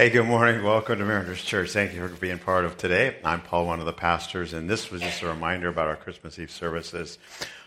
Hey, 0.00 0.08
good 0.08 0.24
morning. 0.24 0.64
Welcome 0.64 0.98
to 0.98 1.04
Mariners 1.04 1.44
Church. 1.44 1.72
Thank 1.72 1.92
you 1.92 2.08
for 2.08 2.16
being 2.16 2.38
part 2.38 2.64
of 2.64 2.78
today. 2.78 3.16
I'm 3.22 3.42
Paul, 3.42 3.66
one 3.66 3.80
of 3.80 3.84
the 3.84 3.92
pastors, 3.92 4.54
and 4.54 4.66
this 4.66 4.90
was 4.90 5.02
just 5.02 5.20
a 5.20 5.26
reminder 5.26 5.68
about 5.68 5.88
our 5.88 5.96
Christmas 5.96 6.38
Eve 6.38 6.50
services. 6.50 7.18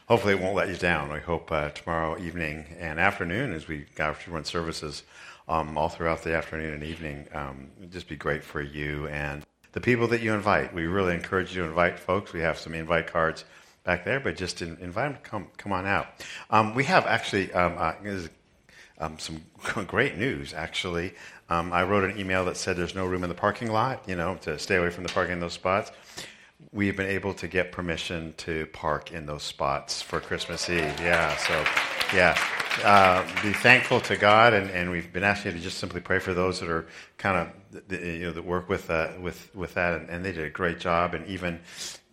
Hopefully, 0.08 0.34
it 0.34 0.40
won't 0.40 0.56
let 0.56 0.68
you 0.68 0.76
down. 0.76 1.14
We 1.14 1.20
hope 1.20 1.52
uh, 1.52 1.70
tomorrow 1.70 2.20
evening 2.20 2.66
and 2.80 3.00
afternoon, 3.00 3.54
as 3.54 3.68
we 3.68 3.86
run 4.28 4.46
services 4.46 5.04
um, 5.48 5.78
all 5.78 5.90
throughout 5.90 6.24
the 6.24 6.36
afternoon 6.36 6.74
and 6.74 6.84
evening, 6.84 7.28
um, 7.36 7.70
just 7.92 8.10
be 8.10 8.16
great 8.16 8.44
for 8.44 8.64
you 8.64 9.08
and 9.10 9.46
the 9.74 9.82
people 9.82 10.08
that 10.08 10.24
you 10.24 10.34
invite. 10.34 10.74
We 10.74 10.88
really 10.88 11.14
encourage 11.14 11.56
you 11.56 11.62
to 11.62 11.68
invite 11.68 12.00
folks. 12.00 12.34
We 12.34 12.40
have 12.40 12.58
some 12.58 12.74
invite 12.74 13.06
cards 13.06 13.46
back 13.84 14.06
there, 14.06 14.20
but 14.20 14.38
just 14.38 14.64
invite 14.64 14.82
them 14.82 15.14
to 15.14 15.20
come, 15.20 15.48
come 15.58 15.72
on 15.72 15.86
out. 15.86 16.08
Um, 16.50 16.74
we 16.74 16.86
have 16.86 17.06
actually 17.06 17.54
um, 17.54 17.76
uh, 17.78 17.94
um, 19.00 19.18
some 19.20 19.42
great 19.88 20.18
news, 20.18 20.54
actually. 20.54 21.14
Um, 21.50 21.74
I 21.74 21.84
wrote 21.84 22.10
an 22.10 22.20
email 22.20 22.46
that 22.46 22.58
said 22.58 22.78
there's 22.78 22.96
no 22.96 23.06
room 23.06 23.24
in 23.24 23.30
the 23.30 23.36
parking 23.36 23.72
lot, 23.72 24.04
you 24.08 24.16
know, 24.16 24.36
to 24.42 24.58
stay 24.58 24.76
away 24.76 24.90
from 24.90 25.04
the 25.04 25.14
parking 25.14 25.34
in 25.34 25.40
those 25.40 25.54
spots. 25.54 25.92
We've 26.72 26.96
been 26.96 27.10
able 27.10 27.34
to 27.36 27.48
get 27.48 27.72
permission 27.72 28.34
to 28.38 28.66
park 28.68 29.12
in 29.12 29.26
those 29.26 29.44
spots 29.44 30.02
for 30.02 30.20
Christmas 30.20 30.70
Eve. 30.70 31.00
Yeah, 31.00 31.36
so, 31.38 31.66
yeah. 32.16 32.38
Uh, 32.84 33.24
be 33.44 33.54
thankful 33.54 34.00
to 34.02 34.16
God, 34.16 34.54
and, 34.54 34.70
and 34.72 34.90
we've 34.90 35.12
been 35.12 35.24
asking 35.24 35.52
you 35.52 35.58
to 35.58 35.64
just 35.64 35.78
simply 35.78 36.00
pray 36.00 36.20
for 36.20 36.34
those 36.34 36.60
that 36.62 36.70
are 36.70 36.88
kind 37.18 37.38
of, 37.38 37.54
you 37.90 38.20
know, 38.20 38.32
that 38.32 38.46
work 38.46 38.70
with, 38.70 38.90
uh, 38.90 39.12
with, 39.20 39.54
with 39.56 39.74
that, 39.74 39.94
and, 39.94 40.10
and 40.10 40.24
they 40.24 40.32
did 40.32 40.46
a 40.46 40.50
great 40.50 40.80
job, 40.80 41.14
and 41.14 41.26
even 41.28 41.60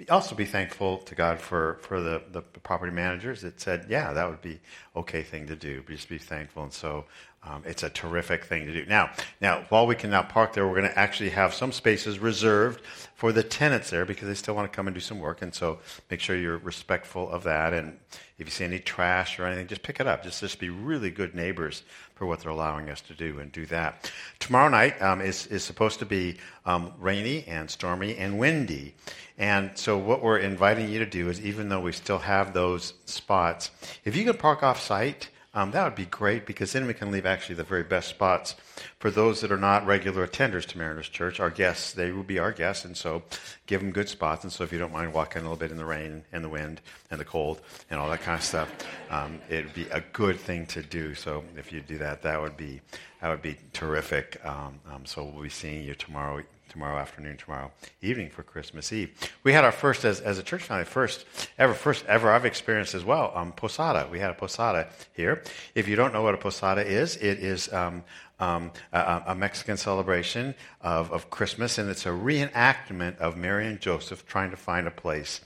also 0.09 0.34
be 0.34 0.45
thankful 0.45 0.98
to 0.98 1.14
God 1.14 1.41
for, 1.41 1.78
for 1.82 2.01
the, 2.01 2.23
the 2.32 2.42
property 2.42 2.92
managers 2.92 3.42
that 3.42 3.60
said, 3.60 3.87
yeah, 3.88 4.12
that 4.12 4.28
would 4.28 4.41
be 4.41 4.60
okay 4.96 5.23
thing 5.23 5.46
to 5.46 5.56
do. 5.56 5.82
Just 5.88 6.09
be 6.09 6.18
thankful. 6.18 6.62
And 6.62 6.73
so 6.73 7.04
um, 7.43 7.62
it's 7.65 7.83
a 7.83 7.89
terrific 7.89 8.45
thing 8.45 8.67
to 8.67 8.73
do. 8.73 8.85
Now, 8.85 9.11
now, 9.41 9.65
while 9.71 9.87
we 9.87 9.95
can 9.95 10.11
now 10.11 10.23
park 10.23 10.53
there, 10.53 10.69
we're 10.69 10.77
going 10.77 10.91
to 10.91 10.99
actually 10.99 11.30
have 11.30 11.55
some 11.55 11.73
spaces 11.73 12.19
reserved 12.19 12.85
for 13.15 13.33
the 13.33 13.43
tenants 13.43 13.88
there 13.88 14.05
because 14.05 14.29
they 14.29 14.35
still 14.35 14.55
want 14.55 14.71
to 14.71 14.77
come 14.77 14.87
and 14.87 14.95
do 14.95 15.01
some 15.01 15.19
work. 15.19 15.41
And 15.41 15.55
so 15.55 15.79
make 16.10 16.21
sure 16.21 16.37
you're 16.37 16.59
respectful 16.59 17.30
of 17.30 17.45
that. 17.45 17.73
And 17.73 17.99
if 18.37 18.47
you 18.47 18.51
see 18.51 18.65
any 18.65 18.79
trash 18.79 19.38
or 19.38 19.47
anything, 19.47 19.69
just 19.69 19.82
pick 19.82 20.01
it 20.01 20.07
up. 20.07 20.23
Just, 20.23 20.41
just 20.41 20.59
be 20.59 20.69
really 20.69 21.10
good 21.10 21.35
neighbors 21.35 21.82
for 22.15 22.27
what 22.27 22.41
they're 22.41 22.52
allowing 22.52 22.91
us 22.91 23.01
to 23.02 23.15
do 23.15 23.38
and 23.38 23.51
do 23.51 23.65
that. 23.66 24.13
Tomorrow 24.38 24.69
night 24.69 25.01
um, 25.01 25.23
is, 25.23 25.47
is 25.47 25.65
supposed 25.65 25.99
to 26.01 26.07
be 26.07 26.37
um, 26.66 26.93
rainy 26.99 27.45
and 27.49 27.71
stormy 27.71 28.16
and 28.19 28.38
windy. 28.38 28.95
And 29.38 29.71
so, 29.75 29.97
what 29.97 30.23
we're 30.23 30.37
inviting 30.37 30.91
you 30.91 30.99
to 30.99 31.07
do 31.07 31.30
is, 31.30 31.41
even 31.41 31.71
though 31.71 31.80
we 31.80 31.93
still 31.93 32.19
have 32.19 32.52
those 32.52 32.93
spots, 33.07 33.71
if 34.04 34.15
you 34.15 34.25
can 34.25 34.37
park 34.37 34.63
off 34.63 34.79
site, 34.79 35.30
um, 35.52 35.73
that 35.73 35.82
would 35.82 35.96
be 35.96 36.06
great 36.06 36.46
because 36.46 36.73
then 36.73 36.87
we 36.87 36.95
can 36.95 37.10
leave 37.10 37.26
actually 37.26 37.56
the 37.56 37.65
very 37.65 37.82
best 37.82 38.09
spots 38.09 38.54
for 39.01 39.10
those 39.10 39.40
that 39.40 39.51
are 39.51 39.59
not 39.59 39.84
regular 39.84 40.26
attenders 40.26 40.65
to 40.66 40.79
Mariners 40.79 41.09
Church. 41.09 41.40
Our 41.40 41.51
guests, 41.51 41.92
they 41.92 42.12
will 42.12 42.23
be 42.23 42.38
our 42.38 42.52
guests, 42.52 42.84
and 42.84 42.96
so 42.96 43.24
give 43.66 43.80
them 43.80 43.90
good 43.90 44.09
spots. 44.09 44.45
And 44.45 44.52
so, 44.52 44.62
if 44.62 44.73
you 44.73 44.79
don't 44.79 44.92
mind 44.92 45.12
walking 45.12 45.40
a 45.40 45.42
little 45.42 45.57
bit 45.57 45.73
in 45.73 45.76
the 45.76 45.84
rain 45.84 46.23
and 46.30 46.45
the 46.45 46.48
wind 46.48 46.80
and 47.10 47.18
the 47.18 47.24
cold 47.24 47.60
and 47.90 47.98
all 47.98 48.09
that 48.10 48.20
kind 48.20 48.38
of 48.38 48.45
stuff, 48.45 48.73
um, 49.10 49.40
it 49.48 49.65
would 49.65 49.74
be 49.74 49.88
a 49.90 50.01
good 50.12 50.38
thing 50.38 50.66
to 50.66 50.82
do. 50.82 51.15
So, 51.15 51.42
if 51.57 51.73
you 51.73 51.80
do 51.80 51.98
that, 51.98 52.23
that 52.23 52.40
would 52.40 52.57
be 52.57 52.80
that 53.20 53.29
would 53.29 53.42
be 53.42 53.57
terrific. 53.73 54.40
Um, 54.45 54.79
um 54.88 55.04
so, 55.04 55.24
we'll 55.24 55.42
be 55.42 55.48
seeing 55.48 55.82
you 55.82 55.95
tomorrow 55.95 56.42
tomorrow 56.71 56.99
afternoon, 56.99 57.37
tomorrow 57.37 57.71
evening 58.01 58.30
for 58.30 58.43
Christmas 58.43 58.93
Eve. 58.93 59.10
We 59.43 59.52
had 59.52 59.65
our 59.65 59.73
first, 59.73 60.04
as, 60.04 60.21
as 60.21 60.38
a 60.38 60.43
church 60.43 60.63
family, 60.63 60.85
first 60.85 61.26
ever, 61.59 61.74
first 61.74 62.07
ever 62.07 62.30
I've 62.30 62.46
experienced 62.46 62.95
as 62.95 63.04
well, 63.04 63.32
um, 63.35 63.52
posada. 63.52 64.09
We 64.10 64.21
had 64.21 64.31
a 64.31 64.34
posada 64.34 64.88
here. 65.12 65.43
If 65.75 65.88
you 65.88 65.97
don't 65.97 66.12
know 66.12 66.22
what 66.22 66.34
a 66.34 66.38
posada 66.38 66.87
is, 66.87 67.16
it 67.16 67.38
is 67.41 67.72
um, 67.72 68.04
um, 68.38 68.72
a, 68.93 69.22
a, 69.26 69.34
Mexican 69.34 69.76
celebration 69.76 70.54
of, 70.81 71.12
of 71.12 71.28
Christmas, 71.28 71.76
and 71.76 71.91
it's 71.91 72.06
a 72.06 72.10
reenactment 72.10 73.19
of 73.19 73.37
Mary 73.37 73.66
and 73.66 73.81
Joseph 73.81 74.26
trying 74.26 74.50
to 74.50 74.56
find 74.56 74.87
a 74.87 74.91
place 74.91 75.41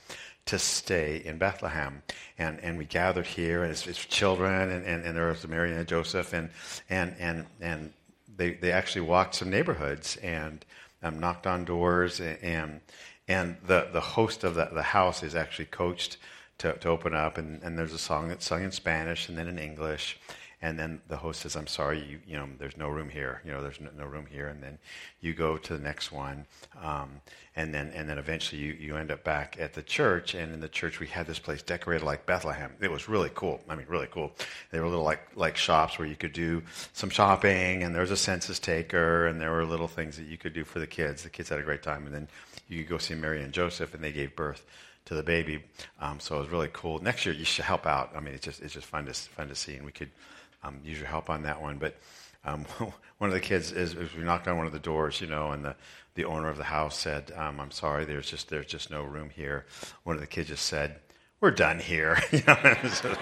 to 0.45 0.59
stay 0.59 1.21
in 1.25 1.37
Bethlehem. 1.37 2.03
And, 2.37 2.59
and 2.61 2.77
we 2.77 2.85
gathered 2.85 3.25
here, 3.25 3.63
and 3.63 3.71
it's, 3.71 3.87
it's 3.87 4.05
children, 4.05 4.69
and, 4.69 4.85
and, 4.85 5.03
and 5.03 5.17
there 5.17 5.27
was 5.27 5.45
Mary 5.47 5.73
and 5.73 5.87
Joseph, 5.87 6.33
and, 6.33 6.49
and, 6.89 7.15
and, 7.19 7.45
and 7.59 7.91
they, 8.37 8.51
they 8.51 8.71
actually 8.71 9.01
walked 9.01 9.35
some 9.35 9.49
neighborhoods, 9.49 10.17
and 10.17 10.63
um, 11.05 11.19
knocked 11.19 11.47
on 11.47 11.65
doors, 11.65 12.19
and 12.19 12.81
and 13.27 13.57
the, 13.65 13.87
the 13.91 14.01
host 14.01 14.43
of 14.43 14.55
the, 14.55 14.69
the 14.71 14.83
house 14.83 15.23
is 15.23 15.35
actually 15.35 15.65
coached 15.65 16.17
to, 16.59 16.73
to 16.73 16.89
open 16.89 17.15
up, 17.15 17.37
and, 17.37 17.61
and 17.63 17.77
there's 17.77 17.93
a 17.93 17.97
song 17.97 18.27
that's 18.27 18.45
sung 18.45 18.63
in 18.63 18.71
Spanish 18.71 19.29
and 19.29 19.37
then 19.37 19.47
in 19.47 19.57
English, 19.57 20.19
and 20.65 20.79
then 20.79 20.99
the 21.07 21.17
host 21.17 21.41
says, 21.41 21.55
"I'm 21.55 21.67
sorry, 21.67 21.99
you, 21.99 22.19
you 22.25 22.35
know, 22.35 22.49
there's 22.57 22.75
no 22.75 22.89
room 22.89 23.09
here. 23.09 23.39
You 23.45 23.51
know, 23.51 23.61
there's 23.61 23.79
no, 23.79 23.91
no 23.95 24.05
room 24.05 24.25
here." 24.25 24.47
And 24.47 24.63
then 24.63 24.79
you 25.21 25.35
go 25.35 25.57
to 25.57 25.73
the 25.77 25.83
next 25.83 26.11
one, 26.11 26.47
um, 26.81 27.21
and 27.55 27.71
then 27.71 27.91
and 27.93 28.09
then 28.09 28.17
eventually 28.17 28.59
you, 28.63 28.73
you 28.73 28.97
end 28.97 29.11
up 29.11 29.23
back 29.23 29.57
at 29.59 29.73
the 29.73 29.83
church. 29.83 30.33
And 30.33 30.51
in 30.51 30.61
the 30.61 30.67
church, 30.67 30.99
we 30.99 31.05
had 31.05 31.27
this 31.27 31.37
place 31.37 31.61
decorated 31.61 32.03
like 32.03 32.25
Bethlehem. 32.25 32.71
It 32.81 32.89
was 32.89 33.07
really 33.07 33.29
cool. 33.35 33.61
I 33.69 33.75
mean, 33.75 33.85
really 33.87 34.07
cool. 34.09 34.31
They 34.71 34.79
were 34.79 34.87
little 34.87 35.03
like 35.03 35.21
like 35.35 35.55
shops 35.55 35.99
where 35.99 36.07
you 36.07 36.15
could 36.15 36.33
do 36.33 36.63
some 36.93 37.11
shopping, 37.11 37.83
and 37.83 37.93
there 37.93 38.01
was 38.01 38.11
a 38.11 38.17
census 38.17 38.57
taker, 38.57 39.27
and 39.27 39.39
there 39.39 39.51
were 39.51 39.65
little 39.65 39.87
things 39.87 40.17
that 40.17 40.25
you 40.25 40.37
could 40.37 40.53
do 40.53 40.63
for 40.63 40.79
the 40.79 40.87
kids. 40.87 41.21
The 41.21 41.29
kids 41.29 41.49
had 41.49 41.59
a 41.59 41.63
great 41.63 41.83
time, 41.83 42.07
and 42.07 42.15
then 42.15 42.27
you 42.67 42.81
could 42.81 42.89
go 42.89 42.97
see 42.97 43.13
Mary 43.13 43.43
and 43.43 43.53
Joseph, 43.53 43.93
and 43.93 44.03
they 44.03 44.11
gave 44.11 44.35
birth 44.35 44.65
to 45.05 45.13
the 45.13 45.21
baby. 45.21 45.63
Um, 46.01 46.19
so 46.19 46.37
it 46.37 46.39
was 46.39 46.49
really 46.49 46.69
cool. 46.73 46.97
Next 47.03 47.23
year, 47.23 47.35
you 47.35 47.45
should 47.45 47.65
help 47.65 47.85
out. 47.85 48.13
I 48.15 48.19
mean, 48.19 48.33
it's 48.33 48.45
just 48.45 48.63
it's 48.63 48.73
just 48.73 48.87
fun 48.87 49.05
to 49.05 49.13
fun 49.13 49.47
to 49.49 49.55
see, 49.55 49.75
and 49.75 49.85
we 49.85 49.91
could 49.91 50.09
um, 50.65 50.79
use 50.83 50.97
your 50.97 51.07
help 51.07 51.29
on 51.29 51.43
that 51.43 51.61
one. 51.61 51.77
But 51.77 51.95
um, 52.43 52.65
one 53.17 53.29
of 53.29 53.33
the 53.33 53.39
kids 53.39 53.71
is, 53.71 53.95
we 53.95 54.23
knocked 54.23 54.47
on 54.47 54.57
one 54.57 54.67
of 54.67 54.73
the 54.73 54.79
doors, 54.79 55.21
you 55.21 55.27
know, 55.27 55.51
and 55.51 55.63
the, 55.63 55.75
the 56.15 56.25
owner 56.25 56.49
of 56.49 56.57
the 56.57 56.63
house 56.63 56.97
said, 56.97 57.31
um, 57.35 57.59
"I'm 57.59 57.71
sorry, 57.71 58.05
there's 58.05 58.29
just 58.29 58.49
there's 58.49 58.65
just 58.65 58.89
no 58.89 59.03
room 59.03 59.29
here." 59.29 59.65
One 60.03 60.15
of 60.15 60.21
the 60.21 60.27
kids 60.27 60.49
just 60.49 60.65
said, 60.65 60.99
"We're 61.41 61.51
done 61.51 61.79
here," 61.79 62.17
you 62.31 62.41
know. 62.47 62.57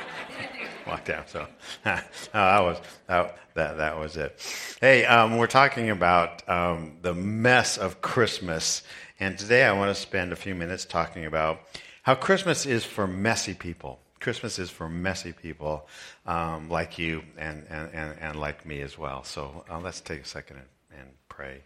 walked 0.88 1.10
out. 1.10 1.30
So 1.30 1.48
uh, 1.86 2.02
that 2.34 2.60
was 2.60 2.82
that, 3.08 3.38
that 3.56 3.78
that 3.78 3.98
was 3.98 4.18
it. 4.18 4.78
Hey, 4.82 5.06
um, 5.06 5.38
we're 5.38 5.48
talking 5.48 5.90
about 5.90 6.48
um, 6.50 6.98
the 7.02 7.14
mess 7.14 7.78
of 7.78 8.02
Christmas, 8.02 8.84
and 9.20 9.38
today 9.38 9.64
I 9.64 9.72
want 9.72 9.96
to 9.96 10.00
spend 10.00 10.32
a 10.32 10.36
few 10.36 10.56
minutes 10.56 10.86
talking 10.86 11.26
about 11.26 11.62
how 12.04 12.16
Christmas 12.16 12.66
is 12.66 12.84
for 12.84 13.08
messy 13.08 13.54
people. 13.54 14.03
Christmas 14.24 14.58
is 14.58 14.70
for 14.70 14.88
messy 14.88 15.34
people 15.34 15.86
um, 16.26 16.70
like 16.70 16.98
you 16.98 17.24
and, 17.38 17.66
and, 17.70 17.90
and, 17.94 18.18
and, 18.20 18.40
like 18.40 18.66
me 18.66 18.80
as 18.80 18.98
well. 18.98 19.26
So 19.26 19.66
uh, 19.70 19.80
let's 19.82 20.00
take 20.00 20.22
a 20.22 20.26
second 20.26 20.58
and, 20.58 21.00
and, 21.02 21.10
pray. 21.28 21.62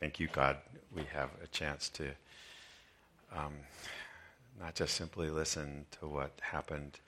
Thank 0.00 0.18
you, 0.18 0.26
God. 0.26 0.56
We 0.92 1.04
have 1.12 1.30
a 1.42 1.46
chance 1.46 1.88
to 1.90 2.06
um, 3.32 3.54
not 4.60 4.74
just 4.74 4.94
simply 4.94 5.30
listen 5.30 5.86
to 6.00 6.08
what 6.08 6.32
happened 6.40 6.98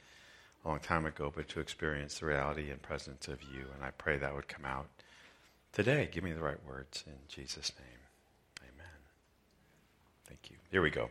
a 0.64 0.68
long 0.68 0.78
time 0.78 1.04
ago, 1.04 1.32
but 1.34 1.48
to 1.48 1.58
experience 1.58 2.20
the 2.20 2.26
reality 2.26 2.70
and 2.70 2.80
presence 2.80 3.26
of 3.26 3.42
you. 3.42 3.64
And 3.74 3.82
I 3.82 3.90
pray 3.98 4.18
that 4.18 4.32
would 4.32 4.46
come 4.46 4.64
out 4.64 4.86
today. 5.72 6.08
Give 6.12 6.22
me 6.22 6.32
the 6.32 6.42
right 6.42 6.64
words 6.64 7.02
in 7.08 7.14
Jesus' 7.28 7.72
name. 7.76 8.68
Amen. 8.72 9.00
Thank 10.28 10.50
you. 10.50 10.56
Here 10.70 10.80
we 10.80 10.90
go. 10.90 11.10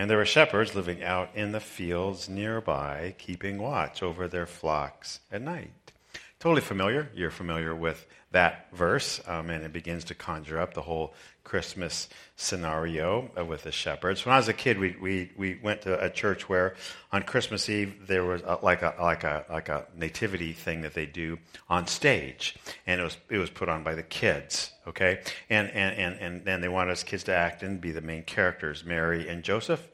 And 0.00 0.08
there 0.08 0.16
were 0.16 0.24
shepherds 0.24 0.74
living 0.74 1.02
out 1.02 1.28
in 1.34 1.52
the 1.52 1.60
fields 1.60 2.26
nearby, 2.26 3.14
keeping 3.18 3.58
watch 3.58 4.02
over 4.02 4.28
their 4.28 4.46
flocks 4.46 5.20
at 5.30 5.42
night. 5.42 5.92
Totally 6.38 6.62
familiar. 6.62 7.10
You're 7.14 7.30
familiar 7.30 7.74
with 7.74 8.06
that 8.30 8.68
verse, 8.72 9.20
um, 9.26 9.50
and 9.50 9.62
it 9.62 9.74
begins 9.74 10.04
to 10.04 10.14
conjure 10.14 10.58
up 10.58 10.72
the 10.72 10.80
whole 10.80 11.12
Christmas 11.50 12.08
scenario 12.36 13.28
uh, 13.36 13.44
with 13.44 13.64
the 13.64 13.72
shepherds. 13.72 14.24
When 14.24 14.32
I 14.32 14.36
was 14.36 14.46
a 14.46 14.52
kid, 14.52 14.78
we, 14.78 14.94
we, 15.02 15.32
we 15.36 15.58
went 15.60 15.82
to 15.82 16.00
a 16.00 16.08
church 16.08 16.48
where 16.48 16.76
on 17.10 17.24
Christmas 17.24 17.68
Eve 17.68 18.06
there 18.06 18.22
was 18.24 18.40
a, 18.42 18.60
like 18.62 18.82
a 18.82 18.94
like 19.00 19.24
a 19.24 19.44
like 19.50 19.68
a 19.68 19.84
nativity 19.96 20.52
thing 20.52 20.82
that 20.82 20.94
they 20.94 21.06
do 21.06 21.40
on 21.68 21.88
stage, 21.88 22.54
and 22.86 23.00
it 23.00 23.02
was 23.02 23.16
it 23.28 23.38
was 23.38 23.50
put 23.50 23.68
on 23.68 23.82
by 23.82 23.96
the 23.96 24.04
kids. 24.04 24.70
Okay, 24.86 25.22
and 25.50 25.68
and 25.72 25.98
and 25.98 26.20
and 26.20 26.44
then 26.44 26.60
they 26.60 26.68
wanted 26.68 26.92
us 26.92 27.02
kids 27.02 27.24
to 27.24 27.34
act 27.34 27.64
and 27.64 27.80
be 27.80 27.90
the 27.90 28.00
main 28.00 28.22
characters, 28.22 28.84
Mary 28.84 29.28
and 29.28 29.42
Joseph 29.42 29.88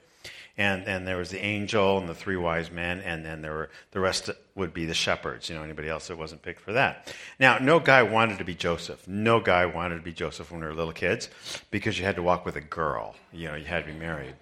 and 0.58 0.86
and 0.86 1.06
there 1.06 1.16
was 1.16 1.30
the 1.30 1.44
angel 1.44 1.98
and 1.98 2.08
the 2.08 2.14
three 2.14 2.36
wise 2.36 2.70
men, 2.70 3.00
and 3.00 3.24
then 3.24 3.42
there 3.42 3.52
were 3.52 3.70
the 3.92 4.00
rest 4.00 4.30
would 4.54 4.72
be 4.72 4.86
the 4.86 4.94
shepherds. 4.94 5.48
You 5.48 5.56
know, 5.56 5.62
anybody 5.62 5.88
else 5.88 6.08
that 6.08 6.16
wasn't 6.16 6.42
picked 6.42 6.60
for 6.60 6.72
that. 6.72 7.12
Now, 7.38 7.58
no 7.58 7.78
guy 7.78 8.02
wanted 8.02 8.38
to 8.38 8.44
be 8.44 8.54
Joseph. 8.54 9.06
No 9.06 9.40
guy 9.40 9.66
wanted 9.66 9.96
to 9.96 10.02
be 10.02 10.12
Joseph 10.12 10.50
when 10.50 10.60
we 10.60 10.66
were 10.66 10.74
little 10.74 10.92
kids, 10.92 11.28
because 11.70 11.98
you 11.98 12.04
had 12.04 12.16
to 12.16 12.22
walk 12.22 12.46
with 12.46 12.56
a 12.56 12.60
girl. 12.60 13.14
You 13.32 13.48
know, 13.48 13.54
you 13.54 13.64
had 13.64 13.86
to 13.86 13.92
be 13.92 13.98
married. 13.98 14.34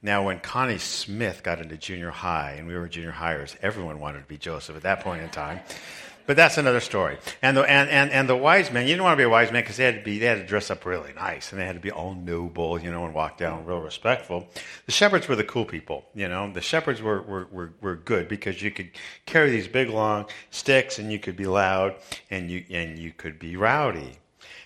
Now, 0.00 0.24
when 0.24 0.38
Connie 0.38 0.78
Smith 0.78 1.42
got 1.42 1.60
into 1.60 1.76
junior 1.76 2.10
high, 2.10 2.52
and 2.52 2.68
we 2.68 2.76
were 2.76 2.86
junior 2.86 3.10
hires, 3.10 3.56
everyone 3.60 3.98
wanted 3.98 4.20
to 4.20 4.28
be 4.28 4.38
Joseph 4.38 4.76
at 4.76 4.82
that 4.82 5.00
point 5.00 5.22
in 5.22 5.28
time. 5.28 5.58
But 6.28 6.36
that's 6.36 6.58
another 6.58 6.80
story. 6.80 7.16
And 7.40 7.56
the, 7.56 7.62
and, 7.62 7.88
and, 7.88 8.10
and 8.12 8.28
the 8.28 8.36
wise 8.36 8.70
men, 8.70 8.82
you 8.82 8.92
didn't 8.92 9.04
want 9.04 9.14
to 9.14 9.16
be 9.16 9.22
a 9.22 9.30
wise 9.30 9.50
man 9.50 9.62
because 9.62 9.78
they 9.78 9.84
had 9.84 9.94
to 9.94 10.02
be, 10.02 10.18
they 10.18 10.26
had 10.26 10.36
to 10.36 10.44
dress 10.44 10.70
up 10.70 10.84
really 10.84 11.14
nice 11.14 11.52
and 11.52 11.58
they 11.58 11.64
had 11.64 11.76
to 11.76 11.80
be 11.80 11.90
all 11.90 12.12
noble, 12.12 12.78
you 12.78 12.90
know, 12.90 13.06
and 13.06 13.14
walk 13.14 13.38
down 13.38 13.64
real 13.64 13.80
respectful. 13.80 14.46
The 14.84 14.92
shepherds 14.92 15.26
were 15.26 15.36
the 15.36 15.44
cool 15.44 15.64
people, 15.64 16.04
you 16.14 16.28
know. 16.28 16.52
The 16.52 16.60
shepherds 16.60 17.00
were, 17.00 17.22
were, 17.22 17.48
were, 17.50 17.72
were 17.80 17.96
good 17.96 18.28
because 18.28 18.60
you 18.60 18.70
could 18.70 18.90
carry 19.24 19.50
these 19.50 19.68
big 19.68 19.88
long 19.88 20.26
sticks 20.50 20.98
and 20.98 21.10
you 21.10 21.18
could 21.18 21.34
be 21.34 21.46
loud 21.46 21.94
and 22.30 22.50
you, 22.50 22.62
and 22.68 22.98
you 22.98 23.10
could 23.10 23.38
be 23.38 23.56
rowdy. 23.56 24.18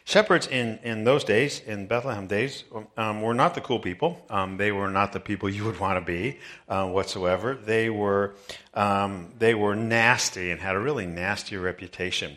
Shepherds 0.05 0.49
in, 0.49 0.81
in 0.83 1.05
those 1.05 1.23
days, 1.23 1.61
in 1.61 1.87
Bethlehem 1.87 2.27
days, 2.27 2.65
um, 2.97 3.23
were 3.23 3.35
not 3.35 3.55
the 3.55 3.61
cool 3.61 3.79
people. 3.79 4.25
Um, 4.29 4.57
they 4.57 4.73
were 4.73 4.91
not 4.91 5.13
the 5.13 5.21
people 5.21 5.49
you 5.49 5.65
would 5.65 5.79
want 5.79 5.97
to 5.99 6.05
be 6.05 6.39
uh, 6.69 6.89
whatsoever. 6.89 7.55
They 7.55 7.89
were, 7.89 8.35
um, 8.75 9.33
they 9.39 9.55
were 9.55 9.77
nasty 9.77 10.51
and 10.51 10.61
had 10.61 10.75
a 10.75 10.81
really 10.81 11.07
nasty 11.07 11.57
reputation. 11.57 12.37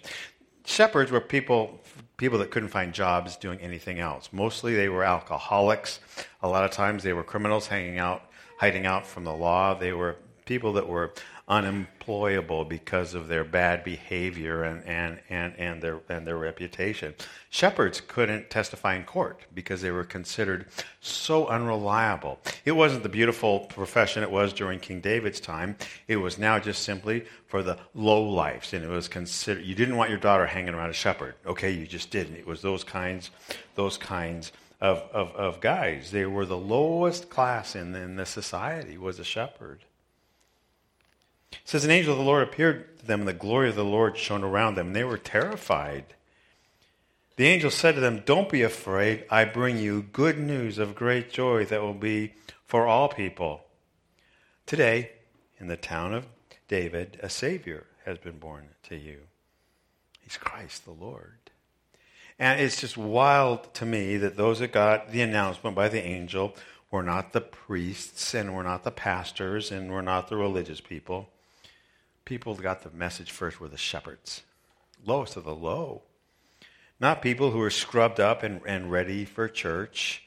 Shepherds 0.64 1.12
were 1.12 1.22
people, 1.22 1.82
people 2.18 2.38
that 2.40 2.52
couldn't 2.52 2.70
find 2.70 2.94
jobs 2.94 3.36
doing 3.36 3.60
anything 3.60 4.00
else. 4.00 4.30
Mostly 4.32 4.76
they 4.76 4.90
were 4.90 5.04
alcoholics. 5.04 6.00
A 6.44 6.48
lot 6.48 6.66
of 6.66 6.72
times 6.72 7.02
they 7.02 7.14
were 7.14 7.24
criminals 7.24 7.66
hanging 7.66 7.98
out, 7.98 8.30
hiding 8.60 8.86
out 8.86 9.08
from 9.08 9.24
the 9.24 9.34
law. 9.34 9.74
They 9.74 9.92
were 9.92 10.18
people 10.46 10.74
that 10.74 10.88
were 10.88 11.14
unemployable 11.48 12.66
because 12.66 13.14
of 13.14 13.28
their 13.28 13.44
bad 13.44 13.84
behavior 13.84 14.64
and, 14.64 14.84
and, 14.86 15.20
and, 15.30 15.54
and, 15.60 15.82
their, 15.82 16.00
and 16.10 16.26
their 16.26 16.38
reputation. 16.38 17.14
Shepherds 17.52 18.02
couldn't 18.02 18.50
testify 18.50 18.96
in 18.96 19.04
court 19.04 19.42
because 19.54 19.82
they 19.82 19.92
were 19.92 20.04
considered 20.04 20.66
so 21.02 21.46
unreliable. 21.48 22.40
It 22.64 22.72
wasn't 22.72 23.04
the 23.04 23.10
beautiful 23.10 23.60
profession 23.60 24.24
it 24.24 24.32
was 24.32 24.54
during 24.54 24.80
King 24.80 25.02
David's 25.02 25.40
time. 25.40 25.76
It 26.08 26.18
was 26.18 26.40
now 26.40 26.58
just 26.58 26.82
simply 26.82 27.26
for 27.48 27.62
the 27.62 27.78
low 27.94 28.24
lives. 28.24 28.74
And 28.74 28.84
it 28.84 28.90
was 28.90 29.08
considered, 29.08 29.64
you 29.66 29.76
didn't 29.76 29.98
want 29.98 30.10
your 30.10 30.20
daughter 30.20 30.48
hanging 30.48 30.74
around 30.74 30.90
a 30.90 30.94
shepherd. 30.94 31.36
Okay, 31.46 31.72
you 31.72 31.86
just 31.86 32.10
didn't. 32.10 32.36
It 32.36 32.48
was 32.48 32.64
those 32.64 32.84
kinds, 32.84 33.30
those 33.76 33.98
kinds 33.98 34.52
of, 34.82 34.98
of, 35.14 35.36
of 35.36 35.62
guys. 35.62 36.10
They 36.10 36.26
were 36.26 36.46
the 36.46 36.58
lowest 36.58 37.30
class 37.30 37.76
in, 37.76 37.94
in 37.94 38.16
the 38.16 38.26
society 38.26 38.98
was 38.98 39.20
a 39.20 39.24
shepherd. 39.24 39.86
It 41.64 41.70
says, 41.70 41.86
An 41.86 41.92
angel 41.92 42.14
of 42.14 42.20
the 42.20 42.26
Lord 42.26 42.44
appeared 42.44 43.00
to 43.00 43.06
them, 43.06 43.22
and 43.22 43.28
the 43.28 43.34
glory 43.34 43.70
of 43.70 43.76
the 43.76 43.86
Lord 43.86 44.18
shone 44.18 44.44
around 44.44 44.76
them, 44.76 44.88
and 44.88 44.96
they 44.96 45.04
were 45.04 45.18
terrified. 45.18 46.06
The 47.38 47.48
angel 47.48 47.70
said 47.70 47.96
to 47.96 48.02
them, 48.02 48.24
Don't 48.26 48.50
be 48.50 48.62
afraid. 48.62 49.26
I 49.30 49.46
bring 49.46 49.78
you 49.78 50.04
good 50.04 50.40
news 50.40 50.78
of 50.78 50.96
great 50.96 51.32
joy 51.32 51.66
that 51.66 51.82
will 51.82 51.94
be 51.94 52.34
for 52.66 52.88
all 52.88 53.10
people. 53.10 53.62
Today, 54.66 55.12
in 55.60 55.68
the 55.68 55.78
town 55.78 56.14
of 56.14 56.26
David, 56.68 57.20
a 57.22 57.30
Savior 57.30 57.86
has 58.06 58.18
been 58.18 58.40
born 58.40 58.70
to 58.84 58.96
you. 58.96 59.22
He's 60.22 60.38
Christ 60.38 60.86
the 60.86 60.92
Lord. 60.92 61.52
And 62.40 62.60
it's 62.60 62.82
just 62.82 62.98
wild 62.98 63.74
to 63.76 63.86
me 63.86 64.18
that 64.18 64.38
those 64.38 64.60
that 64.60 64.72
got 64.72 65.12
the 65.12 65.22
announcement 65.22 65.76
by 65.76 65.90
the 65.90 66.04
angel 66.04 66.56
were 66.92 67.04
not 67.04 67.34
the 67.34 67.42
priests 67.42 68.34
and 68.34 68.56
were 68.56 68.64
not 68.64 68.84
the 68.84 68.92
pastors 68.92 69.72
and 69.72 69.92
were 69.92 70.02
not 70.02 70.30
the 70.30 70.38
religious 70.38 70.82
people 70.82 71.30
people 72.26 72.56
got 72.56 72.82
the 72.82 72.90
message 72.90 73.32
first 73.32 73.60
were 73.60 73.68
the 73.68 73.78
shepherds, 73.78 74.42
lowest 75.06 75.38
of 75.38 75.44
the 75.44 75.56
low. 75.56 76.02
Not 77.00 77.22
people 77.22 77.52
who 77.52 77.60
were 77.60 77.70
scrubbed 77.70 78.20
up 78.20 78.44
and, 78.44 78.62
and 78.66 78.92
ready 78.92 79.26
for 79.26 79.48
church. 79.48 80.24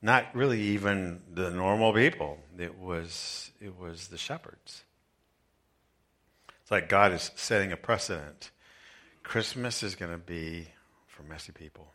Not 0.00 0.34
really 0.34 0.60
even 0.60 1.20
the 1.32 1.50
normal 1.50 1.92
people. 1.92 2.38
It 2.58 2.78
was, 2.78 3.50
it 3.60 3.78
was 3.78 4.08
the 4.08 4.18
shepherds. 4.18 4.82
It's 6.60 6.70
like 6.70 6.88
God 6.88 7.12
is 7.12 7.30
setting 7.34 7.72
a 7.72 7.76
precedent. 7.76 8.50
Christmas 9.22 9.82
is 9.82 9.94
going 9.94 10.12
to 10.12 10.18
be 10.18 10.68
for 11.06 11.22
messy 11.22 11.52
people. 11.52 11.92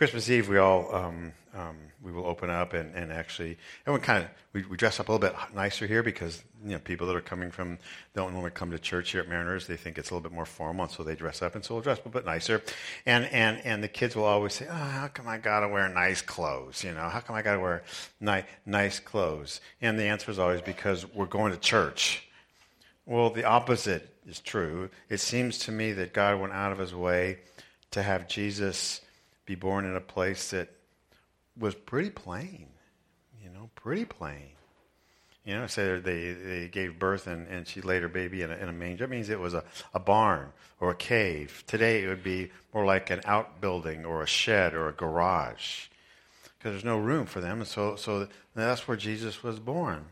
Christmas 0.00 0.30
Eve, 0.30 0.48
we 0.48 0.56
all 0.56 0.94
um, 0.94 1.30
um, 1.54 1.76
we 2.02 2.10
will 2.10 2.24
open 2.24 2.48
up 2.48 2.72
and, 2.72 2.94
and 2.94 3.12
actually 3.12 3.58
everyone 3.82 4.00
kind 4.00 4.24
of 4.24 4.30
we, 4.54 4.64
we, 4.64 4.78
dress 4.78 4.98
up 4.98 5.10
a 5.10 5.12
little 5.12 5.28
bit 5.28 5.36
nicer 5.54 5.86
here 5.86 6.02
because 6.02 6.42
you 6.64 6.70
know 6.70 6.78
people 6.78 7.06
that 7.06 7.14
are 7.14 7.20
coming 7.20 7.50
from 7.50 7.76
don't 8.14 8.32
normally 8.32 8.50
come 8.50 8.70
to 8.70 8.78
church 8.78 9.10
here 9.10 9.20
at 9.20 9.28
Mariners 9.28 9.66
they 9.66 9.76
think 9.76 9.98
it's 9.98 10.08
a 10.08 10.14
little 10.14 10.26
bit 10.26 10.34
more 10.34 10.46
formal 10.46 10.84
and 10.84 10.90
so 10.90 11.02
they 11.02 11.14
dress 11.14 11.42
up 11.42 11.54
and 11.54 11.62
so 11.62 11.74
we'll 11.74 11.82
dress 11.82 11.98
up 11.98 12.06
a 12.06 12.08
bit 12.08 12.24
nicer 12.24 12.62
and 13.04 13.26
and 13.26 13.60
and 13.62 13.84
the 13.84 13.88
kids 13.88 14.16
will 14.16 14.24
always 14.24 14.54
say 14.54 14.66
oh 14.70 14.72
how 14.72 15.06
come 15.08 15.28
I 15.28 15.36
gotta 15.36 15.68
wear 15.68 15.86
nice 15.90 16.22
clothes 16.22 16.82
you 16.82 16.94
know 16.94 17.06
how 17.10 17.20
come 17.20 17.36
I 17.36 17.42
gotta 17.42 17.60
wear 17.60 17.82
ni- 18.22 18.44
nice 18.64 19.00
clothes 19.00 19.60
and 19.82 19.98
the 19.98 20.04
answer 20.04 20.30
is 20.30 20.38
always 20.38 20.62
because 20.62 21.04
we're 21.12 21.26
going 21.26 21.52
to 21.52 21.58
church. 21.58 22.26
Well, 23.04 23.28
the 23.28 23.44
opposite 23.44 24.08
is 24.26 24.40
true. 24.40 24.88
It 25.10 25.20
seems 25.20 25.58
to 25.58 25.72
me 25.72 25.92
that 25.92 26.14
God 26.14 26.40
went 26.40 26.54
out 26.54 26.72
of 26.72 26.78
His 26.78 26.94
way 26.94 27.40
to 27.90 28.02
have 28.02 28.28
Jesus 28.28 29.02
be 29.50 29.56
born 29.56 29.84
in 29.84 29.96
a 29.96 30.00
place 30.00 30.50
that 30.50 30.68
was 31.58 31.74
pretty 31.74 32.08
plain, 32.08 32.68
you 33.42 33.50
know, 33.50 33.68
pretty 33.74 34.04
plain. 34.04 34.50
You 35.44 35.54
know, 35.56 35.66
say 35.66 35.98
they, 35.98 36.32
they 36.32 36.68
gave 36.68 37.00
birth 37.00 37.26
and, 37.26 37.48
and 37.48 37.66
she 37.66 37.80
laid 37.80 38.02
her 38.02 38.08
baby 38.08 38.42
in 38.42 38.52
a, 38.52 38.54
in 38.54 38.68
a 38.68 38.72
manger. 38.72 39.08
That 39.08 39.10
means 39.10 39.28
it 39.28 39.40
was 39.40 39.54
a, 39.54 39.64
a 39.92 39.98
barn 39.98 40.52
or 40.78 40.92
a 40.92 40.94
cave. 40.94 41.64
Today 41.66 42.04
it 42.04 42.06
would 42.06 42.22
be 42.22 42.52
more 42.72 42.84
like 42.84 43.10
an 43.10 43.22
outbuilding 43.24 44.04
or 44.04 44.22
a 44.22 44.26
shed 44.26 44.72
or 44.72 44.88
a 44.88 44.92
garage 44.92 45.88
because 46.56 46.70
there's 46.70 46.84
no 46.84 46.98
room 46.98 47.26
for 47.26 47.40
them. 47.40 47.58
And 47.58 47.66
so, 47.66 47.96
so 47.96 48.28
that's 48.54 48.86
where 48.86 48.96
Jesus 48.96 49.42
was 49.42 49.58
born. 49.58 50.04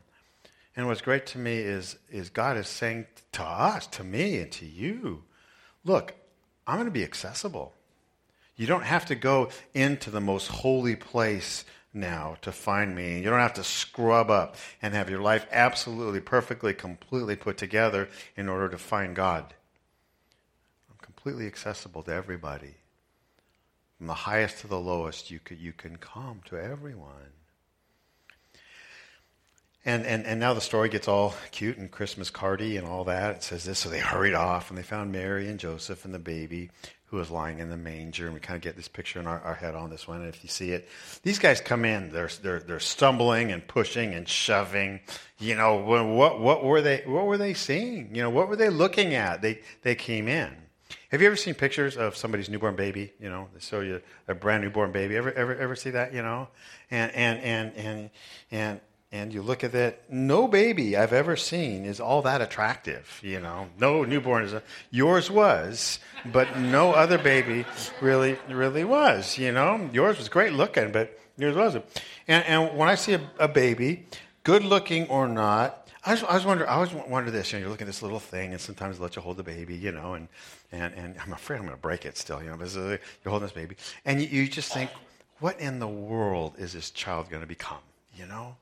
And 0.75 0.89
what's 0.89 1.01
great 1.01 1.27
to 1.27 1.39
me 1.39 1.59
is, 1.59 1.97
is 2.11 2.29
God 2.29 2.57
is 2.57 2.67
saying 2.67 3.07
to 3.33 3.45
us, 3.45 3.87
to 3.87 4.03
me, 4.03 4.39
and 4.39 4.51
to 4.51 4.67
you, 4.67 5.23
look, 5.85 6.17
I'm 6.67 6.75
going 6.75 6.87
to 6.87 6.91
be 6.91 7.05
accessible. 7.05 7.75
You 8.59 8.67
don't 8.67 8.83
have 8.83 9.07
to 9.07 9.15
go 9.15 9.51
into 9.73 10.11
the 10.11 10.21
most 10.21 10.49
holy 10.49 10.97
place 10.97 11.65
now 11.95 12.37
to 12.43 12.51
find 12.51 12.95
me. 12.95 13.19
You 13.19 13.31
don't 13.31 13.39
have 13.39 13.55
to 13.55 13.65
scrub 13.65 14.31
up 14.31 14.57
and 14.83 14.95
have 14.95 15.09
your 15.09 15.21
life 15.21 15.47
absolutely, 15.53 16.21
perfectly, 16.21 16.75
completely 16.75 17.37
put 17.37 17.57
together 17.57 18.09
in 18.37 18.49
order 18.49 18.69
to 18.69 18.77
find 18.77 19.15
God. 19.15 19.55
I'm 20.91 20.97
completely 21.01 21.47
accessible 21.47 22.03
to 22.03 22.13
everybody. 22.13 22.75
From 23.97 24.09
the 24.09 24.15
highest 24.15 24.59
to 24.61 24.67
the 24.67 24.81
lowest, 24.81 25.31
you, 25.31 25.39
could, 25.39 25.59
you 25.59 25.73
can 25.73 25.97
come 25.97 26.41
to 26.47 26.57
everyone. 26.57 27.33
And, 29.85 30.05
and, 30.05 30.27
and 30.27 30.41
now 30.41 30.53
the 30.53 30.61
story 30.61 30.89
gets 30.89 31.07
all 31.07 31.35
cute 31.53 31.79
and 31.79 31.91
Christmas 31.91 32.29
cardy 32.29 32.77
and 32.77 32.87
all 32.87 33.05
that. 33.05 33.37
It 33.37 33.43
says 33.45 33.65
this. 33.65 33.79
So 33.79 33.89
they 33.89 34.01
hurried 34.01 34.35
off 34.35 34.69
and 34.69 34.77
they 34.77 34.83
found 34.83 35.13
Mary 35.13 35.49
and 35.49 35.61
Joseph 35.61 36.05
and 36.05 36.13
the 36.13 36.19
baby 36.19 36.71
who 37.11 37.17
was 37.17 37.31
lying 37.31 37.59
in 37.59 37.71
the 37.71 37.77
manger. 37.77 38.27
And 38.27 38.35
we 38.35 38.41
kind 38.41 38.57
of 38.57 38.63
get 38.63 38.77
this 38.77 38.89
picture 38.89 39.19
in 39.19 39.27
our, 39.27 39.41
our 39.41 39.55
head 39.55 39.75
on 39.75 39.91
this 39.91 40.07
one. 40.07 40.21
And 40.21 40.29
if 40.29 40.43
you 40.43 40.49
see 40.49 40.73
it, 40.73 40.89
these 41.23 41.39
guys 41.39 41.61
come 41.61 41.85
in, 41.85 42.11
they're, 42.11 42.31
they're, 42.43 42.61
they're 42.61 42.81
stumbling 42.81 43.51
and 43.51 43.67
pushing 43.67 44.15
and 44.15 44.29
shoving. 44.29 45.01
You 45.39 45.55
know, 45.55 45.77
what, 45.77 46.39
what, 46.39 46.65
were 46.65 46.83
they, 46.83 47.03
what 47.07 47.27
were 47.27 47.39
they 47.39 47.55
seeing? 47.55 48.15
You 48.15 48.23
know, 48.23 48.31
what 48.31 48.49
were 48.49 48.57
they 48.57 48.69
looking 48.69 49.15
at? 49.15 49.41
They, 49.41 49.61
they 49.83 49.95
came 49.95 50.29
in. 50.29 50.55
Have 51.11 51.23
you 51.23 51.27
ever 51.27 51.37
seen 51.37 51.55
pictures 51.55 51.97
of 51.97 52.17
somebody's 52.17 52.51
newborn 52.51 52.77
baby? 52.77 53.13
You 53.19 53.31
know, 53.31 53.49
they 53.55 53.61
show 53.61 53.81
you 53.81 54.03
a 54.27 54.35
brand 54.35 54.63
newborn 54.63 54.93
baby. 54.93 55.17
Ever, 55.17 55.33
ever, 55.33 55.57
ever 55.57 55.75
see 55.75 55.91
that? 55.91 56.13
You 56.13 56.23
know, 56.23 56.49
and 56.91 57.11
and 57.13 57.41
and 57.41 57.77
and 57.77 58.11
and 58.51 58.81
and 59.11 59.33
you 59.33 59.41
look 59.41 59.65
at 59.65 59.73
that, 59.73 60.03
no 60.11 60.47
baby 60.47 60.97
I've 60.97 61.15
ever 61.15 61.35
seen 61.35 61.87
is 61.87 61.99
all 61.99 62.21
that 62.23 62.43
attractive. 62.43 63.21
You 63.23 63.41
know, 63.41 63.69
no 63.79 64.05
newborn 64.05 64.45
is. 64.45 64.53
A, 64.53 64.63
yours 64.91 65.31
was, 65.31 65.99
but 66.27 66.59
no 66.59 66.93
other 66.93 67.17
baby 67.17 67.65
really, 68.03 68.37
really 68.51 68.85
was. 68.85 69.39
You 69.39 69.53
know, 69.53 69.89
yours 69.93 70.19
was 70.19 70.29
great 70.29 70.53
looking, 70.53 70.93
but 70.93 71.19
yours 71.39 71.57
wasn't. 71.57 71.87
And, 72.27 72.45
and 72.45 72.77
when 72.77 72.91
I 72.91 72.97
see 72.97 73.15
a, 73.15 73.21
a 73.39 73.49
baby, 73.49 74.07
good 74.45 74.63
looking 74.63 75.09
or 75.09 75.27
not, 75.27 75.89
I 76.05 76.13
was, 76.13 76.23
I 76.25 76.35
was 76.35 76.45
wondering. 76.45 76.69
I 76.69 76.75
always 76.75 76.93
wonder 76.93 77.31
this. 77.31 77.51
You 77.51 77.59
know, 77.59 77.63
you're 77.63 77.71
looking 77.71 77.87
at 77.87 77.89
this 77.89 78.03
little 78.03 78.21
thing, 78.21 78.53
and 78.53 78.61
sometimes 78.61 79.01
let 79.01 79.17
you 79.17 79.23
hold 79.23 79.39
the 79.39 79.43
baby. 79.43 79.75
You 79.75 79.93
know, 79.93 80.15
and 80.15 80.29
and 80.71 80.95
and 80.95 81.17
I'm 81.25 81.33
afraid 81.33 81.57
I'm 81.57 81.63
going 81.63 81.75
to 81.75 81.81
break 81.81 82.05
it 82.07 82.17
still. 82.17 82.43
You 82.43 82.51
know, 82.51 82.57
but 82.57 82.73
you're 82.75 82.99
holding 83.27 83.47
this 83.47 83.53
baby, 83.53 83.77
and 84.05 84.21
you, 84.23 84.29
you 84.29 84.49
just 84.49 84.73
think, 84.73 84.91
what 85.41 85.59
in 85.59 85.81
the 85.81 85.89
world 85.89 86.55
is 86.57 86.73
this 86.73 86.91
child 86.91 87.31
going 87.31 87.43
to 87.43 87.49
become? 87.49 87.79
You 88.17 88.27
know 88.27 88.57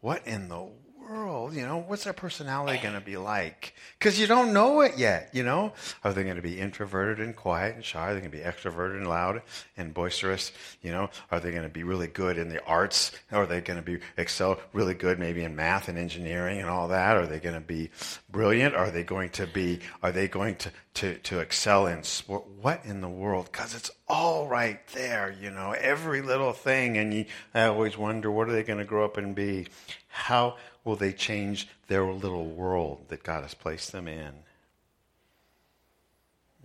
what 0.00 0.26
in 0.26 0.48
the 0.48 0.70
world? 1.08 1.54
You 1.54 1.66
know, 1.66 1.78
what's 1.78 2.04
their 2.04 2.12
personality 2.12 2.78
going 2.82 2.94
to 2.94 3.00
be 3.00 3.16
like? 3.16 3.74
Because 3.98 4.18
you 4.20 4.26
don't 4.26 4.52
know 4.52 4.80
it 4.80 4.98
yet, 4.98 5.30
you 5.32 5.42
know? 5.42 5.72
Are 6.04 6.12
they 6.12 6.22
going 6.22 6.36
to 6.36 6.42
be 6.42 6.58
introverted 6.58 7.24
and 7.24 7.34
quiet 7.34 7.74
and 7.74 7.84
shy? 7.84 8.10
Are 8.10 8.14
they 8.14 8.20
going 8.20 8.30
to 8.30 8.36
be 8.36 8.42
extroverted 8.42 8.98
and 8.98 9.08
loud 9.08 9.42
and 9.76 9.94
boisterous? 9.94 10.52
You 10.82 10.92
know, 10.92 11.10
are 11.30 11.40
they 11.40 11.50
going 11.50 11.62
to 11.62 11.68
be 11.68 11.82
really 11.82 12.06
good 12.06 12.38
in 12.38 12.48
the 12.48 12.62
arts? 12.64 13.12
Are 13.32 13.46
they 13.46 13.60
going 13.60 13.78
to 13.78 13.84
be 13.84 14.00
excel 14.16 14.60
really 14.72 14.94
good 14.94 15.18
maybe 15.18 15.42
in 15.44 15.56
math 15.56 15.88
and 15.88 15.98
engineering 15.98 16.60
and 16.60 16.68
all 16.68 16.88
that? 16.88 17.16
Are 17.16 17.26
they 17.26 17.38
going 17.38 17.54
to 17.54 17.60
be 17.60 17.90
brilliant? 18.30 18.74
Are 18.74 18.90
they 18.90 19.04
going 19.04 19.30
to 19.30 19.46
be, 19.46 19.80
are 20.02 20.12
they 20.12 20.28
going 20.28 20.56
to, 20.56 20.72
to, 20.94 21.18
to 21.18 21.40
excel 21.40 21.86
in 21.86 22.02
sport? 22.02 22.46
What 22.60 22.84
in 22.84 23.00
the 23.00 23.08
world? 23.08 23.48
Because 23.50 23.74
it's 23.74 23.90
all 24.08 24.48
right 24.48 24.86
there, 24.88 25.34
you 25.40 25.50
know, 25.50 25.72
every 25.72 26.22
little 26.22 26.52
thing. 26.52 26.96
And 26.98 27.14
you, 27.14 27.24
I 27.54 27.64
always 27.64 27.96
wonder, 27.96 28.30
what 28.30 28.48
are 28.48 28.52
they 28.52 28.62
going 28.62 28.78
to 28.78 28.84
grow 28.84 29.04
up 29.04 29.16
and 29.16 29.34
be? 29.34 29.68
How 30.08 30.56
will 30.88 30.96
they 30.96 31.12
change 31.12 31.68
their 31.86 32.02
little 32.02 32.46
world 32.46 33.04
that 33.08 33.22
God 33.22 33.42
has 33.42 33.52
placed 33.52 33.92
them 33.92 34.08
in? 34.08 34.32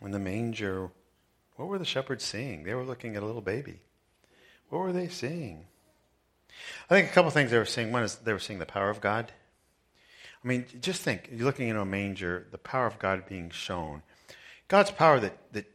in 0.01 0.11
the 0.11 0.19
manger, 0.19 0.89
what 1.55 1.67
were 1.67 1.77
the 1.77 1.85
shepherds 1.85 2.23
seeing? 2.23 2.63
They 2.63 2.73
were 2.73 2.83
looking 2.83 3.15
at 3.15 3.23
a 3.23 3.25
little 3.25 3.41
baby. 3.41 3.79
What 4.69 4.79
were 4.79 4.91
they 4.93 5.07
seeing? 5.07 5.65
I 6.89 6.95
think 6.95 7.09
a 7.09 7.13
couple 7.13 7.31
things 7.31 7.51
they 7.51 7.57
were 7.57 7.65
seeing. 7.65 7.91
One 7.91 8.03
is 8.03 8.15
they 8.15 8.33
were 8.33 8.39
seeing 8.39 8.59
the 8.59 8.65
power 8.65 8.89
of 8.89 9.01
God. 9.01 9.31
I 10.43 10.47
mean, 10.47 10.65
just 10.81 11.01
think, 11.01 11.29
you're 11.31 11.45
looking 11.45 11.69
in 11.69 11.77
a 11.77 11.85
manger, 11.85 12.47
the 12.51 12.57
power 12.57 12.85
of 12.85 12.99
God 12.99 13.25
being 13.27 13.49
shown. 13.49 14.03
God's 14.67 14.91
power 14.91 15.19
that, 15.19 15.37
that 15.53 15.71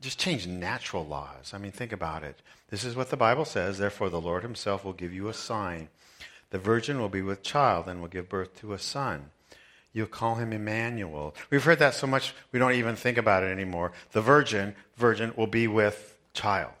just 0.00 0.18
changed 0.18 0.48
natural 0.48 1.06
laws. 1.06 1.52
I 1.54 1.58
mean, 1.58 1.72
think 1.72 1.92
about 1.92 2.24
it. 2.24 2.40
This 2.70 2.84
is 2.84 2.96
what 2.96 3.10
the 3.10 3.16
Bible 3.16 3.44
says. 3.44 3.78
Therefore, 3.78 4.10
the 4.10 4.20
Lord 4.20 4.42
himself 4.42 4.84
will 4.84 4.92
give 4.92 5.12
you 5.12 5.28
a 5.28 5.34
sign. 5.34 5.88
The 6.50 6.58
virgin 6.58 7.00
will 7.00 7.08
be 7.08 7.22
with 7.22 7.42
child 7.42 7.86
and 7.88 8.00
will 8.00 8.08
give 8.08 8.28
birth 8.28 8.58
to 8.60 8.72
a 8.72 8.78
son. 8.78 9.30
You'll 9.92 10.06
call 10.06 10.36
him 10.36 10.52
Emmanuel. 10.52 11.34
We've 11.50 11.64
heard 11.64 11.80
that 11.80 11.94
so 11.94 12.06
much 12.06 12.34
we 12.52 12.58
don't 12.58 12.74
even 12.74 12.96
think 12.96 13.18
about 13.18 13.42
it 13.42 13.50
anymore. 13.50 13.92
The 14.12 14.20
virgin, 14.20 14.74
virgin 14.96 15.32
will 15.36 15.48
be 15.48 15.66
with 15.66 16.16
child. 16.32 16.72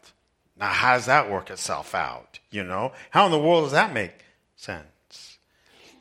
Now, 0.56 0.68
how 0.68 0.94
does 0.94 1.06
that 1.06 1.30
work 1.30 1.50
itself 1.50 1.94
out? 1.94 2.38
You 2.50 2.62
know? 2.62 2.92
How 3.10 3.26
in 3.26 3.32
the 3.32 3.38
world 3.38 3.64
does 3.64 3.72
that 3.72 3.92
make 3.92 4.24
sense? 4.56 5.38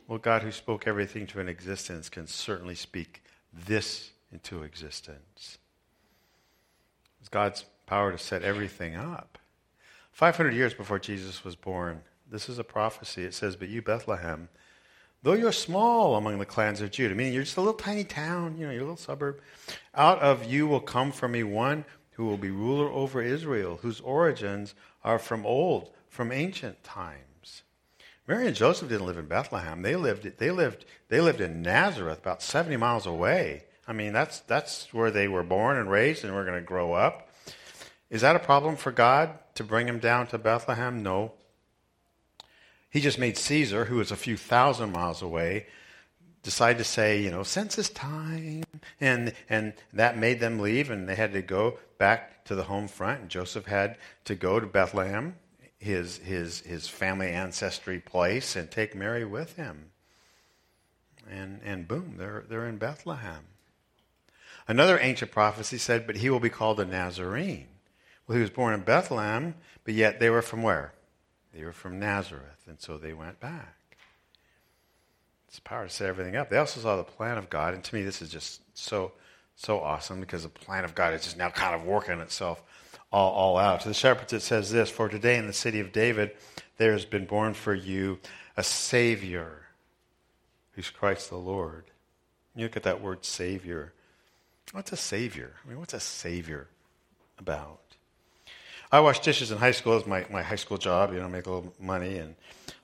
Well, 0.08 0.20
God, 0.20 0.42
who 0.42 0.52
spoke 0.52 0.88
everything 0.88 1.28
to 1.28 1.40
an 1.40 1.48
existence, 1.48 2.10
can 2.10 2.28
certainly 2.28 2.76
speak 2.76 3.24
this 3.54 4.12
into 4.32 4.64
existence. 4.64 5.58
It's 7.20 7.30
God's 7.30 7.66
power 7.86 8.12
to 8.12 8.18
set 8.18 8.44
everything 8.44 8.96
up. 8.96 9.38
500 10.12 10.54
years 10.54 10.74
before 10.74 11.00
Jesus 11.00 11.44
was 11.44 11.56
born, 11.56 12.02
this 12.30 12.50
is 12.50 12.60
a 12.60 12.64
prophecy. 12.64 13.24
It 13.24 13.34
says, 13.34 13.56
But 13.56 13.70
you, 13.70 13.82
Bethlehem, 13.82 14.50
though 15.24 15.34
you're 15.34 15.52
small 15.52 16.16
among 16.16 16.40
the 16.40 16.46
clans 16.46 16.82
of 16.82 16.92
Judah, 16.92 17.16
meaning 17.16 17.34
you're 17.34 17.44
just 17.44 17.58
a 17.58 17.62
little 17.62 17.74
tiny 17.74 18.04
town, 18.04 18.58
you 18.58 18.66
know, 18.66 18.72
you're 18.72 18.82
a 18.82 18.86
little 18.86 18.98
suburb, 18.98 19.40
out 19.96 20.20
of 20.20 20.46
you 20.46 20.68
will 20.68 20.80
come 20.80 21.12
from 21.12 21.32
me 21.32 21.44
one 21.44 21.86
who 22.12 22.26
will 22.26 22.38
be 22.38 22.52
ruler 22.52 22.90
over 22.90 23.22
Israel, 23.22 23.80
whose 23.82 24.02
origins 24.02 24.76
are 25.04 25.20
from 25.20 25.46
old, 25.46 25.92
from 26.10 26.32
ancient 26.32 26.84
times. 26.84 27.64
Mary 28.28 28.46
and 28.46 28.56
Joseph 28.56 28.90
didn't 28.90 29.08
live 29.08 29.18
in 29.18 29.26
Bethlehem. 29.26 29.82
They 29.82 29.96
lived, 29.96 30.38
they 30.38 30.52
lived, 30.52 30.86
they 31.08 31.20
lived 31.20 31.42
in 31.42 31.62
Nazareth, 31.64 32.20
about 32.20 32.44
70 32.44 32.78
miles 32.78 33.08
away. 33.08 33.64
I 33.88 33.94
mean, 33.94 34.14
that's, 34.14 34.42
that's 34.42 34.94
where 34.94 35.10
they 35.10 35.28
were 35.28 35.42
born 35.42 35.78
and 35.78 35.90
raised 35.90 36.24
and 36.24 36.36
were 36.36 36.46
going 36.46 36.60
to 36.60 36.66
grow 36.66 36.94
up. 36.94 37.30
Is 38.12 38.22
that 38.22 38.36
a 38.36 38.40
problem 38.40 38.76
for 38.76 38.92
God 38.92 39.32
to 39.56 39.64
bring 39.64 39.88
him 39.88 39.98
down 39.98 40.28
to 40.28 40.38
Bethlehem? 40.38 41.02
No. 41.02 41.34
He 42.89 43.01
just 43.01 43.19
made 43.19 43.38
Caesar, 43.38 43.86
who 43.86 43.98
was 43.98 44.12
a 44.12 44.15
few 44.15 44.36
thousand 44.36 44.91
miles 44.91 45.22
away, 45.22 45.67
decide 46.41 46.77
to 46.79 46.84
say, 46.84 47.22
you 47.22 47.29
know, 47.29 47.43
census 47.43 47.89
time. 47.89 48.63
And, 49.00 49.34
and 49.50 49.74
that 49.93 50.17
made 50.17 50.39
them 50.39 50.60
leave, 50.60 50.89
and 50.89 51.08
they 51.08 51.15
had 51.15 51.34
to 51.34 51.41
go 51.41 51.77
back 51.98 52.46
to 52.46 52.55
the 52.55 52.63
home 52.63 52.88
front. 52.88 53.22
And 53.22 53.29
Joseph 53.29 53.65
had 53.65 53.98
to 54.25 54.36
go 54.36 54.60
to 54.60 54.65
Bethlehem, 54.65 55.36
his, 55.77 56.17
his, 56.17 56.62
his 56.62 56.88
family 56.88 57.29
ancestry 57.29 58.00
place, 58.00 58.55
and 58.55 58.72
take 58.72 58.96
Mary 58.96 59.25
with 59.25 59.55
him. 59.55 59.91
And, 61.29 61.62
and 61.63 61.88
boom, 61.88 62.15
they're, 62.17 62.43
they're 62.50 62.67
in 62.67 62.77
Bethlehem. 62.77 63.43
Another 64.67 65.00
ancient 65.00 65.31
prophecy 65.31 65.77
said, 65.77 66.08
but 66.08 66.17
he 66.17 66.29
will 66.29 66.39
be 66.39 66.50
called 66.50 66.79
a 66.79 66.86
Nazarene. 66.86 67.67
Well, 68.25 68.36
he 68.36 68.41
was 68.41 68.50
born 68.50 68.74
in 68.74 68.81
Bethlehem, 68.81 69.55
but 69.84 69.93
yet 69.93 70.19
they 70.19 70.29
were 70.29 70.41
from 70.41 70.63
where? 70.63 70.93
They 71.53 71.63
were 71.63 71.74
from 71.74 72.00
Nazareth, 72.00 72.68
and 72.68 72.79
so 72.79 72.98
they 72.98 73.13
went 73.13 73.39
back. 73.39 73.75
It's 75.48 75.60
power 75.60 75.86
to 75.86 75.89
set 75.89 76.08
everything 76.08 76.36
up. 76.36 76.50
They 76.50 76.58
also 76.58 76.79
saw 76.79 76.96
the 76.96 77.03
plan 77.03 77.38
of 77.38 77.50
God, 77.50 77.74
and 77.74 77.84
to 77.84 77.96
me, 77.96 78.03
this 78.03 78.22
is 78.22 78.29
just 78.29 78.62
so 78.77 79.13
so 79.60 79.82
awesome 79.82 80.22
because 80.22 80.44
the 80.44 80.50
plan 80.50 80.86
of 80.86 80.96
God 80.96 81.13
is 81.13 81.24
just 81.24 81.38
now 81.38 81.50
kind 81.50 81.75
of 81.75 81.84
working 81.86 82.20
itself 82.22 82.63
all, 83.12 83.32
all 83.34 83.58
out. 83.58 83.82
To 83.82 83.89
the 83.89 83.94
shepherds, 83.94 84.32
it 84.32 84.41
says 84.41 84.72
this 84.72 84.89
For 84.89 85.10
today 85.10 85.38
in 85.38 85.48
the 85.48 85.53
city 85.53 85.82
of 85.82 85.91
David, 85.91 86.32
there 86.77 86.94
has 86.94 87.03
been 87.03 87.25
born 87.25 87.53
for 87.53 87.74
you 87.74 88.20
a 88.56 88.63
Savior 88.63 89.65
who's 90.72 90.89
Christ 90.89 91.29
the 91.29 91.36
Lord. 91.38 91.86
You 92.56 92.63
look 92.63 92.77
at 92.77 92.84
that 92.84 93.01
word 93.01 93.25
Savior. 93.25 93.94
What's 94.72 94.94
a 94.94 94.98
Savior? 94.98 95.53
I 95.65 95.70
mean, 95.70 95.79
what's 95.79 95.94
a 95.94 96.00
Savior 96.00 96.68
about? 97.38 97.88
I 98.91 99.00
washed 99.01 99.24
dishes 99.24 99.51
in 99.51 99.58
high 99.58 99.72
school. 99.72 99.93
It 99.93 99.98
was 99.98 100.08
my, 100.08 100.25
my 100.31 100.41
high 100.41 100.55
school 100.55 100.77
job, 100.77 101.13
you 101.13 101.19
know, 101.19 101.29
make 101.29 101.46
a 101.46 101.51
little 101.51 101.74
money 101.79 102.17
and 102.17 102.36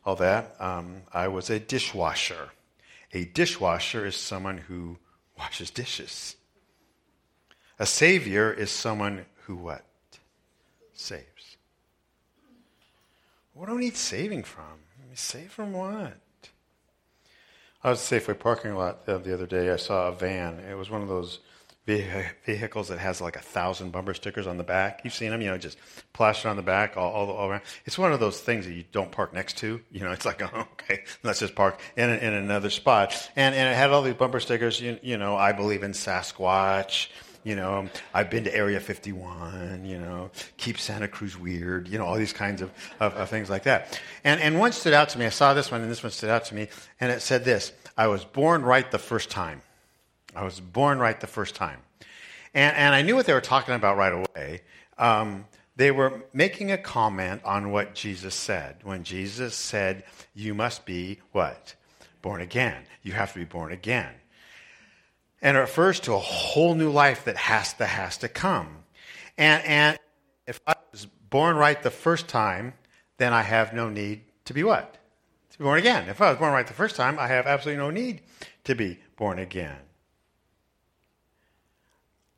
all 0.05 0.15
that. 0.17 0.55
Um, 0.59 1.01
I 1.11 1.27
was 1.27 1.49
a 1.49 1.59
dishwasher. 1.59 2.49
A 3.13 3.25
dishwasher 3.25 4.05
is 4.05 4.15
someone 4.15 4.57
who 4.57 4.97
washes 5.37 5.71
dishes. 5.71 6.35
A 7.79 7.85
savior 7.85 8.53
is 8.53 8.71
someone 8.71 9.25
who 9.45 9.55
what? 9.55 9.83
Saves. 10.93 11.57
What 13.53 13.67
do 13.67 13.77
I 13.77 13.79
need 13.79 13.95
saving 13.95 14.43
from? 14.43 14.63
Save 15.13 15.51
from 15.51 15.71
what? 15.71 16.17
I 17.83 17.89
was 17.89 18.11
at 18.11 18.21
Safeway 18.21 18.37
parking 18.37 18.75
lot 18.75 19.05
the 19.05 19.33
other 19.33 19.45
day. 19.45 19.71
I 19.71 19.77
saw 19.77 20.09
a 20.09 20.11
van. 20.11 20.59
It 20.59 20.73
was 20.73 20.89
one 20.89 21.01
of 21.01 21.07
those 21.07 21.39
vehicles 21.85 22.87
that 22.87 22.97
has 22.97 23.21
like 23.21 23.35
a 23.35 23.41
thousand 23.41 23.91
bumper 23.91 24.13
stickers 24.13 24.47
on 24.47 24.57
the 24.57 24.63
back. 24.63 25.01
You've 25.03 25.13
seen 25.13 25.29
them, 25.29 25.41
you 25.41 25.49
know, 25.49 25.57
just 25.57 25.77
plastered 26.13 26.49
on 26.49 26.55
the 26.55 26.63
back 26.63 26.97
all, 26.97 27.11
all, 27.11 27.29
all, 27.31 27.49
around. 27.49 27.61
It's 27.85 27.97
one 27.97 28.11
of 28.11 28.19
those 28.19 28.39
things 28.39 28.65
that 28.65 28.73
you 28.73 28.83
don't 28.91 29.11
park 29.11 29.33
next 29.33 29.57
to. 29.59 29.79
You 29.91 29.99
know, 30.01 30.11
it's 30.11 30.25
like, 30.25 30.41
oh, 30.41 30.67
okay, 30.73 31.03
let's 31.23 31.39
just 31.39 31.55
park 31.55 31.79
in, 31.95 32.09
in 32.09 32.33
another 32.33 32.71
spot. 32.71 33.29
And, 33.35 33.53
and 33.53 33.69
it 33.69 33.75
had 33.75 33.91
all 33.91 34.01
these 34.01 34.15
bumper 34.15 34.39
stickers, 34.39 34.81
you, 34.81 34.99
you 35.03 35.17
know, 35.17 35.35
I 35.35 35.51
believe 35.51 35.83
in 35.83 35.91
Sasquatch. 35.91 37.09
You 37.43 37.55
know, 37.55 37.87
I've 38.11 38.31
been 38.31 38.45
to 38.45 38.55
Area 38.55 38.79
51, 38.79 39.85
you 39.85 39.99
know, 39.99 40.31
keep 40.57 40.79
Santa 40.79 41.07
Cruz 41.07 41.37
weird, 41.37 41.87
you 41.87 41.99
know, 41.99 42.05
all 42.05 42.15
these 42.15 42.33
kinds 42.33 42.63
of, 42.63 42.71
of, 42.99 43.13
of 43.13 43.29
things 43.29 43.51
like 43.51 43.63
that. 43.63 44.01
And, 44.23 44.41
and 44.41 44.57
one 44.57 44.71
stood 44.71 44.93
out 44.93 45.09
to 45.09 45.19
me. 45.19 45.27
I 45.27 45.29
saw 45.29 45.53
this 45.53 45.69
one, 45.69 45.81
and 45.81 45.91
this 45.91 46.01
one 46.01 46.11
stood 46.11 46.31
out 46.31 46.45
to 46.45 46.55
me. 46.55 46.69
And 46.99 47.11
it 47.11 47.21
said 47.21 47.45
this 47.45 47.71
I 47.95 48.07
was 48.07 48.25
born 48.25 48.63
right 48.63 48.89
the 48.89 48.97
first 48.97 49.29
time. 49.29 49.61
I 50.35 50.43
was 50.43 50.59
born 50.59 50.99
right 50.99 51.19
the 51.19 51.27
first 51.27 51.55
time. 51.55 51.81
And, 52.53 52.75
and 52.75 52.95
I 52.95 53.01
knew 53.01 53.15
what 53.15 53.25
they 53.25 53.33
were 53.33 53.41
talking 53.41 53.75
about 53.75 53.97
right 53.97 54.13
away. 54.13 54.61
Um, 54.97 55.45
they 55.75 55.91
were 55.91 56.23
making 56.33 56.71
a 56.71 56.77
comment 56.77 57.41
on 57.43 57.71
what 57.71 57.95
Jesus 57.95 58.33
said. 58.33 58.77
When 58.83 59.03
Jesus 59.03 59.55
said, 59.55 60.03
You 60.33 60.53
must 60.53 60.85
be 60.85 61.19
what? 61.31 61.75
Born 62.21 62.41
again. 62.41 62.83
You 63.03 63.11
have 63.11 63.33
to 63.33 63.39
be 63.39 63.45
born 63.45 63.71
again. 63.71 64.13
And 65.41 65.57
it 65.57 65.59
refers 65.59 65.99
to 66.01 66.13
a 66.13 66.19
whole 66.19 66.75
new 66.75 66.89
life 66.89 67.25
that 67.25 67.35
has 67.35 67.73
to, 67.73 67.85
has 67.85 68.17
to 68.19 68.29
come. 68.29 68.83
And, 69.37 69.63
and 69.65 69.99
if 70.47 70.61
I 70.65 70.75
was 70.91 71.05
born 71.29 71.57
right 71.57 71.81
the 71.83 71.91
first 71.91 72.27
time, 72.27 72.73
then 73.17 73.33
I 73.33 73.41
have 73.41 73.73
no 73.73 73.89
need 73.89 74.21
to 74.45 74.53
be 74.53 74.63
what? 74.63 74.97
To 75.51 75.57
be 75.57 75.63
born 75.63 75.79
again. 75.79 76.07
If 76.09 76.21
I 76.21 76.29
was 76.29 76.39
born 76.39 76.53
right 76.53 76.65
the 76.65 76.73
first 76.73 76.95
time, 76.95 77.19
I 77.19 77.27
have 77.27 77.47
absolutely 77.47 77.83
no 77.83 77.91
need 77.91 78.21
to 78.63 78.75
be 78.75 78.99
born 79.17 79.39
again. 79.39 79.77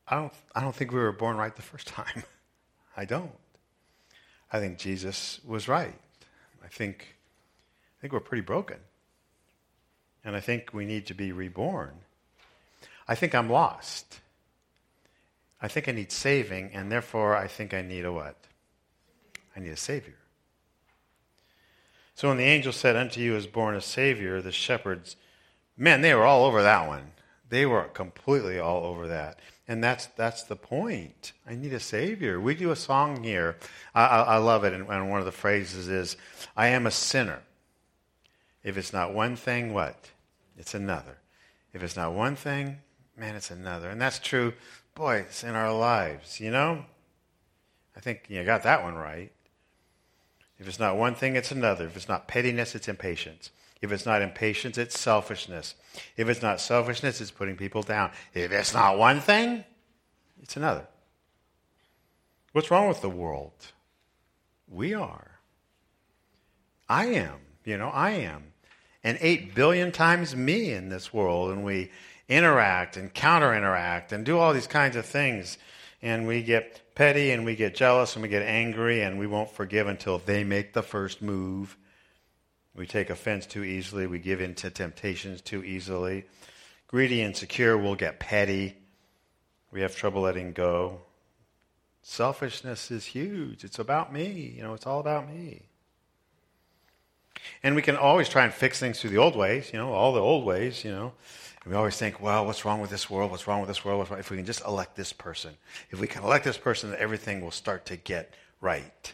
I 0.08 0.16
don't, 0.16 0.34
I 0.56 0.62
don't 0.62 0.76
think 0.76 0.92
we 0.92 1.00
were 1.00 1.12
born 1.12 1.38
right 1.38 1.56
the 1.56 1.62
first 1.62 1.88
time. 1.88 2.24
I 2.98 3.06
don't. 3.06 3.32
I 4.52 4.60
think 4.60 4.78
Jesus 4.78 5.40
was 5.46 5.68
right. 5.68 6.00
I 6.64 6.68
think, 6.68 7.16
I 7.98 8.02
think 8.02 8.14
we're 8.14 8.20
pretty 8.20 8.42
broken. 8.42 8.78
And 10.24 10.36
I 10.36 10.40
think 10.40 10.74
we 10.74 10.86
need 10.86 11.06
to 11.08 11.14
be 11.14 11.32
reborn. 11.32 11.94
I 13.08 13.16
think 13.16 13.36
I'm 13.36 13.50
lost. 13.50 14.20
I 15.62 15.68
think 15.68 15.88
I 15.88 15.92
need 15.92 16.12
saving, 16.12 16.72
and 16.74 16.92
therefore 16.92 17.36
I 17.36 17.48
think 17.48 17.74
I 17.74 17.82
need 17.82 18.06
a 18.06 18.12
what? 18.12 18.36
I 19.56 19.60
need 19.60 19.70
a 19.70 19.78
Savior. 19.78 20.16
So 22.14 22.28
when 22.28 22.38
the 22.38 22.44
angel 22.44 22.74
said, 22.74 22.96
Unto 22.96 23.22
you 23.22 23.36
is 23.36 23.48
born 23.48 23.76
a 23.76 23.82
Savior, 23.82 24.42
the 24.42 24.52
shepherds, 24.52 25.16
man, 25.78 26.02
they 26.02 26.14
were 26.14 26.26
all 26.26 26.46
over 26.46 26.62
that 26.62 26.88
one. 26.88 27.12
They 27.50 27.66
were 27.66 27.84
completely 27.86 28.60
all 28.60 28.84
over 28.86 29.08
that. 29.08 29.40
And 29.68 29.84
that's, 29.84 30.06
that's 30.08 30.44
the 30.44 30.56
point. 30.56 31.34
I 31.46 31.56
need 31.56 31.74
a 31.74 31.80
Savior. 31.80 32.40
We 32.40 32.56
do 32.56 32.72
a 32.72 32.76
song 32.76 33.24
here. 33.24 33.58
I, 33.94 34.06
I, 34.06 34.22
I 34.22 34.38
love 34.38 34.64
it. 34.64 34.74
And, 34.74 34.88
and 34.88 35.10
one 35.10 35.20
of 35.20 35.26
the 35.26 35.32
phrases 35.32 35.90
is, 35.90 36.16
I 36.56 36.68
am 36.68 36.88
a 36.88 36.92
sinner. 36.92 37.42
If 38.64 38.78
it's 38.78 38.94
not 38.94 39.14
one 39.14 39.36
thing, 39.36 39.74
what? 39.74 40.12
It's 40.58 40.74
another. 40.74 41.18
If 41.74 41.84
it's 41.84 41.96
not 41.98 42.14
one 42.14 42.36
thing, 42.36 42.78
man, 43.18 43.36
it's 43.36 43.52
another. 43.52 43.90
And 43.90 44.02
that's 44.02 44.20
true, 44.20 44.54
boy, 44.96 45.18
it's 45.18 45.44
in 45.44 45.56
our 45.56 45.74
lives, 45.74 46.40
you 46.40 46.50
know? 46.50 46.86
I 47.96 48.00
think 48.00 48.26
you 48.30 48.44
got 48.44 48.64
that 48.64 48.84
one 48.84 48.96
right. 48.96 49.32
If 50.60 50.68
it's 50.68 50.80
not 50.80 50.98
one 50.98 51.14
thing, 51.14 51.36
it's 51.36 51.52
another. 51.52 51.86
If 51.86 51.96
it's 51.96 52.08
not 52.08 52.28
pettiness, 52.28 52.74
it's 52.74 52.88
impatience. 52.88 53.52
If 53.82 53.92
it's 53.92 54.06
not 54.06 54.22
impatience, 54.22 54.78
it's 54.78 55.00
selfishness. 55.00 55.76
If 56.16 56.30
it's 56.30 56.42
not 56.42 56.60
selfishness, 56.60 57.22
it's 57.22 57.32
putting 57.32 57.56
people 57.56 57.84
down. 57.84 58.12
If 58.34 58.52
it's 58.52 58.74
not 58.74 58.98
one 58.98 59.22
thing, 59.22 59.64
it's 60.42 60.58
another. 60.58 60.88
What's 62.54 62.72
wrong 62.72 62.88
with 62.88 63.02
the 63.02 63.10
world? 63.10 63.54
We 64.68 64.94
are. 64.94 65.40
I 66.90 67.06
am. 67.08 67.40
You 67.66 67.78
know, 67.78 67.90
I 67.90 68.12
am. 68.12 68.54
And 69.04 69.18
eight 69.22 69.54
billion 69.54 69.92
times 69.92 70.36
me 70.36 70.72
in 70.72 70.90
this 70.90 71.14
world. 71.14 71.52
And 71.52 71.64
we 71.64 71.92
interact 72.28 72.98
and 72.98 73.14
counter 73.14 73.54
interact 73.54 74.12
and 74.12 74.26
do 74.26 74.38
all 74.38 74.54
these 74.54 74.68
kinds 74.68 74.96
of 74.96 75.06
things. 75.06 75.58
And 76.02 76.28
we 76.28 76.42
get 76.44 76.96
petty 76.96 77.32
and 77.32 77.46
we 77.46 77.56
get 77.56 77.76
jealous 77.76 78.16
and 78.16 78.24
we 78.24 78.30
get 78.30 78.44
angry 78.44 79.02
and 79.02 79.20
we 79.20 79.28
won't 79.28 79.52
forgive 79.52 79.88
until 79.88 80.20
they 80.20 80.44
make 80.44 80.74
the 80.74 80.84
first 80.84 81.22
move. 81.22 81.78
We 82.78 82.86
take 82.86 83.10
offense 83.10 83.48
too 83.48 83.64
easily. 83.64 84.06
We 84.06 84.20
give 84.20 84.40
in 84.40 84.54
to 84.56 84.70
temptations 84.70 85.42
too 85.42 85.64
easily. 85.64 86.26
Greedy 86.88 87.22
and 87.22 87.36
secure 87.36 87.78
will 87.78 87.96
get 87.96 88.20
petty. 88.20 88.78
We 89.72 89.82
have 89.82 89.96
trouble 89.96 90.22
letting 90.22 90.54
go. 90.54 91.02
Selfishness 92.04 92.92
is 92.92 93.06
huge. 93.06 93.64
It's 93.64 93.80
about 93.80 94.14
me. 94.14 94.54
You 94.56 94.64
know, 94.64 94.76
it's 94.76 94.86
all 94.86 95.00
about 95.00 95.28
me. 95.28 95.64
And 97.64 97.76
we 97.76 97.82
can 97.82 97.98
always 97.98 98.30
try 98.30 98.44
and 98.44 98.54
fix 98.54 98.80
things 98.80 99.02
through 99.02 99.10
the 99.10 99.18
old 99.18 99.36
ways, 99.36 99.72
you 99.74 99.80
know, 99.80 99.92
all 99.94 100.14
the 100.14 100.22
old 100.22 100.46
ways, 100.46 100.84
you 100.84 100.92
know. 100.92 101.14
And 101.64 101.74
we 101.74 101.78
always 101.78 101.98
think, 101.98 102.22
well, 102.22 102.46
what's 102.46 102.64
wrong 102.64 102.80
with 102.80 102.90
this 102.90 103.10
world? 103.10 103.32
What's 103.32 103.48
wrong 103.48 103.60
with 103.60 103.68
this 103.68 103.84
world? 103.84 104.08
If 104.12 104.30
we 104.30 104.38
can 104.38 104.46
just 104.46 104.64
elect 104.64 104.96
this 104.96 105.14
person, 105.14 105.58
if 105.90 106.00
we 106.00 106.08
can 106.08 106.24
elect 106.24 106.46
this 106.46 106.58
person, 106.58 106.96
everything 106.98 107.42
will 107.42 107.52
start 107.52 107.86
to 107.88 107.98
get 107.98 108.34
right. 108.62 109.14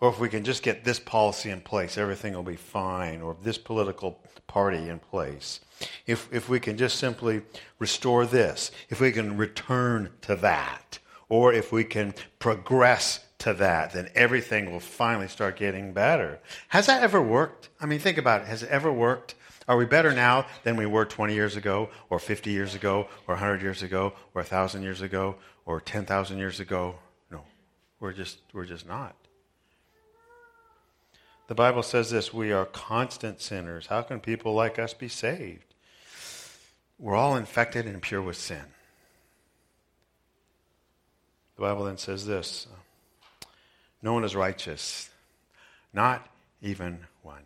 Or 0.00 0.10
if 0.10 0.20
we 0.20 0.28
can 0.28 0.44
just 0.44 0.62
get 0.62 0.84
this 0.84 0.98
policy 0.98 1.50
in 1.50 1.60
place, 1.60 1.96
everything 1.96 2.34
will 2.34 2.42
be 2.42 2.56
fine. 2.56 3.22
Or 3.22 3.36
this 3.42 3.58
political 3.58 4.20
party 4.46 4.88
in 4.88 4.98
place. 4.98 5.60
If, 6.06 6.28
if 6.32 6.48
we 6.48 6.60
can 6.60 6.76
just 6.76 6.98
simply 6.98 7.42
restore 7.78 8.26
this, 8.26 8.70
if 8.88 9.00
we 9.00 9.12
can 9.12 9.36
return 9.36 10.10
to 10.22 10.36
that, 10.36 10.98
or 11.28 11.52
if 11.52 11.72
we 11.72 11.84
can 11.84 12.14
progress 12.38 13.20
to 13.38 13.52
that, 13.54 13.92
then 13.92 14.08
everything 14.14 14.70
will 14.70 14.80
finally 14.80 15.28
start 15.28 15.56
getting 15.56 15.92
better. 15.92 16.38
Has 16.68 16.86
that 16.86 17.02
ever 17.02 17.20
worked? 17.20 17.68
I 17.80 17.86
mean, 17.86 17.98
think 17.98 18.18
about 18.18 18.42
it. 18.42 18.46
Has 18.48 18.62
it 18.62 18.70
ever 18.70 18.92
worked? 18.92 19.34
Are 19.68 19.76
we 19.76 19.84
better 19.84 20.12
now 20.12 20.46
than 20.62 20.76
we 20.76 20.86
were 20.86 21.04
20 21.04 21.34
years 21.34 21.56
ago, 21.56 21.90
or 22.08 22.18
50 22.18 22.50
years 22.50 22.74
ago, 22.74 23.08
or 23.26 23.34
100 23.34 23.62
years 23.62 23.82
ago, 23.82 24.12
or 24.34 24.42
1,000 24.42 24.82
years 24.82 25.02
ago, 25.02 25.36
or 25.64 25.80
10,000 25.80 26.38
years 26.38 26.60
ago? 26.60 26.94
No. 27.30 27.42
We're 27.98 28.12
just, 28.12 28.38
we're 28.52 28.64
just 28.64 28.86
not. 28.86 29.16
The 31.48 31.54
Bible 31.54 31.82
says 31.82 32.10
this 32.10 32.34
we 32.34 32.52
are 32.52 32.66
constant 32.66 33.40
sinners. 33.40 33.86
How 33.86 34.02
can 34.02 34.20
people 34.20 34.54
like 34.54 34.78
us 34.78 34.94
be 34.94 35.08
saved? 35.08 35.74
We're 36.98 37.14
all 37.14 37.36
infected 37.36 37.86
and 37.86 37.94
impure 37.94 38.22
with 38.22 38.36
sin. 38.36 38.64
The 41.56 41.62
Bible 41.62 41.84
then 41.84 41.98
says 41.98 42.26
this 42.26 42.66
No 44.02 44.12
one 44.12 44.24
is 44.24 44.34
righteous, 44.34 45.10
not 45.92 46.26
even 46.62 47.00
one. 47.22 47.44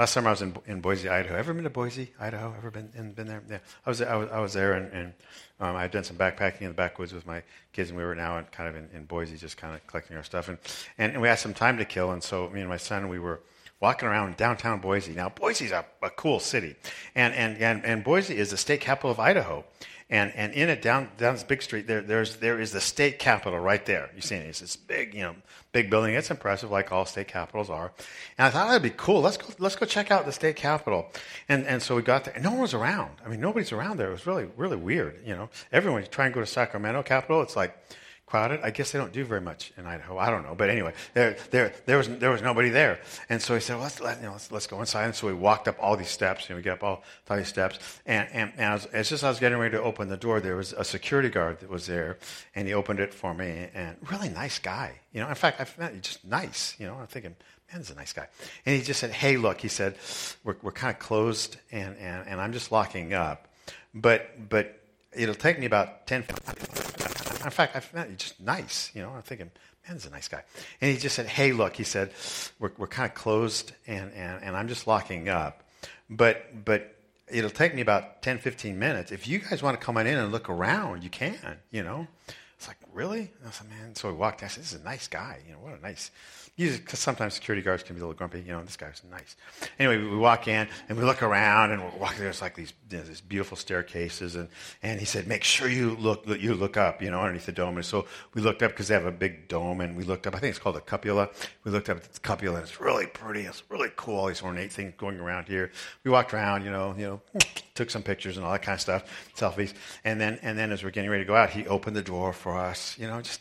Last 0.00 0.14
summer 0.14 0.28
I 0.28 0.30
was 0.30 0.40
in, 0.40 0.56
in 0.64 0.80
Boise, 0.80 1.10
Idaho. 1.10 1.36
Ever 1.36 1.52
been 1.52 1.64
to 1.64 1.68
Boise, 1.68 2.10
Idaho? 2.18 2.54
Ever 2.56 2.70
been 2.70 2.88
in, 2.96 3.12
been 3.12 3.26
there? 3.26 3.42
Yeah, 3.50 3.58
I 3.84 3.90
was 3.90 4.00
I 4.00 4.16
was, 4.16 4.30
I 4.30 4.40
was 4.40 4.54
there, 4.54 4.72
and, 4.72 4.90
and 4.94 5.12
um, 5.60 5.76
I 5.76 5.82
had 5.82 5.90
done 5.90 6.04
some 6.04 6.16
backpacking 6.16 6.62
in 6.62 6.68
the 6.68 6.72
backwoods 6.72 7.12
with 7.12 7.26
my 7.26 7.42
kids, 7.74 7.90
and 7.90 7.98
we 7.98 8.02
were 8.02 8.14
now 8.14 8.38
in, 8.38 8.46
kind 8.46 8.66
of 8.66 8.76
in, 8.76 8.88
in 8.94 9.04
Boise, 9.04 9.36
just 9.36 9.58
kind 9.58 9.74
of 9.74 9.86
collecting 9.86 10.16
our 10.16 10.22
stuff, 10.22 10.48
and, 10.48 10.56
and, 10.96 11.12
and 11.12 11.20
we 11.20 11.28
had 11.28 11.38
some 11.38 11.52
time 11.52 11.76
to 11.76 11.84
kill, 11.84 12.12
and 12.12 12.22
so 12.22 12.48
me 12.48 12.60
and 12.60 12.68
my 12.70 12.78
son 12.78 13.10
we 13.10 13.18
were 13.18 13.40
walking 13.78 14.08
around 14.08 14.38
downtown 14.38 14.80
Boise. 14.80 15.12
Now, 15.12 15.28
Boise's 15.28 15.70
a, 15.70 15.84
a 16.02 16.08
cool 16.08 16.40
city, 16.40 16.76
and, 17.14 17.34
and, 17.34 17.58
and, 17.58 17.84
and 17.84 18.02
Boise 18.02 18.38
is 18.38 18.52
the 18.52 18.56
state 18.56 18.80
capital 18.80 19.10
of 19.10 19.20
Idaho. 19.20 19.66
And, 20.10 20.32
and 20.34 20.52
in 20.54 20.68
it, 20.68 20.82
down, 20.82 21.08
down 21.18 21.34
this 21.34 21.44
big 21.44 21.62
street, 21.62 21.86
there, 21.86 22.02
there's, 22.02 22.36
there 22.36 22.60
is 22.60 22.72
the 22.72 22.80
state 22.80 23.20
capitol 23.20 23.60
right 23.60 23.86
there. 23.86 24.10
You 24.14 24.20
see 24.20 24.34
it? 24.34 24.48
It's 24.48 24.58
this 24.58 24.74
big, 24.74 25.14
you 25.14 25.22
know, 25.22 25.36
big 25.70 25.88
building. 25.88 26.16
It's 26.16 26.32
impressive, 26.32 26.68
like 26.68 26.90
all 26.90 27.06
state 27.06 27.28
capitals 27.28 27.70
are. 27.70 27.92
And 28.36 28.48
I 28.48 28.50
thought 28.50 28.66
that'd 28.66 28.82
be 28.82 28.90
cool. 28.90 29.20
Let's 29.20 29.36
go, 29.36 29.46
let's 29.60 29.76
go 29.76 29.86
check 29.86 30.10
out 30.10 30.26
the 30.26 30.32
state 30.32 30.56
capitol. 30.56 31.12
And, 31.48 31.64
and 31.64 31.80
so 31.80 31.94
we 31.94 32.02
got 32.02 32.24
there, 32.24 32.34
and 32.34 32.42
no 32.42 32.50
one 32.50 32.60
was 32.60 32.74
around. 32.74 33.12
I 33.24 33.28
mean, 33.28 33.40
nobody's 33.40 33.70
around 33.70 33.98
there. 33.98 34.08
It 34.08 34.12
was 34.12 34.26
really, 34.26 34.48
really 34.56 34.76
weird. 34.76 35.20
You 35.24 35.36
know, 35.36 35.48
everyone, 35.70 36.02
you 36.02 36.08
try 36.08 36.26
and 36.26 36.34
go 36.34 36.40
to 36.40 36.46
Sacramento 36.46 37.04
Capitol, 37.04 37.40
it's 37.42 37.54
like, 37.54 37.78
crowded. 38.30 38.60
I 38.62 38.70
guess 38.70 38.92
they 38.92 38.98
don't 38.98 39.12
do 39.12 39.24
very 39.24 39.40
much 39.40 39.72
in 39.76 39.86
Idaho. 39.86 40.16
I 40.16 40.30
don't 40.30 40.44
know, 40.44 40.54
but 40.54 40.70
anyway, 40.70 40.94
there, 41.14 41.36
there, 41.50 41.72
there 41.84 41.98
was 41.98 42.08
there 42.08 42.30
was 42.30 42.42
nobody 42.42 42.68
there, 42.68 43.00
and 43.28 43.42
so 43.42 43.54
he 43.54 43.60
said, 43.60 43.74
well, 43.74 43.82
let's 43.82 44.00
let, 44.00 44.18
you 44.18 44.26
know, 44.26 44.32
let's, 44.32 44.52
let's 44.52 44.66
go 44.68 44.78
inside. 44.80 45.06
And 45.06 45.14
so 45.14 45.26
we 45.26 45.34
walked 45.34 45.66
up 45.66 45.76
all 45.80 45.96
these 45.96 46.08
steps, 46.08 46.48
and 46.48 46.56
we 46.56 46.62
got 46.62 46.74
up 46.74 46.84
all, 46.84 47.02
all 47.28 47.36
these 47.36 47.48
steps, 47.48 47.78
and 48.06 48.28
and, 48.32 48.52
and 48.56 48.74
as, 48.74 48.86
as 48.86 49.08
just 49.08 49.22
as 49.22 49.24
I 49.24 49.28
was 49.30 49.40
getting 49.40 49.58
ready 49.58 49.76
to 49.76 49.82
open 49.82 50.08
the 50.08 50.16
door, 50.16 50.40
there 50.40 50.56
was 50.56 50.72
a 50.72 50.84
security 50.84 51.28
guard 51.28 51.58
that 51.60 51.68
was 51.68 51.86
there, 51.86 52.18
and 52.54 52.68
he 52.68 52.74
opened 52.74 53.00
it 53.00 53.12
for 53.12 53.34
me, 53.34 53.68
and 53.74 53.96
really 54.08 54.28
nice 54.28 54.60
guy, 54.60 55.00
you 55.12 55.20
know. 55.20 55.28
In 55.28 55.34
fact, 55.34 55.60
I 55.60 55.64
found 55.64 56.00
just 56.00 56.24
nice, 56.24 56.76
you 56.78 56.86
know. 56.86 56.94
I'm 56.94 57.08
thinking. 57.08 57.34
Man, 57.72 57.82
he's 57.82 57.90
a 57.90 57.94
nice 57.94 58.12
guy. 58.12 58.26
And 58.66 58.74
he 58.74 58.82
just 58.82 58.98
said, 58.98 59.12
Hey, 59.12 59.36
look, 59.36 59.60
he 59.60 59.68
said, 59.68 59.94
we're, 60.42 60.56
we're 60.60 60.72
kind 60.72 60.92
of 60.92 60.98
closed 60.98 61.56
and, 61.70 61.96
and, 61.98 62.26
and 62.26 62.40
I'm 62.40 62.52
just 62.52 62.72
locking 62.72 63.14
up. 63.14 63.46
But, 63.94 64.48
but 64.48 64.79
it'll 65.12 65.34
take 65.34 65.58
me 65.58 65.66
about 65.66 66.06
10, 66.06 66.24
in 67.44 67.50
fact, 67.50 67.74
I 67.76 67.80
found 67.80 68.10
it 68.10 68.18
just 68.18 68.40
nice. 68.40 68.90
You 68.94 69.02
know, 69.02 69.10
I'm 69.10 69.22
thinking, 69.22 69.50
man, 69.86 69.96
he's 69.96 70.06
a 70.06 70.10
nice 70.10 70.28
guy. 70.28 70.42
And 70.80 70.90
he 70.90 70.98
just 70.98 71.14
said, 71.16 71.26
hey, 71.26 71.52
look, 71.52 71.76
he 71.76 71.84
said, 71.84 72.12
we're, 72.58 72.72
we're 72.76 72.86
kind 72.86 73.08
of 73.08 73.14
closed 73.14 73.72
and, 73.86 74.12
and, 74.12 74.42
and 74.42 74.56
I'm 74.56 74.68
just 74.68 74.86
locking 74.86 75.28
up. 75.28 75.62
But, 76.08 76.64
but 76.64 76.96
it'll 77.28 77.50
take 77.50 77.74
me 77.74 77.80
about 77.80 78.22
10, 78.22 78.38
15 78.38 78.78
minutes. 78.78 79.12
If 79.12 79.26
you 79.26 79.38
guys 79.38 79.62
want 79.62 79.78
to 79.78 79.84
come 79.84 79.96
on 79.96 80.06
in 80.06 80.18
and 80.18 80.32
look 80.32 80.50
around, 80.50 81.02
you 81.02 81.10
can, 81.10 81.58
you 81.70 81.82
know. 81.82 82.06
It's 82.56 82.68
like, 82.68 82.76
really? 82.92 83.30
I 83.46 83.50
said, 83.50 83.68
man. 83.68 83.94
So 83.94 84.10
we 84.10 84.16
walked. 84.16 84.42
I 84.42 84.48
said, 84.48 84.62
this 84.64 84.72
is 84.72 84.80
a 84.80 84.84
nice 84.84 85.08
guy. 85.08 85.40
You 85.46 85.54
know, 85.54 85.58
what 85.60 85.78
a 85.78 85.82
nice 85.82 86.10
because 86.68 86.98
sometimes 86.98 87.34
security 87.34 87.62
guards 87.62 87.82
can 87.82 87.94
be 87.94 88.00
a 88.00 88.04
little 88.04 88.16
grumpy. 88.16 88.40
You 88.40 88.52
know, 88.52 88.62
this 88.62 88.76
guy's 88.76 89.00
nice. 89.10 89.36
Anyway, 89.78 89.96
we 89.96 90.16
walk 90.16 90.46
in 90.46 90.68
and 90.88 90.98
we 90.98 91.04
look 91.04 91.22
around 91.22 91.72
and 91.72 91.82
we're 91.82 91.98
walking. 91.98 92.20
There's 92.20 92.42
like 92.42 92.54
these, 92.54 92.72
you 92.90 92.98
know, 92.98 93.04
these 93.04 93.20
beautiful 93.20 93.56
staircases, 93.56 94.36
and, 94.36 94.48
and 94.82 95.00
he 95.00 95.06
said, 95.06 95.26
"Make 95.26 95.42
sure 95.44 95.68
you 95.68 95.96
look 95.96 96.26
you 96.26 96.54
look 96.54 96.76
up, 96.76 97.02
you 97.02 97.10
know, 97.10 97.20
underneath 97.20 97.46
the 97.46 97.52
dome." 97.52 97.76
And 97.76 97.86
so 97.86 98.06
we 98.34 98.42
looked 98.42 98.62
up 98.62 98.72
because 98.72 98.88
they 98.88 98.94
have 98.94 99.06
a 99.06 99.12
big 99.12 99.48
dome, 99.48 99.80
and 99.80 99.96
we 99.96 100.04
looked 100.04 100.26
up. 100.26 100.34
I 100.34 100.38
think 100.38 100.50
it's 100.50 100.58
called 100.58 100.76
a 100.76 100.80
cupola. 100.80 101.30
We 101.64 101.70
looked 101.70 101.88
up 101.88 101.98
at 101.98 102.12
the 102.12 102.20
cupola, 102.20 102.56
and 102.56 102.64
it's 102.64 102.80
really 102.80 103.06
pretty. 103.06 103.42
It's 103.42 103.62
really 103.70 103.90
cool. 103.96 104.16
All 104.16 104.26
these 104.26 104.42
ornate 104.42 104.72
things 104.72 104.92
going 104.98 105.18
around 105.18 105.46
here. 105.48 105.70
We 106.04 106.10
walked 106.10 106.34
around, 106.34 106.64
you 106.64 106.70
know, 106.70 106.94
you 106.98 107.06
know, 107.06 107.40
took 107.74 107.90
some 107.90 108.02
pictures 108.02 108.36
and 108.36 108.44
all 108.44 108.52
that 108.52 108.62
kind 108.62 108.74
of 108.74 108.80
stuff, 108.80 109.04
selfies, 109.34 109.72
and 110.04 110.20
then 110.20 110.38
and 110.42 110.58
then 110.58 110.72
as 110.72 110.84
we're 110.84 110.90
getting 110.90 111.10
ready 111.10 111.24
to 111.24 111.28
go 111.28 111.36
out, 111.36 111.50
he 111.50 111.66
opened 111.66 111.96
the 111.96 112.02
door 112.02 112.32
for 112.32 112.58
us, 112.58 112.78
you 112.98 113.06
know, 113.06 113.20
just. 113.20 113.40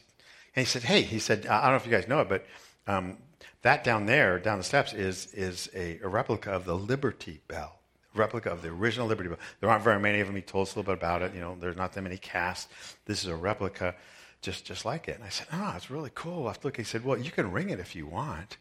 And 0.56 0.66
he 0.66 0.70
said, 0.70 0.84
"Hey," 0.84 1.02
he 1.02 1.20
said, 1.20 1.46
"I 1.46 1.64
don't 1.64 1.72
know 1.72 1.76
if 1.78 1.86
you 1.86 1.92
guys 1.92 2.08
know 2.08 2.22
it, 2.22 2.30
but." 2.30 2.46
Um, 2.88 3.18
that 3.62 3.84
down 3.84 4.06
there, 4.06 4.40
down 4.40 4.58
the 4.58 4.64
steps, 4.64 4.94
is, 4.94 5.34
is 5.34 5.70
a, 5.76 6.00
a 6.02 6.08
replica 6.08 6.50
of 6.52 6.64
the 6.64 6.76
Liberty 6.76 7.42
Bell 7.50 7.80
replica 8.16 8.50
of 8.50 8.62
the 8.62 8.70
original 8.70 9.08
Liberty 9.08 9.30
Bell. 9.30 9.40
There 9.60 9.70
aren't 9.70 9.84
very 9.84 10.00
many 10.00 10.20
of 10.20 10.28
them. 10.28 10.36
He 10.36 10.42
told 10.42 10.68
us 10.68 10.76
a 10.76 10.80
little 10.80 10.94
bit 10.94 11.00
about 11.00 11.22
it. 11.22 11.34
You 11.34 11.42
know, 11.42 11.56
there's 11.60 11.76
not 11.76 11.94
that 11.94 12.02
many 12.02 12.18
casts. 12.18 12.68
This 13.06 13.24
is 13.24 13.30
a 13.30 13.36
replica 13.36 13.96
just, 14.42 14.66
just 14.66 14.86
like 14.86 15.08
it. 15.08 15.16
And 15.16 15.24
I 15.24 15.30
said, 15.30 15.48
oh, 15.52 15.74
it's 15.76 15.92
really 15.92 16.12
cool. 16.16 16.48
I 16.48 16.56
look, 16.64 16.78
he 16.78 16.84
said, 16.84 17.04
well, 17.04 17.18
you 17.18 17.32
can 17.32 17.52
ring 17.52 17.70
it 17.70 17.80
if 17.80 17.96
you 17.96 18.08
want. 18.08 18.58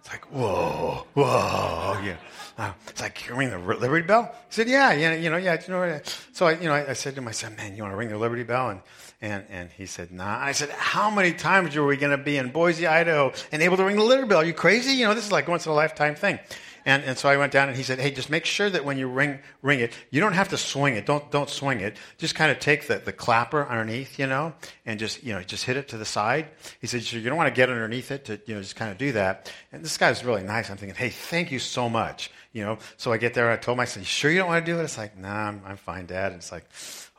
It's 0.00 0.10
like, 0.10 0.24
whoa, 0.26 1.06
whoa, 1.14 2.00
yeah. 2.02 2.16
Uh, 2.56 2.72
it's 2.88 3.00
like, 3.00 3.28
you 3.28 3.36
ring 3.36 3.50
the 3.50 3.58
Liberty 3.58 4.06
Bell? 4.06 4.34
He 4.48 4.54
said, 4.54 4.68
yeah, 4.68 4.92
yeah, 4.92 5.14
you 5.14 5.30
know, 5.30 5.36
yeah. 5.36 5.60
You 5.66 5.72
know, 5.72 6.00
so 6.32 6.46
I, 6.46 6.52
you 6.52 6.64
know, 6.64 6.74
I, 6.74 6.90
I 6.90 6.92
said 6.94 7.14
to 7.14 7.22
I 7.22 7.30
said, 7.30 7.56
man, 7.56 7.76
you 7.76 7.82
want 7.82 7.92
to 7.92 7.96
ring 7.96 8.08
the 8.08 8.18
Liberty 8.18 8.42
Bell? 8.42 8.70
And, 8.70 8.80
and, 9.20 9.44
and 9.48 9.70
he 9.70 9.86
said, 9.86 10.10
nah. 10.10 10.38
I 10.38 10.52
said, 10.52 10.70
how 10.70 11.10
many 11.10 11.32
times 11.32 11.76
are 11.76 11.84
we 11.84 11.96
going 11.96 12.16
to 12.16 12.22
be 12.22 12.36
in 12.36 12.50
Boise, 12.50 12.86
Idaho 12.86 13.32
and 13.52 13.62
able 13.62 13.76
to 13.76 13.84
ring 13.84 13.96
the 13.96 14.02
Liberty 14.02 14.28
Bell? 14.28 14.38
Are 14.38 14.44
you 14.44 14.54
crazy? 14.54 14.92
You 14.92 15.06
know, 15.06 15.14
this 15.14 15.26
is 15.26 15.32
like 15.32 15.46
once 15.46 15.66
in 15.66 15.72
a 15.72 15.74
lifetime 15.74 16.14
thing. 16.14 16.40
And, 16.88 17.04
and 17.04 17.18
so 17.18 17.28
I 17.28 17.36
went 17.36 17.52
down 17.52 17.68
and 17.68 17.76
he 17.76 17.82
said, 17.82 17.98
hey, 17.98 18.10
just 18.10 18.30
make 18.30 18.46
sure 18.46 18.70
that 18.70 18.82
when 18.82 18.96
you 18.96 19.08
ring, 19.08 19.40
ring 19.60 19.80
it, 19.80 19.92
you 20.10 20.22
don't 20.22 20.32
have 20.32 20.48
to 20.48 20.56
swing 20.56 20.96
it. 20.96 21.04
Don't, 21.04 21.30
don't 21.30 21.50
swing 21.50 21.80
it. 21.80 21.98
Just 22.16 22.34
kind 22.34 22.50
of 22.50 22.60
take 22.60 22.86
the, 22.86 22.96
the 22.96 23.12
clapper 23.12 23.68
underneath, 23.68 24.18
you 24.18 24.26
know, 24.26 24.54
and 24.86 24.98
just, 24.98 25.22
you 25.22 25.34
know, 25.34 25.42
just 25.42 25.64
hit 25.64 25.76
it 25.76 25.88
to 25.88 25.98
the 25.98 26.06
side. 26.06 26.48
He 26.80 26.86
said, 26.86 27.12
you 27.12 27.20
don't 27.20 27.36
want 27.36 27.54
to 27.54 27.54
get 27.54 27.68
underneath 27.68 28.10
it 28.10 28.24
to, 28.24 28.40
you 28.46 28.54
know, 28.54 28.62
just 28.62 28.74
kind 28.74 28.90
of 28.90 28.96
do 28.96 29.12
that. 29.12 29.52
And 29.70 29.84
this 29.84 29.98
guy's 29.98 30.24
really 30.24 30.42
nice. 30.42 30.70
I'm 30.70 30.78
thinking, 30.78 30.96
hey, 30.96 31.10
thank 31.10 31.52
you 31.52 31.58
so 31.58 31.90
much. 31.90 32.30
You 32.54 32.64
know, 32.64 32.78
so 32.96 33.12
I 33.12 33.18
get 33.18 33.34
there. 33.34 33.50
and 33.50 33.52
I 33.52 33.60
told 33.60 33.76
my 33.76 33.84
son, 33.84 34.00
you 34.02 34.06
sure 34.06 34.30
you 34.30 34.38
don't 34.38 34.48
want 34.48 34.64
to 34.64 34.72
do 34.72 34.80
it? 34.80 34.82
It's 34.82 34.96
like, 34.96 35.14
nah, 35.14 35.48
I'm, 35.48 35.60
I'm 35.66 35.76
fine, 35.76 36.06
Dad. 36.06 36.32
And 36.32 36.36
it's 36.36 36.50
like, 36.50 36.64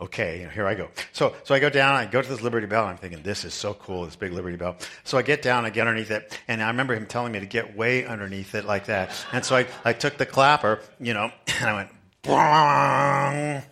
okay, 0.02 0.40
you 0.40 0.44
know, 0.46 0.50
here 0.50 0.66
I 0.66 0.76
go. 0.76 0.90
So, 1.12 1.34
so 1.44 1.54
I 1.54 1.60
go 1.60 1.70
down, 1.70 1.96
I 1.96 2.06
go 2.06 2.22
to 2.22 2.28
this 2.28 2.42
Liberty 2.42 2.68
Bell, 2.68 2.84
and 2.84 2.92
I'm 2.92 2.98
thinking, 2.98 3.22
this 3.22 3.44
is 3.46 3.54
so 3.54 3.74
cool, 3.74 4.06
this 4.06 4.16
big 4.16 4.32
Liberty 4.32 4.58
Bell. 4.58 4.78
So 5.04 5.18
I 5.18 5.22
get 5.22 5.42
down, 5.42 5.66
I 5.66 5.70
get 5.70 5.88
underneath 5.88 6.12
it, 6.12 6.40
and 6.48 6.62
I 6.62 6.68
remember 6.68 6.96
him 6.96 7.06
telling 7.06 7.32
me 7.32 7.40
to 7.40 7.46
get 7.46 7.76
way 7.76 8.06
underneath 8.06 8.56
it 8.56 8.66
like 8.66 8.86
that. 8.86 9.12
And 9.32 9.44
so 9.44 9.56
I, 9.56 9.68
I 9.84 9.94
took 9.94 10.18
the 10.18 10.26
clapper, 10.26 10.80
you 11.00 11.14
know, 11.14 11.32
and 11.60 11.70
I 11.70 11.74
went, 11.74 11.90
Bong. 12.22 13.64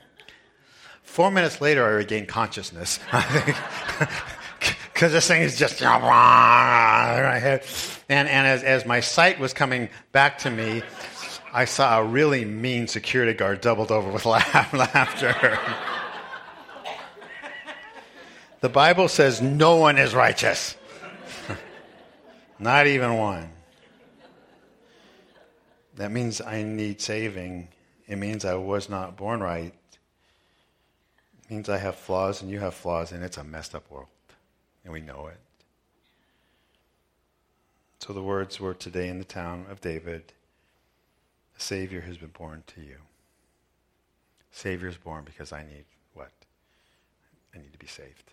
Four 1.04 1.32
minutes 1.32 1.62
later, 1.62 1.84
I 1.86 1.90
regained 1.90 2.28
consciousness. 2.28 3.00
Because 4.98 5.12
this 5.12 5.28
thing 5.28 5.44
is 5.44 5.56
just 5.56 5.80
in 5.84 5.88
my 5.88 7.38
head. 7.40 7.64
And, 8.10 8.28
and 8.28 8.48
as, 8.48 8.64
as 8.64 8.84
my 8.84 9.00
sight 9.00 9.40
was 9.40 9.54
coming 9.54 9.90
back 10.12 10.40
to 10.40 10.50
me, 10.50 10.82
I 11.54 11.66
saw 11.66 12.00
a 12.00 12.04
really 12.04 12.46
mean 12.46 12.88
security 12.88 13.34
guard 13.34 13.62
doubled 13.62 13.92
over 13.92 14.12
with 14.12 14.26
laugh, 14.26 14.74
laughter. 14.74 15.60
The 18.60 18.70
Bible 18.70 19.08
says 19.08 19.42
no 19.42 19.76
one 19.76 19.98
is 19.98 20.16
righteous. 20.16 20.76
Not 22.60 22.88
even 22.88 23.18
one. 23.18 23.50
That 25.96 26.12
means 26.12 26.42
I 26.42 26.64
need 26.64 27.02
saving 27.02 27.70
It 28.08 28.18
means 28.18 28.46
I 28.46 28.56
was 28.56 28.90
not 28.90 29.18
born 29.18 29.42
right. 29.42 29.74
It 31.44 31.52
means 31.52 31.70
I 31.70 31.78
have 31.78 31.96
flaws 31.96 32.42
and 32.42 32.50
you 32.50 32.60
have 32.60 32.74
flaws, 32.74 33.12
and 33.12 33.24
it's 33.24 33.38
a 33.38 33.44
messed 33.44 33.76
up 33.76 33.90
world. 33.92 34.08
And 34.84 34.94
we 34.94 35.02
know 35.02 35.28
it. 35.28 35.40
So 38.00 38.14
the 38.14 38.24
words 38.24 38.60
were 38.60 38.74
today 38.74 39.10
in 39.10 39.20
the 39.20 39.26
town 39.26 39.66
of 39.70 39.82
David, 39.82 40.32
a 41.58 41.62
Savior 41.62 42.02
has 42.02 42.18
been 42.18 42.30
born 42.30 42.64
to 42.68 42.82
you. 42.82 42.98
Savior 44.52 44.88
is 44.88 44.98
born 44.98 45.26
because 45.26 45.52
I 45.52 45.64
need 45.64 45.86
what? 46.14 46.32
I 47.54 47.58
need 47.58 47.74
to 47.74 47.80
be 47.80 47.88
saved. 47.88 48.32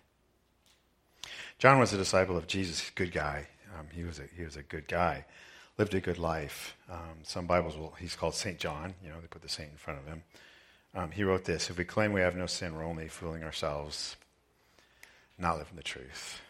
John 1.58 1.78
was 1.78 1.92
a 1.92 1.96
disciple 1.96 2.36
of 2.36 2.46
Jesus, 2.46 2.90
good 2.94 3.12
guy. 3.12 3.46
Um, 3.78 3.86
he, 3.92 4.04
was 4.04 4.18
a, 4.18 4.24
he 4.36 4.44
was 4.44 4.56
a 4.56 4.62
good 4.62 4.86
guy, 4.88 5.24
lived 5.78 5.94
a 5.94 6.00
good 6.00 6.18
life. 6.18 6.76
Um, 6.90 7.18
some 7.22 7.46
Bibles 7.46 7.76
will, 7.76 7.94
he's 7.98 8.14
called 8.14 8.34
St. 8.34 8.58
John. 8.58 8.94
You 9.02 9.10
know, 9.10 9.20
they 9.20 9.26
put 9.26 9.42
the 9.42 9.48
saint 9.48 9.70
in 9.70 9.76
front 9.76 10.00
of 10.00 10.06
him. 10.06 10.22
Um, 10.94 11.10
he 11.10 11.24
wrote 11.24 11.44
this 11.44 11.70
If 11.70 11.78
we 11.78 11.84
claim 11.84 12.12
we 12.12 12.20
have 12.20 12.36
no 12.36 12.46
sin, 12.46 12.74
we're 12.74 12.84
only 12.84 13.08
fooling 13.08 13.42
ourselves, 13.42 14.16
not 15.38 15.58
living 15.58 15.76
the 15.76 15.82
truth. 15.82 16.40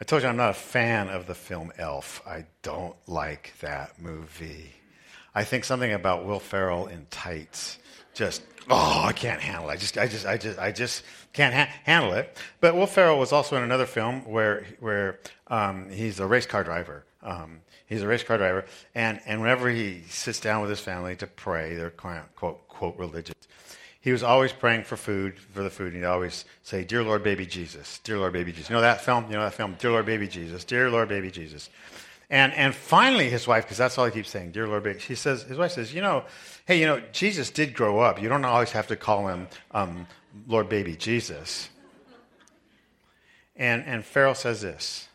I 0.00 0.04
told 0.04 0.22
you 0.22 0.28
I'm 0.28 0.36
not 0.36 0.50
a 0.50 0.54
fan 0.54 1.08
of 1.08 1.26
the 1.26 1.34
film 1.34 1.72
Elf. 1.78 2.22
I 2.26 2.44
don't 2.62 2.96
like 3.06 3.54
that 3.60 4.00
movie. 4.00 4.74
I 5.34 5.44
think 5.44 5.64
something 5.64 5.92
about 5.92 6.26
Will 6.26 6.40
Ferrell 6.40 6.86
in 6.86 7.06
tights 7.10 7.78
just 8.14 8.42
oh 8.70 9.02
I 9.04 9.12
can't 9.12 9.40
handle 9.40 9.70
it. 9.70 9.74
I 9.74 9.76
just 9.76 9.98
I 9.98 10.06
just 10.06 10.26
I 10.26 10.36
just 10.36 10.58
I 10.58 10.72
just 10.72 11.02
can't 11.36 11.54
ha- 11.54 11.74
handle 11.84 12.12
it. 12.14 12.36
But 12.60 12.74
Will 12.74 12.86
Ferrell 12.86 13.18
was 13.18 13.32
also 13.32 13.56
in 13.56 13.62
another 13.62 13.86
film 13.86 14.24
where 14.24 14.64
where 14.80 15.20
um, 15.46 15.90
he's 15.90 16.18
a 16.20 16.26
race 16.26 16.46
car 16.46 16.64
driver. 16.64 17.04
Um, 17.22 17.60
he's 17.86 18.02
a 18.02 18.08
race 18.08 18.22
car 18.24 18.38
driver, 18.38 18.64
and 18.94 19.20
and 19.26 19.40
whenever 19.40 19.68
he 19.68 20.02
sits 20.08 20.40
down 20.40 20.60
with 20.60 20.70
his 20.70 20.80
family 20.80 21.16
to 21.16 21.26
pray, 21.26 21.74
they're 21.76 21.90
quote 21.90 22.68
quote 22.68 22.98
religious 22.98 23.34
he 24.06 24.12
was 24.12 24.22
always 24.22 24.52
praying 24.52 24.84
for 24.84 24.96
food, 24.96 25.36
for 25.36 25.64
the 25.64 25.68
food. 25.68 25.86
And 25.86 25.96
he'd 25.96 26.04
always 26.04 26.44
say, 26.62 26.84
Dear 26.84 27.02
Lord, 27.02 27.24
baby 27.24 27.44
Jesus. 27.44 27.98
Dear 28.04 28.18
Lord, 28.18 28.34
baby 28.34 28.52
Jesus. 28.52 28.70
You 28.70 28.76
know 28.76 28.82
that 28.82 29.00
film? 29.00 29.24
You 29.24 29.32
know 29.32 29.42
that 29.42 29.54
film? 29.54 29.74
Dear 29.80 29.90
Lord, 29.90 30.06
baby 30.06 30.28
Jesus. 30.28 30.62
Dear 30.62 30.88
Lord, 30.90 31.08
baby 31.08 31.28
Jesus. 31.28 31.70
And, 32.30 32.52
and 32.52 32.72
finally, 32.72 33.28
his 33.28 33.48
wife, 33.48 33.64
because 33.64 33.78
that's 33.78 33.98
all 33.98 34.04
he 34.04 34.12
keeps 34.12 34.30
saying, 34.30 34.52
Dear 34.52 34.68
Lord, 34.68 34.84
baby, 34.84 35.00
she 35.00 35.16
says, 35.16 35.42
his 35.42 35.58
wife 35.58 35.72
says, 35.72 35.92
You 35.92 36.02
know, 36.02 36.22
hey, 36.66 36.78
you 36.78 36.86
know, 36.86 37.02
Jesus 37.10 37.50
did 37.50 37.74
grow 37.74 37.98
up. 37.98 38.22
You 38.22 38.28
don't 38.28 38.44
always 38.44 38.70
have 38.70 38.86
to 38.86 38.96
call 38.96 39.26
him 39.26 39.48
um, 39.72 40.06
Lord, 40.46 40.68
baby 40.68 40.96
Jesus. 40.96 41.68
And, 43.56 43.84
and 43.84 44.04
Ferrell 44.04 44.34
says 44.34 44.60
this 44.60 45.08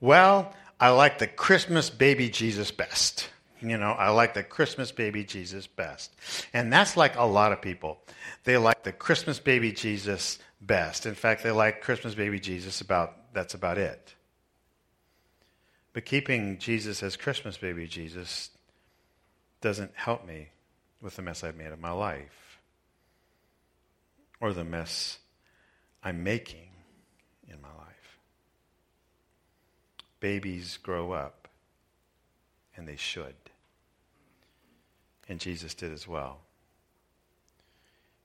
Well, 0.00 0.54
I 0.80 0.90
like 0.90 1.18
the 1.18 1.26
Christmas 1.26 1.90
baby 1.90 2.28
Jesus 2.28 2.70
best. 2.70 3.28
You 3.60 3.78
know, 3.78 3.92
I 3.92 4.10
like 4.10 4.34
the 4.34 4.42
Christmas 4.42 4.90
baby 4.90 5.22
Jesus 5.22 5.68
best. 5.68 6.12
And 6.52 6.72
that's 6.72 6.96
like 6.96 7.16
a 7.16 7.22
lot 7.22 7.52
of 7.52 7.62
people. 7.62 8.00
They 8.42 8.56
like 8.56 8.82
the 8.82 8.90
Christmas 8.90 9.38
baby 9.38 9.70
Jesus 9.70 10.40
best. 10.60 11.06
In 11.06 11.14
fact, 11.14 11.44
they 11.44 11.52
like 11.52 11.80
Christmas 11.80 12.14
baby 12.14 12.40
Jesus 12.40 12.80
about 12.80 13.32
that's 13.32 13.54
about 13.54 13.78
it. 13.78 14.14
But 15.92 16.04
keeping 16.04 16.58
Jesus 16.58 17.02
as 17.02 17.16
Christmas 17.16 17.56
baby 17.56 17.86
Jesus 17.86 18.50
doesn't 19.60 19.92
help 19.94 20.26
me 20.26 20.48
with 21.00 21.16
the 21.16 21.22
mess 21.22 21.44
I've 21.44 21.56
made 21.56 21.72
of 21.72 21.78
my 21.78 21.92
life 21.92 22.51
or 24.42 24.52
the 24.52 24.64
mess 24.64 25.20
I'm 26.02 26.24
making 26.24 26.68
in 27.48 27.62
my 27.62 27.68
life. 27.68 28.18
Babies 30.18 30.78
grow 30.82 31.12
up, 31.12 31.46
and 32.76 32.86
they 32.88 32.96
should. 32.96 33.36
And 35.28 35.38
Jesus 35.38 35.74
did 35.74 35.92
as 35.92 36.08
well. 36.08 36.40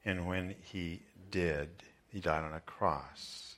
And 0.03 0.25
when 0.25 0.55
he 0.63 1.03
did, 1.29 1.69
he 2.11 2.19
died 2.19 2.43
on 2.43 2.53
a 2.53 2.61
cross. 2.61 3.55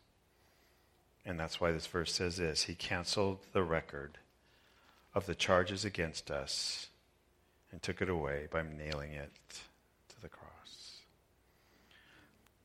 And 1.25 1.39
that's 1.39 1.61
why 1.61 1.71
this 1.71 1.87
verse 1.87 2.11
says 2.11 2.35
this 2.35 2.63
He 2.63 2.75
canceled 2.75 3.39
the 3.53 3.63
record 3.63 4.17
of 5.15 5.27
the 5.27 5.35
charges 5.35 5.85
against 5.85 6.29
us 6.29 6.87
and 7.71 7.81
took 7.81 8.01
it 8.01 8.09
away 8.09 8.47
by 8.51 8.63
nailing 8.63 9.13
it 9.13 9.31
to 10.09 10.21
the 10.21 10.27
cross. 10.27 10.48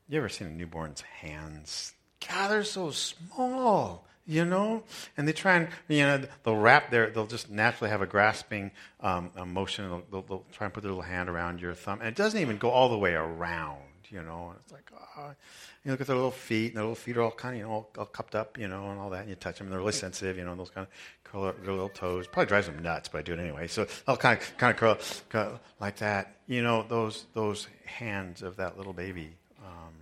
You 0.07 0.19
ever 0.19 0.29
seen 0.29 0.47
a 0.47 0.51
newborn's 0.51 1.01
hands? 1.01 1.93
God, 2.27 2.49
they're 2.49 2.63
so 2.63 2.91
small 2.91 4.05
you 4.25 4.45
know? 4.45 4.83
And 5.17 5.27
they 5.27 5.33
try 5.33 5.57
and, 5.57 5.67
you 5.87 5.99
know, 5.99 6.23
they'll 6.43 6.55
wrap 6.55 6.91
their, 6.91 7.09
they'll 7.09 7.27
just 7.27 7.49
naturally 7.49 7.91
have 7.91 8.01
a 8.01 8.07
grasping 8.07 8.71
um, 9.01 9.31
motion. 9.47 9.89
They'll, 9.89 10.03
they'll, 10.11 10.21
they'll, 10.23 10.45
try 10.51 10.65
and 10.65 10.73
put 10.73 10.81
their 10.81 10.91
little 10.91 11.03
hand 11.03 11.29
around 11.29 11.61
your 11.61 11.73
thumb. 11.73 11.99
And 11.99 12.09
it 12.09 12.15
doesn't 12.15 12.39
even 12.39 12.57
go 12.57 12.69
all 12.69 12.89
the 12.89 12.97
way 12.97 13.13
around, 13.13 13.83
you 14.09 14.21
know? 14.21 14.49
And 14.49 14.59
it's 14.63 14.71
like, 14.71 14.91
oh. 15.17 15.31
You 15.83 15.91
look 15.91 16.01
at 16.01 16.07
their 16.07 16.15
little 16.15 16.31
feet, 16.31 16.69
and 16.69 16.77
their 16.77 16.83
little 16.83 16.95
feet 16.95 17.15
are 17.15 17.21
all 17.21 17.31
kind 17.31 17.53
of, 17.53 17.59
you 17.59 17.65
know, 17.65 17.71
all, 17.71 17.91
all, 17.99 18.05
cupped 18.05 18.33
up, 18.33 18.57
you 18.57 18.67
know, 18.67 18.89
and 18.89 18.99
all 18.99 19.11
that. 19.11 19.21
And 19.21 19.29
you 19.29 19.35
touch 19.35 19.59
them, 19.59 19.67
and 19.67 19.71
they're 19.71 19.79
really 19.79 19.91
sensitive, 19.91 20.35
you 20.35 20.43
know, 20.43 20.55
those 20.55 20.71
kind 20.71 20.87
of 20.87 21.23
curl 21.23 21.43
their 21.43 21.73
little 21.73 21.89
toes. 21.89 22.25
Probably 22.25 22.47
drives 22.47 22.65
them 22.65 22.81
nuts, 22.81 23.07
but 23.07 23.19
I 23.19 23.21
do 23.21 23.33
it 23.33 23.39
anyway. 23.39 23.67
So 23.67 23.85
I'll 24.07 24.17
kind 24.17 24.39
of, 24.39 24.57
kind 24.57 24.73
of 24.73 24.79
curl, 24.79 24.97
curl 25.29 25.59
like 25.79 25.97
that. 25.97 26.37
You 26.47 26.63
know, 26.63 26.83
those, 26.89 27.25
those 27.35 27.67
hands 27.85 28.41
of 28.41 28.55
that 28.55 28.79
little 28.79 28.93
baby 28.93 29.35
um, 29.63 29.93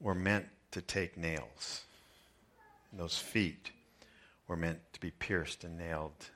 were 0.00 0.14
meant 0.14 0.46
to 0.70 0.80
take 0.80 1.16
nails 1.16 1.84
those 2.92 3.18
feet 3.18 3.70
were 4.48 4.56
meant 4.56 4.80
to 4.92 5.00
be 5.00 5.10
pierced 5.10 5.64
and 5.64 5.78
nailed 5.78 6.30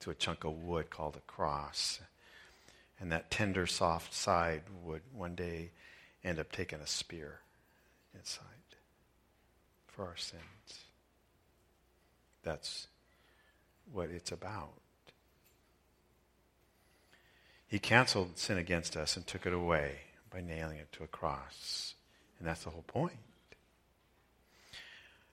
to 0.00 0.10
a 0.10 0.14
chunk 0.14 0.44
of 0.44 0.62
wood 0.62 0.90
called 0.90 1.16
a 1.16 1.32
cross. 1.32 2.00
And 2.98 3.12
that 3.12 3.30
tender, 3.30 3.66
soft 3.66 4.14
side 4.14 4.62
would 4.82 5.02
one 5.12 5.34
day 5.34 5.70
end 6.24 6.38
up 6.38 6.52
taking 6.52 6.80
a 6.80 6.86
spear 6.86 7.40
inside 8.14 8.46
for 9.86 10.06
our 10.06 10.16
sins. 10.16 10.84
That's 12.42 12.86
what 13.92 14.10
it's 14.10 14.32
about. 14.32 14.72
He 17.66 17.78
canceled 17.78 18.38
sin 18.38 18.58
against 18.58 18.96
us 18.96 19.16
and 19.16 19.26
took 19.26 19.46
it 19.46 19.52
away 19.52 19.98
by 20.30 20.40
nailing 20.40 20.78
it 20.78 20.90
to 20.92 21.04
a 21.04 21.06
cross. 21.06 21.94
And 22.40 22.48
that's 22.48 22.64
the 22.64 22.70
whole 22.70 22.84
point. 22.86 23.12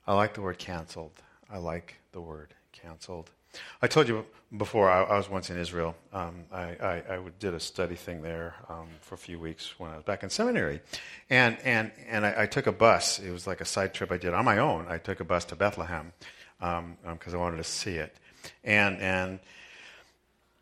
I 0.06 0.14
like 0.14 0.36
the 0.36 0.42
word 0.42 0.60
canceled. 0.60 1.22
I 1.50 1.58
like 1.58 1.96
the 2.12 2.22
word 2.22 2.54
canceled. 2.72 3.32
I 3.82 3.88
told 3.88 4.08
you 4.08 4.26
before, 4.58 4.90
I, 4.90 5.04
I 5.04 5.18
was 5.18 5.30
once 5.30 5.50
in 5.50 5.58
Israel. 5.58 5.96
Um, 6.14 6.44
I, 6.52 6.62
I, 6.62 6.94
I, 7.16 7.20
did 7.40 7.54
a 7.54 7.60
study 7.60 7.96
thing 7.96 8.22
there 8.22 8.56
um, 8.70 8.88
for 9.02 9.16
a 9.16 9.18
few 9.18 9.40
weeks 9.40 9.80
when 9.80 9.90
I 9.90 9.96
was 9.96 10.04
back 10.04 10.24
in 10.24 10.30
seminary. 10.30 10.82
And, 11.30 11.58
and, 11.64 11.92
and 12.08 12.26
I, 12.26 12.46
took 12.46 12.68
a 12.68 12.72
bus. 12.72 13.20
It 13.20 13.32
was 13.32 13.48
like 13.48 13.62
a 13.62 13.66
side 13.66 13.94
trip 13.94 14.12
I 14.12 14.18
did 14.18 14.34
on 14.34 14.46
my 14.46 14.60
own. 14.60 14.86
I 14.88 14.98
took 14.98 15.20
a 15.22 15.26
bus 15.26 15.46
to 15.46 15.56
Bethlehem 15.56 16.14
because 16.60 16.78
um, 16.78 16.98
um 17.06 17.20
I 17.34 17.38
wanted 17.38 17.58
to 17.58 17.64
see 17.64 17.96
it. 17.96 18.16
And, 18.64 19.00
and 19.00 19.40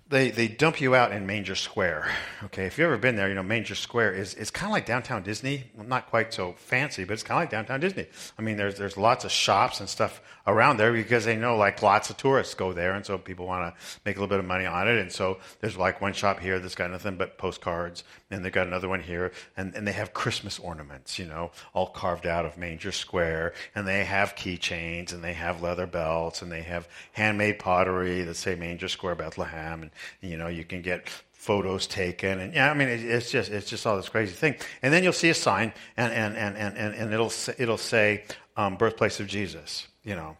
they, 0.08 0.30
they 0.30 0.48
dump 0.48 0.80
you 0.82 0.94
out 0.94 1.12
in 1.12 1.26
Manger 1.26 1.56
Square. 1.56 2.12
Okay, 2.44 2.66
if 2.66 2.78
you've 2.78 2.86
ever 2.86 2.98
been 2.98 3.16
there, 3.16 3.28
you 3.28 3.34
know 3.34 3.42
Manger 3.42 3.74
Square 3.74 4.14
is 4.14 4.36
it's 4.36 4.52
kind 4.52 4.70
of 4.70 4.74
like 4.74 4.86
downtown 4.86 5.24
Disney. 5.24 5.64
Well, 5.76 5.88
not 5.88 6.08
quite 6.08 6.32
so 6.32 6.54
fancy, 6.58 7.06
but 7.06 7.14
it's 7.14 7.24
kind 7.24 7.40
of 7.40 7.42
like 7.44 7.50
downtown 7.50 7.80
Disney. 7.80 8.06
I 8.38 8.44
mean, 8.44 8.56
there's 8.56 8.78
there's 8.78 8.98
lots 8.98 9.26
of 9.26 9.32
shops 9.32 9.80
and 9.80 9.90
stuff 9.90 10.22
around 10.46 10.78
there 10.78 10.94
because 10.94 11.26
they 11.26 11.36
know 11.36 11.58
like 11.58 11.82
lots 11.82 12.12
of 12.12 12.18
tourists 12.18 12.54
go 12.54 12.72
there, 12.72 12.94
and 12.94 13.04
so 13.04 13.18
people 13.18 13.48
want 13.48 13.74
to 13.74 13.82
make 14.06 14.18
a 14.18 14.20
little 14.20 14.30
bit 14.30 14.40
of 14.40 14.46
money 14.46 14.68
on 14.68 14.88
it. 14.88 15.00
And 15.00 15.12
so 15.12 15.40
there's 15.60 15.76
like 15.76 16.02
one 16.02 16.14
shop 16.14 16.40
here 16.40 16.60
that's 16.60 16.76
got 16.76 16.92
nothing 16.92 17.18
but 17.18 17.40
postcards, 17.40 18.04
and 18.36 18.44
they've 18.44 18.52
got 18.52 18.68
another 18.68 18.90
one 18.90 19.00
here, 19.00 19.32
and, 19.56 19.74
and 19.76 19.88
they 19.88 19.94
have 19.94 20.14
Christmas 20.14 20.60
ornaments, 20.60 21.18
you 21.18 21.26
know, 21.26 21.52
all 21.74 21.88
carved 21.88 22.28
out 22.28 22.46
of 22.46 22.58
Manger 22.58 22.92
Square, 22.92 23.54
and 23.74 23.88
they 23.88 24.04
have 24.04 24.36
keychains, 24.36 25.14
and 25.14 25.24
they 25.24 25.34
have 25.34 25.62
leather 25.62 25.88
belts, 25.88 26.42
and 26.42 26.52
they 26.52 26.62
have 26.62 26.88
handmade 27.14 27.60
pottery 27.60 28.24
that 28.24 28.36
say 28.36 28.56
Manger 28.56 28.90
Square 28.90 29.16
Bethlehem, 29.16 29.84
and 29.84 29.92
you 30.22 30.38
know, 30.38 30.48
you 30.48 30.66
can 30.66 30.82
get 30.82 31.08
photos 31.32 31.86
taken. 31.86 32.40
And 32.40 32.56
yeah 32.56 32.72
i 32.72 32.74
mean 32.74 32.88
it, 32.88 33.04
it's 33.04 33.30
just 33.30 33.52
it's 33.52 33.70
just 33.70 33.86
all 33.86 33.96
this 33.98 34.10
crazy 34.10 34.34
thing. 34.34 34.56
And 34.82 34.92
then 34.92 35.04
you'll 35.04 35.14
see 35.14 35.30
a 35.30 35.36
sign 35.36 35.74
and 35.96 36.12
and 36.12 36.36
and 36.36 36.58
and, 36.58 36.96
and 36.96 37.14
it'll 37.14 37.32
it'll 37.60 37.78
say 37.78 38.24
um, 38.58 38.78
birthplace 38.78 39.20
of 39.20 39.28
jesus 39.28 39.88
you 40.04 40.16
know. 40.16 40.38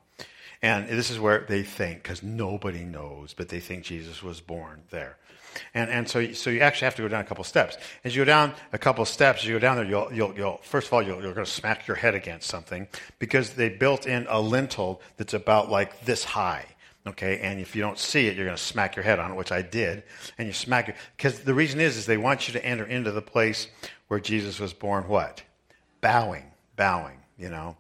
And 0.64 0.90
this 0.90 1.12
is 1.12 1.20
where 1.20 1.46
they 1.48 1.62
think 1.62 2.02
because 2.02 2.24
nobody 2.24 2.84
knows 2.84 3.36
but 3.36 3.50
they 3.50 3.60
think 3.60 3.84
jesus 3.84 4.24
was 4.24 4.42
born 4.42 4.82
there 4.90 5.18
and, 5.74 5.90
and 5.90 6.10
so, 6.10 6.34
so 6.34 6.50
you 6.50 6.62
actually 6.62 6.86
have 6.86 6.96
to 6.96 7.02
go 7.02 7.08
down 7.08 7.22
a 7.22 7.26
couple 7.26 7.44
steps. 7.44 7.78
As 8.04 8.16
you 8.16 8.22
go 8.22 8.26
down 8.26 8.54
a 8.74 8.78
couple 8.78 9.06
steps, 9.06 9.42
as 9.42 9.48
you 9.48 9.56
go 9.56 9.60
down 9.60 9.78
there, 9.78 9.86
you'll, 9.86 10.12
you'll, 10.14 10.36
you'll 10.36 10.58
first 10.64 10.88
of 10.88 10.94
all, 10.94 11.02
you'll, 11.02 11.22
you're 11.22 11.34
going 11.34 11.46
to 11.46 11.52
smack 11.52 11.88
your 11.88 11.98
head 11.98 12.16
against 12.16 12.50
something 12.50 12.88
because 13.20 13.54
they 13.54 13.70
built 13.70 14.06
in 14.06 14.26
a 14.30 14.40
lintel 14.40 15.02
that's 15.18 15.34
about 15.34 15.70
like 15.70 16.06
this 16.06 16.24
high. 16.24 16.66
Okay, 17.08 17.40
and 17.40 17.60
if 17.60 17.76
you 17.76 17.84
don't 17.84 18.00
see 18.00 18.26
it, 18.26 18.36
you're 18.36 18.48
going 18.48 18.58
to 18.58 18.64
smack 18.64 18.96
your 18.96 19.04
head 19.04 19.20
on 19.20 19.32
it, 19.32 19.36
which 19.36 19.52
I 19.52 19.62
did. 19.62 20.02
And 20.40 20.48
you 20.48 20.54
smack 20.54 20.90
it. 20.90 20.96
Because 21.16 21.42
the 21.42 21.54
reason 21.54 21.80
is, 21.80 21.98
is 21.98 22.08
they 22.08 22.18
want 22.18 22.48
you 22.48 22.54
to 22.54 22.66
enter 22.66 22.84
into 22.84 23.12
the 23.12 23.22
place 23.22 23.68
where 24.08 24.20
Jesus 24.20 24.60
was 24.60 24.74
born 24.74 25.08
what? 25.08 25.44
Bowing, 26.02 26.46
bowing, 26.76 27.20
you 27.38 27.50
know. 27.50 27.78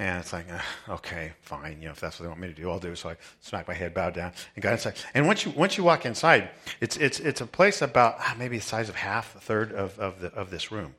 And 0.00 0.18
it's 0.18 0.32
like, 0.32 0.46
okay, 0.88 1.32
fine. 1.42 1.76
You 1.78 1.88
know, 1.88 1.90
if 1.90 2.00
that's 2.00 2.18
what 2.18 2.24
they 2.24 2.28
want 2.28 2.40
me 2.40 2.48
to 2.48 2.54
do, 2.54 2.70
I'll 2.70 2.78
do. 2.78 2.96
So 2.96 3.10
I 3.10 3.16
smack 3.42 3.68
my 3.68 3.74
head, 3.74 3.92
bow 3.92 4.08
down, 4.08 4.32
and 4.56 4.62
got 4.62 4.72
inside. 4.72 4.94
And 5.12 5.26
once 5.26 5.44
you 5.44 5.52
once 5.52 5.76
you 5.76 5.84
walk 5.84 6.06
inside, 6.06 6.48
it's 6.80 6.96
it's 6.96 7.20
it's 7.20 7.42
a 7.42 7.46
place 7.46 7.82
about 7.82 8.16
ah, 8.18 8.34
maybe 8.38 8.56
the 8.56 8.62
size 8.62 8.88
of 8.88 8.94
half, 8.94 9.36
a 9.36 9.40
third 9.40 9.72
of, 9.72 9.98
of 9.98 10.22
the 10.22 10.28
of 10.28 10.48
this 10.48 10.72
room, 10.72 10.94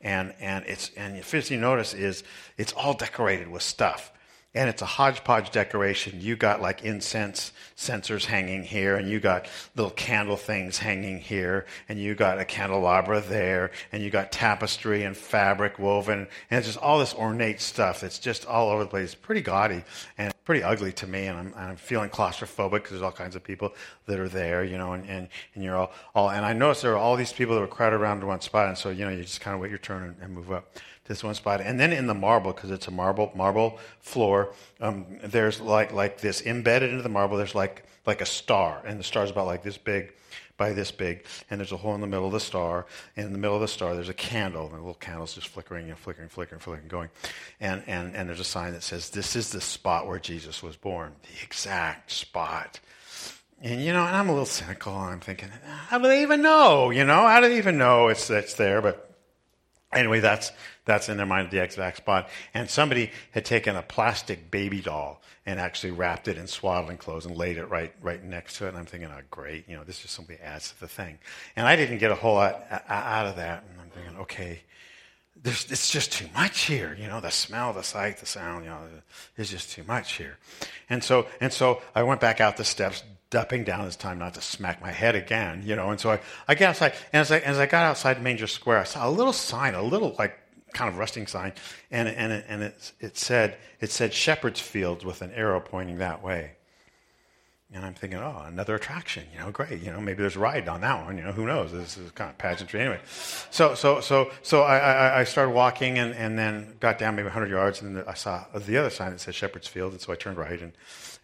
and 0.00 0.32
and 0.40 0.64
it's 0.64 0.90
and 0.96 1.18
the 1.18 1.22
first 1.22 1.48
thing 1.48 1.56
you 1.56 1.60
notice 1.60 1.92
is 1.92 2.24
it's 2.56 2.72
all 2.72 2.94
decorated 2.94 3.46
with 3.46 3.60
stuff 3.60 4.10
and 4.56 4.70
it's 4.70 4.82
a 4.82 4.86
hodgepodge 4.86 5.50
decoration. 5.50 6.20
You 6.20 6.34
got 6.34 6.62
like 6.62 6.82
incense 6.82 7.52
censers 7.74 8.24
hanging 8.24 8.62
here, 8.62 8.96
and 8.96 9.08
you 9.08 9.20
got 9.20 9.48
little 9.76 9.90
candle 9.90 10.36
things 10.36 10.78
hanging 10.78 11.18
here, 11.18 11.66
and 11.88 11.98
you 11.98 12.14
got 12.14 12.40
a 12.40 12.44
candelabra 12.44 13.20
there, 13.20 13.70
and 13.92 14.02
you 14.02 14.10
got 14.10 14.32
tapestry 14.32 15.04
and 15.04 15.16
fabric 15.16 15.78
woven, 15.78 16.26
and 16.50 16.58
it's 16.58 16.66
just 16.66 16.78
all 16.78 16.98
this 16.98 17.14
ornate 17.14 17.60
stuff 17.60 18.00
that's 18.00 18.18
just 18.18 18.46
all 18.46 18.70
over 18.70 18.84
the 18.84 18.90
place. 18.90 19.12
It's 19.12 19.14
pretty 19.14 19.42
gaudy 19.42 19.84
and 20.16 20.32
pretty 20.44 20.62
ugly 20.62 20.92
to 20.92 21.06
me, 21.06 21.26
and 21.26 21.38
I'm, 21.38 21.54
I'm 21.54 21.76
feeling 21.76 22.08
claustrophobic 22.08 22.70
because 22.70 22.90
there's 22.90 23.02
all 23.02 23.12
kinds 23.12 23.36
of 23.36 23.44
people 23.44 23.74
that 24.06 24.18
are 24.18 24.28
there, 24.28 24.64
you 24.64 24.78
know, 24.78 24.92
and, 24.92 25.06
and, 25.08 25.28
and 25.54 25.64
you're 25.64 25.76
all, 25.76 25.92
all, 26.14 26.30
and 26.30 26.46
I 26.46 26.52
noticed 26.54 26.82
there 26.82 26.92
are 26.92 26.96
all 26.96 27.16
these 27.16 27.32
people 27.32 27.54
that 27.56 27.60
were 27.60 27.66
crowded 27.66 27.96
around 27.96 28.20
in 28.20 28.26
one 28.26 28.40
spot, 28.40 28.68
and 28.68 28.78
so, 28.78 28.88
you 28.88 29.04
know, 29.04 29.10
you 29.10 29.22
just 29.22 29.40
kind 29.40 29.54
of 29.54 29.60
wait 29.60 29.70
your 29.70 29.78
turn 29.78 30.02
and, 30.02 30.16
and 30.22 30.32
move 30.32 30.50
up 30.50 30.78
this 31.06 31.24
one 31.24 31.34
spot. 31.34 31.60
And 31.60 31.78
then 31.78 31.92
in 31.92 32.06
the 32.06 32.14
marble, 32.14 32.52
because 32.52 32.70
it's 32.70 32.88
a 32.88 32.90
marble 32.90 33.32
marble 33.34 33.78
floor, 34.00 34.52
um, 34.80 35.06
there's 35.22 35.60
like 35.60 35.92
like 35.92 36.20
this 36.20 36.42
embedded 36.42 36.90
into 36.90 37.02
the 37.02 37.08
marble. 37.08 37.36
There's 37.36 37.54
like 37.54 37.84
like 38.06 38.20
a 38.20 38.26
star, 38.26 38.82
and 38.84 38.98
the 38.98 39.04
star 39.04 39.24
is 39.24 39.30
about 39.30 39.46
like 39.46 39.62
this 39.62 39.78
big, 39.78 40.12
by 40.56 40.72
this 40.72 40.90
big, 40.90 41.24
and 41.50 41.60
there's 41.60 41.72
a 41.72 41.76
hole 41.76 41.94
in 41.94 42.00
the 42.00 42.06
middle 42.06 42.26
of 42.26 42.32
the 42.32 42.40
star. 42.40 42.86
And 43.16 43.26
in 43.26 43.32
the 43.32 43.38
middle 43.38 43.56
of 43.56 43.60
the 43.60 43.68
star, 43.68 43.94
there's 43.94 44.08
a 44.08 44.14
candle, 44.14 44.66
and 44.66 44.74
the 44.74 44.78
little 44.78 44.94
candle's 44.94 45.34
just 45.34 45.48
flickering 45.48 45.88
and 45.88 45.98
flickering, 45.98 46.28
flickering, 46.28 46.60
flickering, 46.60 46.88
going. 46.88 47.10
And 47.60 47.82
and 47.86 48.14
and 48.14 48.28
there's 48.28 48.40
a 48.40 48.44
sign 48.44 48.72
that 48.72 48.82
says, 48.82 49.10
"This 49.10 49.36
is 49.36 49.50
the 49.50 49.60
spot 49.60 50.06
where 50.06 50.18
Jesus 50.18 50.62
was 50.62 50.76
born." 50.76 51.14
The 51.22 51.44
exact 51.44 52.10
spot. 52.12 52.80
And 53.62 53.82
you 53.82 53.92
know, 53.92 54.04
and 54.04 54.14
I'm 54.14 54.28
a 54.28 54.32
little 54.32 54.46
cynical, 54.46 54.94
and 54.94 55.14
I'm 55.14 55.20
thinking, 55.20 55.48
how 55.88 55.98
do 55.98 56.08
they 56.08 56.22
even 56.22 56.42
know? 56.42 56.90
You 56.90 57.04
know, 57.04 57.26
how 57.26 57.40
do 57.40 57.48
they 57.48 57.56
even 57.56 57.78
know 57.78 58.08
it's 58.08 58.28
it's 58.28 58.54
there? 58.54 58.82
But 58.82 59.05
Anyway, 59.92 60.20
that's, 60.20 60.52
that's 60.84 61.08
in 61.08 61.16
their 61.16 61.26
mind, 61.26 61.46
at 61.46 61.50
the 61.50 61.62
exact 61.62 61.98
spot. 61.98 62.28
And 62.54 62.68
somebody 62.68 63.12
had 63.30 63.44
taken 63.44 63.76
a 63.76 63.82
plastic 63.82 64.50
baby 64.50 64.80
doll 64.80 65.22
and 65.46 65.60
actually 65.60 65.92
wrapped 65.92 66.26
it 66.26 66.36
in 66.36 66.46
swaddling 66.46 66.98
clothes 66.98 67.24
and 67.24 67.36
laid 67.36 67.56
it 67.56 67.66
right, 67.66 67.94
right 68.02 68.22
next 68.22 68.56
to 68.58 68.66
it. 68.66 68.70
And 68.70 68.78
I'm 68.78 68.86
thinking, 68.86 69.08
oh, 69.10 69.20
great, 69.30 69.68
you 69.68 69.76
know, 69.76 69.84
this 69.84 70.00
just 70.00 70.14
simply 70.14 70.38
adds 70.42 70.72
to 70.72 70.80
the 70.80 70.88
thing. 70.88 71.18
And 71.54 71.68
I 71.68 71.76
didn't 71.76 71.98
get 71.98 72.10
a 72.10 72.16
whole 72.16 72.34
lot 72.34 72.66
uh, 72.70 72.80
out 72.88 73.26
of 73.26 73.36
that. 73.36 73.64
And 73.70 73.80
I'm 73.80 73.90
thinking, 73.90 74.16
okay, 74.22 74.60
there's, 75.46 75.70
it's 75.70 75.90
just 75.90 76.10
too 76.10 76.26
much 76.34 76.62
here. 76.62 76.96
You 77.00 77.06
know, 77.06 77.20
the 77.20 77.30
smell, 77.30 77.72
the 77.72 77.84
sight, 77.84 78.18
the 78.18 78.26
sound, 78.26 78.64
you 78.64 78.70
know, 78.70 78.80
it's 79.36 79.48
just 79.48 79.70
too 79.70 79.84
much 79.84 80.14
here. 80.14 80.38
And 80.90 81.04
so, 81.04 81.28
and 81.40 81.52
so 81.52 81.80
I 81.94 82.02
went 82.02 82.20
back 82.20 82.40
out 82.40 82.56
the 82.56 82.64
steps, 82.64 83.04
dupping 83.30 83.62
down 83.62 83.84
this 83.84 83.94
time 83.94 84.18
not 84.18 84.34
to 84.34 84.40
smack 84.40 84.82
my 84.82 84.90
head 84.90 85.14
again, 85.14 85.62
you 85.64 85.76
know. 85.76 85.90
And 85.90 86.00
so 86.00 86.10
I, 86.10 86.20
I 86.48 86.56
get 86.56 86.70
outside, 86.70 86.94
and 87.12 87.20
as 87.20 87.30
I, 87.30 87.38
as 87.38 87.58
I 87.58 87.66
got 87.66 87.84
outside 87.84 88.20
Manger 88.20 88.48
Square, 88.48 88.78
I 88.78 88.84
saw 88.84 89.08
a 89.08 89.10
little 89.10 89.32
sign, 89.32 89.74
a 89.74 89.82
little 89.82 90.16
like 90.18 90.36
kind 90.72 90.88
of 90.88 90.98
rusting 90.98 91.28
sign, 91.28 91.52
and, 91.92 92.08
and, 92.08 92.32
it, 92.32 92.44
and 92.48 92.62
it, 92.64 92.92
it, 92.98 93.16
said, 93.16 93.56
it 93.80 93.92
said 93.92 94.12
Shepherd's 94.12 94.60
Fields 94.60 95.04
with 95.04 95.22
an 95.22 95.30
arrow 95.30 95.60
pointing 95.60 95.98
that 95.98 96.24
way. 96.24 96.55
And 97.72 97.84
I'm 97.84 97.94
thinking, 97.94 98.20
oh, 98.20 98.44
another 98.46 98.76
attraction, 98.76 99.24
you 99.32 99.40
know, 99.40 99.50
great. 99.50 99.82
You 99.82 99.90
know, 99.90 100.00
maybe 100.00 100.20
there's 100.20 100.36
a 100.36 100.38
ride 100.38 100.68
on 100.68 100.82
that 100.82 101.04
one, 101.04 101.18
you 101.18 101.24
know, 101.24 101.32
who 101.32 101.46
knows? 101.46 101.72
This 101.72 101.98
is 101.98 102.12
kind 102.12 102.30
of 102.30 102.38
pageantry 102.38 102.80
anyway. 102.80 103.00
So, 103.50 103.74
so, 103.74 104.00
so, 104.00 104.30
so 104.42 104.62
I, 104.62 104.78
I, 104.78 105.20
I 105.20 105.24
started 105.24 105.50
walking 105.50 105.98
and, 105.98 106.14
and 106.14 106.38
then 106.38 106.76
got 106.78 106.96
down 106.96 107.16
maybe 107.16 107.24
100 107.24 107.50
yards 107.50 107.82
and 107.82 108.04
I 108.06 108.14
saw 108.14 108.44
the 108.54 108.76
other 108.76 108.90
sign 108.90 109.10
that 109.10 109.20
said 109.20 109.34
Shepherd's 109.34 109.66
Field. 109.66 109.92
And 109.92 110.00
so 110.00 110.12
I 110.12 110.16
turned 110.16 110.38
right 110.38 110.60
and, 110.60 110.72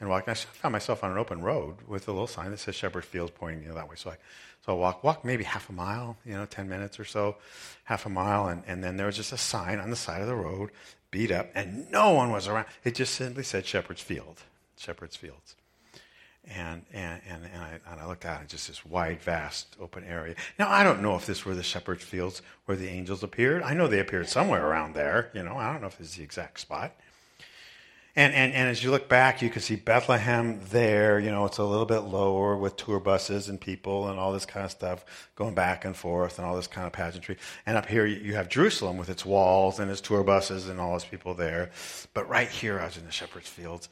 and 0.00 0.09
walked. 0.09 0.26
And 0.26 0.33
I 0.33 0.35
found 0.35 0.72
myself 0.72 1.05
on 1.05 1.12
an 1.12 1.18
open 1.18 1.42
road 1.42 1.76
with 1.87 2.09
a 2.09 2.12
little 2.12 2.26
sign 2.26 2.50
that 2.50 2.59
says 2.59 2.74
Shepherd's 2.74 3.07
Field 3.07 3.33
pointing 3.37 3.62
you 3.62 3.68
know, 3.68 3.76
that 3.76 3.88
way. 3.88 3.94
So 3.96 4.11
I, 4.11 4.16
so 4.66 4.72
I 4.72 4.76
walked, 4.76 5.05
walked 5.05 5.24
maybe 5.24 5.44
half 5.44 5.70
a 5.70 5.72
mile, 5.72 6.16
you 6.24 6.35
know, 6.35 6.44
10 6.44 6.68
minutes 6.68 6.98
or 6.98 7.05
so, 7.05 7.37
half 7.85 8.05
a 8.05 8.09
mile. 8.09 8.48
And, 8.48 8.64
and 8.66 8.83
then 8.83 8.96
there 8.96 9.07
was 9.07 9.16
just 9.16 9.33
a 9.33 9.38
sign 9.38 9.78
on 9.78 9.90
the 9.90 9.96
side 9.96 10.20
of 10.20 10.26
the 10.26 10.35
road, 10.35 10.70
beat 11.12 11.31
up, 11.31 11.50
and 11.55 11.88
no 11.92 12.11
one 12.11 12.33
was 12.33 12.48
around. 12.48 12.66
It 12.83 12.96
just 12.96 13.14
simply 13.14 13.44
said 13.44 13.64
Shepherd's 13.64 14.02
Field, 14.02 14.42
Shepherd's 14.76 15.14
Fields. 15.14 15.55
And, 16.48 16.83
and, 16.92 17.20
and, 17.28 17.44
and, 17.44 17.62
I, 17.62 17.78
and 17.88 18.00
I 18.00 18.07
looked 18.07 18.24
out 18.24 18.40
at 18.40 18.48
just 18.48 18.66
this 18.66 18.85
wide, 18.85 19.22
vast, 19.22 19.76
open 19.81 20.02
area. 20.05 20.35
Now, 20.59 20.68
I 20.68 20.83
don't 20.83 21.00
know 21.00 21.14
if 21.14 21.24
this 21.24 21.44
were 21.44 21.55
the 21.55 21.62
shepherd's 21.62 22.02
fields 22.02 22.42
where 22.64 22.76
the 22.76 22.88
angels 22.88 23.22
appeared. 23.22 23.62
I 23.62 23.74
know 23.74 23.87
they 23.87 24.00
appeared 24.00 24.28
somewhere 24.28 24.66
around 24.66 24.94
there. 24.94 25.31
You 25.35 25.44
know, 25.44 25.57
I 25.57 25.72
don't 25.72 25.81
know 25.81 25.87
if 25.87 26.00
it's 26.00 26.16
the 26.16 26.24
exact 26.24 26.59
spot. 26.59 26.96
And, 28.14 28.35
and, 28.35 28.52
and 28.52 28.68
as 28.68 28.85
you 28.85 28.90
look 28.90 29.09
back, 29.09 29.40
you 29.40 29.48
can 29.48 29.62
see 29.62 29.76
Bethlehem 29.76 30.61
there. 30.70 31.18
You 31.18 31.31
know, 31.31 31.46
it's 31.46 31.57
a 31.57 31.64
little 31.64 31.87
bit 31.87 32.00
lower 32.00 32.57
with 32.59 32.76
tour 32.76 33.00
buses 33.00 33.48
and 33.48 33.59
people 33.59 34.09
and 34.09 34.18
all 34.18 34.35
this 34.35 34.44
kind 34.44 34.66
of 34.66 34.70
stuff 34.70 35.31
going 35.35 35.55
back 35.55 35.87
and 35.87 35.96
forth 35.96 36.38
and 36.38 36.46
all 36.46 36.55
this 36.55 36.66
kind 36.66 36.87
of 36.87 36.92
pageantry. 36.92 37.38
And 37.64 37.78
up 37.78 37.87
here, 37.87 38.05
you 38.05 38.35
have 38.35 38.50
Jerusalem 38.50 38.98
with 38.98 39.09
its 39.09 39.24
walls 39.24 39.78
and 39.78 39.90
its 39.90 40.02
tour 40.02 40.22
buses 40.22 40.68
and 40.68 40.78
all 40.78 40.92
those 40.92 41.07
people 41.07 41.33
there. 41.33 41.70
But 42.12 42.28
right 42.28 42.48
here, 42.48 42.78
I 42.78 42.85
was 42.85 42.98
in 42.98 43.07
the 43.07 43.12
shepherd's 43.12 43.48
fields 43.48 43.88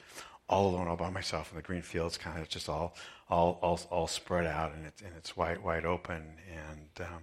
all 0.50 0.66
alone, 0.68 0.88
all 0.88 0.96
by 0.96 1.10
myself 1.10 1.52
in 1.52 1.56
the 1.56 1.62
green 1.62 1.80
fields, 1.80 2.18
kind 2.18 2.40
of 2.40 2.48
just 2.48 2.68
all, 2.68 2.96
all, 3.30 3.58
all, 3.62 3.80
all 3.88 4.08
spread 4.08 4.46
out, 4.46 4.74
and 4.74 4.84
it's, 4.84 5.00
and 5.00 5.12
it's 5.16 5.36
wide, 5.36 5.62
wide 5.62 5.84
open. 5.84 6.24
And 6.52 7.06
um, 7.06 7.22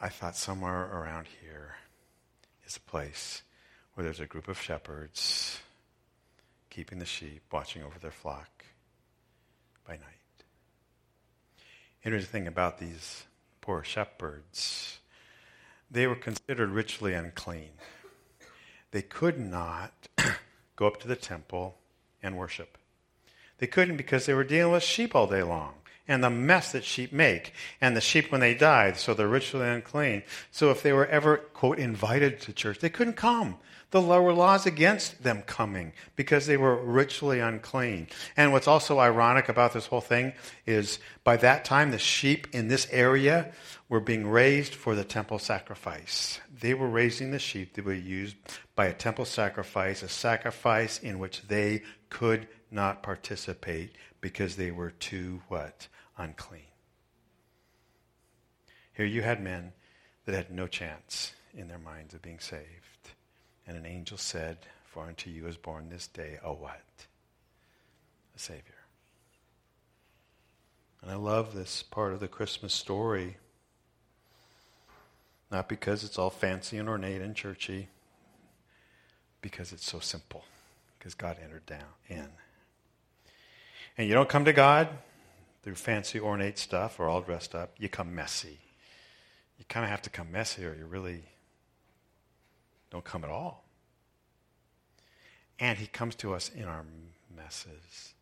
I 0.00 0.10
thought 0.10 0.36
somewhere 0.36 0.84
around 0.92 1.26
here 1.40 1.76
is 2.66 2.76
a 2.76 2.90
place 2.90 3.42
where 3.94 4.04
there's 4.04 4.20
a 4.20 4.26
group 4.26 4.48
of 4.48 4.60
shepherds 4.60 5.60
keeping 6.68 6.98
the 6.98 7.06
sheep, 7.06 7.42
watching 7.50 7.82
over 7.82 7.98
their 7.98 8.10
flock 8.10 8.64
by 9.88 9.94
night. 9.94 10.44
Interesting 12.04 12.32
thing 12.32 12.48
about 12.48 12.78
these 12.78 13.24
poor 13.62 13.82
shepherds, 13.82 14.98
they 15.90 16.06
were 16.06 16.16
considered 16.16 16.68
ritually 16.68 17.14
unclean. 17.14 17.70
They 18.90 19.00
could 19.00 19.40
not 19.40 19.92
go 20.76 20.86
up 20.86 21.00
to 21.00 21.08
the 21.08 21.16
temple 21.16 21.78
and 22.24 22.36
worship. 22.36 22.76
They 23.58 23.68
couldn't 23.68 23.96
because 23.96 24.26
they 24.26 24.34
were 24.34 24.42
dealing 24.42 24.72
with 24.72 24.82
sheep 24.82 25.14
all 25.14 25.28
day 25.28 25.42
long 25.42 25.74
and 26.06 26.22
the 26.22 26.30
mess 26.30 26.72
that 26.72 26.84
sheep 26.84 27.12
make. 27.12 27.52
And 27.80 27.96
the 27.96 28.00
sheep, 28.00 28.30
when 28.30 28.40
they 28.40 28.54
died, 28.54 28.96
so 28.96 29.14
they're 29.14 29.28
ritually 29.28 29.68
unclean. 29.68 30.22
So 30.50 30.70
if 30.70 30.82
they 30.82 30.92
were 30.92 31.06
ever, 31.06 31.38
quote, 31.38 31.78
invited 31.78 32.40
to 32.42 32.52
church, 32.52 32.80
they 32.80 32.90
couldn't 32.90 33.14
come. 33.14 33.56
The 33.94 34.02
lower 34.02 34.32
laws 34.32 34.66
against 34.66 35.22
them 35.22 35.42
coming 35.42 35.92
because 36.16 36.46
they 36.46 36.56
were 36.56 36.74
ritually 36.74 37.38
unclean. 37.38 38.08
And 38.36 38.50
what's 38.50 38.66
also 38.66 38.98
ironic 38.98 39.48
about 39.48 39.72
this 39.72 39.86
whole 39.86 40.00
thing 40.00 40.32
is 40.66 40.98
by 41.22 41.36
that 41.36 41.64
time, 41.64 41.92
the 41.92 41.98
sheep 42.00 42.48
in 42.52 42.66
this 42.66 42.88
area 42.90 43.52
were 43.88 44.00
being 44.00 44.26
raised 44.26 44.74
for 44.74 44.96
the 44.96 45.04
temple 45.04 45.38
sacrifice. 45.38 46.40
They 46.60 46.74
were 46.74 46.88
raising 46.88 47.30
the 47.30 47.38
sheep 47.38 47.74
that 47.74 47.84
were 47.84 47.94
used 47.94 48.34
by 48.74 48.86
a 48.86 48.92
temple 48.92 49.26
sacrifice, 49.26 50.02
a 50.02 50.08
sacrifice 50.08 50.98
in 50.98 51.20
which 51.20 51.42
they 51.42 51.84
could 52.10 52.48
not 52.72 53.00
participate 53.00 53.94
because 54.20 54.56
they 54.56 54.72
were 54.72 54.90
too 54.90 55.40
what? 55.46 55.86
Unclean. 56.18 56.62
Here 58.92 59.06
you 59.06 59.22
had 59.22 59.40
men 59.40 59.72
that 60.24 60.34
had 60.34 60.50
no 60.50 60.66
chance 60.66 61.32
in 61.56 61.68
their 61.68 61.78
minds 61.78 62.12
of 62.12 62.22
being 62.22 62.40
saved. 62.40 62.93
And 63.66 63.76
an 63.76 63.86
angel 63.86 64.18
said, 64.18 64.58
For 64.84 65.04
unto 65.04 65.30
you 65.30 65.46
is 65.46 65.56
born 65.56 65.88
this 65.88 66.06
day 66.06 66.38
a 66.42 66.52
what? 66.52 66.82
A 68.36 68.38
Savior. 68.38 68.62
And 71.02 71.10
I 71.10 71.16
love 71.16 71.54
this 71.54 71.82
part 71.82 72.12
of 72.12 72.20
the 72.20 72.28
Christmas 72.28 72.72
story. 72.72 73.36
Not 75.50 75.68
because 75.68 76.02
it's 76.02 76.18
all 76.18 76.30
fancy 76.30 76.78
and 76.78 76.88
ornate 76.88 77.20
and 77.20 77.36
churchy, 77.36 77.88
because 79.40 79.72
it's 79.72 79.88
so 79.88 80.00
simple 80.00 80.44
because 80.98 81.14
God 81.14 81.36
entered 81.42 81.66
down 81.66 81.84
in. 82.08 82.28
And 83.98 84.08
you 84.08 84.14
don't 84.14 84.28
come 84.28 84.46
to 84.46 84.54
God 84.54 84.88
through 85.62 85.74
fancy 85.74 86.18
ornate 86.18 86.58
stuff 86.58 86.98
or 86.98 87.08
all 87.08 87.20
dressed 87.20 87.54
up. 87.54 87.74
You 87.78 87.90
come 87.90 88.14
messy. 88.14 88.58
You 89.58 89.66
kind 89.68 89.84
of 89.84 89.90
have 89.90 90.02
to 90.02 90.10
come 90.10 90.32
messy 90.32 90.64
or 90.64 90.74
you 90.74 90.86
really 90.86 91.24
don't 92.94 93.04
come 93.04 93.24
at 93.24 93.30
all. 93.30 93.64
And 95.58 95.76
he 95.76 95.88
comes 95.88 96.14
to 96.16 96.32
us 96.32 96.52
in 96.54 96.64
our 96.64 96.84
messes. 97.36 98.14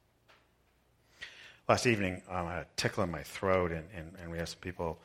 Last 1.68 1.86
evening, 1.86 2.22
um, 2.30 2.46
I 2.46 2.54
had 2.54 2.62
a 2.62 2.66
tickle 2.76 3.04
in 3.04 3.10
my 3.10 3.22
throat, 3.22 3.70
and, 3.70 3.84
and, 3.94 4.14
and 4.20 4.30
we 4.30 4.38
had 4.38 4.48
some 4.48 4.60
people 4.60 4.98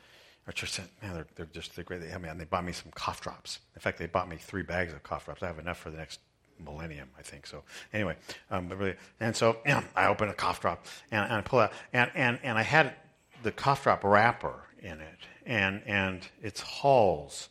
our 0.46 0.52
church 0.52 0.70
said, 0.70 0.86
man, 1.02 1.12
they're, 1.12 1.26
they're 1.36 1.46
just 1.52 1.76
they're 1.76 1.84
great. 1.84 2.00
They, 2.00 2.10
I 2.10 2.16
mean, 2.16 2.38
they 2.38 2.46
bought 2.46 2.64
me 2.64 2.72
some 2.72 2.90
cough 2.94 3.20
drops. 3.20 3.58
In 3.74 3.82
fact, 3.82 3.98
they 3.98 4.06
bought 4.06 4.30
me 4.30 4.36
three 4.36 4.62
bags 4.62 4.94
of 4.94 5.02
cough 5.02 5.26
drops. 5.26 5.42
I 5.42 5.46
have 5.48 5.58
enough 5.58 5.76
for 5.76 5.90
the 5.90 5.98
next 5.98 6.20
millennium, 6.58 7.10
I 7.18 7.20
think. 7.20 7.46
So 7.46 7.62
anyway, 7.92 8.16
um, 8.50 8.70
really, 8.70 8.94
and 9.20 9.36
so 9.36 9.58
you 9.66 9.72
know, 9.74 9.84
I 9.94 10.06
open 10.06 10.30
a 10.30 10.32
cough 10.32 10.62
drop 10.62 10.86
and, 11.10 11.22
and 11.24 11.34
I 11.34 11.40
pull 11.42 11.58
out, 11.58 11.72
and, 11.92 12.10
and, 12.14 12.38
and 12.42 12.56
I 12.56 12.62
had 12.62 12.94
the 13.42 13.52
cough 13.52 13.82
drop 13.82 14.02
wrapper 14.02 14.54
in 14.80 15.02
it, 15.02 15.18
and, 15.44 15.82
and 15.84 16.26
it's 16.42 16.62
Halls. 16.62 17.50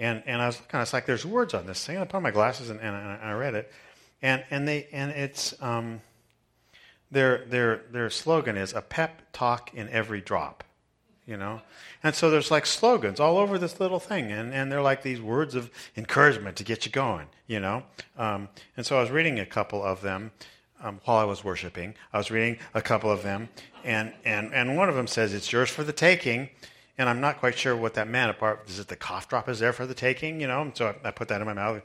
And, 0.00 0.22
and 0.26 0.40
I 0.40 0.46
was 0.46 0.60
I 0.72 0.80
was 0.80 0.94
like, 0.94 1.04
there's 1.04 1.26
words 1.26 1.52
on 1.52 1.66
this 1.66 1.84
thing. 1.84 1.98
I 1.98 2.04
put 2.04 2.16
on 2.16 2.22
my 2.22 2.30
glasses 2.30 2.70
and, 2.70 2.80
and, 2.80 2.96
and 2.96 3.22
I 3.22 3.32
read 3.32 3.54
it. 3.54 3.70
And, 4.22 4.42
and, 4.50 4.66
they, 4.66 4.88
and 4.92 5.10
it's, 5.10 5.54
um, 5.62 6.00
their, 7.10 7.44
their, 7.46 7.82
their 7.92 8.08
slogan 8.08 8.56
is 8.56 8.72
a 8.72 8.80
pep 8.80 9.20
talk 9.32 9.74
in 9.74 9.88
every 9.90 10.22
drop, 10.22 10.64
you 11.26 11.36
know? 11.36 11.60
And 12.02 12.14
so 12.14 12.30
there's 12.30 12.50
like 12.50 12.64
slogans 12.64 13.20
all 13.20 13.36
over 13.36 13.58
this 13.58 13.78
little 13.78 14.00
thing. 14.00 14.32
And, 14.32 14.54
and 14.54 14.72
they're 14.72 14.82
like 14.82 15.02
these 15.02 15.20
words 15.20 15.54
of 15.54 15.70
encouragement 15.96 16.56
to 16.56 16.64
get 16.64 16.86
you 16.86 16.92
going, 16.92 17.26
you 17.46 17.60
know? 17.60 17.82
Um, 18.16 18.48
and 18.78 18.86
so 18.86 18.96
I 18.96 19.02
was 19.02 19.10
reading 19.10 19.38
a 19.38 19.46
couple 19.46 19.82
of 19.82 20.00
them 20.00 20.30
um, 20.82 21.00
while 21.04 21.18
I 21.18 21.24
was 21.24 21.44
worshiping. 21.44 21.94
I 22.12 22.18
was 22.18 22.30
reading 22.30 22.58
a 22.72 22.80
couple 22.80 23.10
of 23.10 23.22
them. 23.22 23.50
And, 23.84 24.14
and, 24.24 24.54
and 24.54 24.78
one 24.78 24.88
of 24.88 24.94
them 24.94 25.06
says, 25.06 25.34
It's 25.34 25.52
yours 25.52 25.68
for 25.68 25.84
the 25.84 25.92
taking 25.92 26.48
and 27.00 27.08
I'm 27.08 27.18
not 27.18 27.38
quite 27.38 27.56
sure 27.56 27.74
what 27.74 27.94
that 27.94 28.08
meant. 28.08 28.30
Apart, 28.30 28.68
is 28.68 28.78
it 28.78 28.88
the 28.88 28.94
cough 28.94 29.26
drop 29.26 29.48
is 29.48 29.58
there 29.58 29.72
for 29.72 29.86
the 29.86 29.94
taking? 29.94 30.38
You 30.38 30.48
know, 30.48 30.70
so 30.74 30.88
I, 31.02 31.08
I 31.08 31.10
put 31.10 31.28
that 31.28 31.40
in 31.40 31.46
my 31.46 31.54
mouth. 31.54 31.80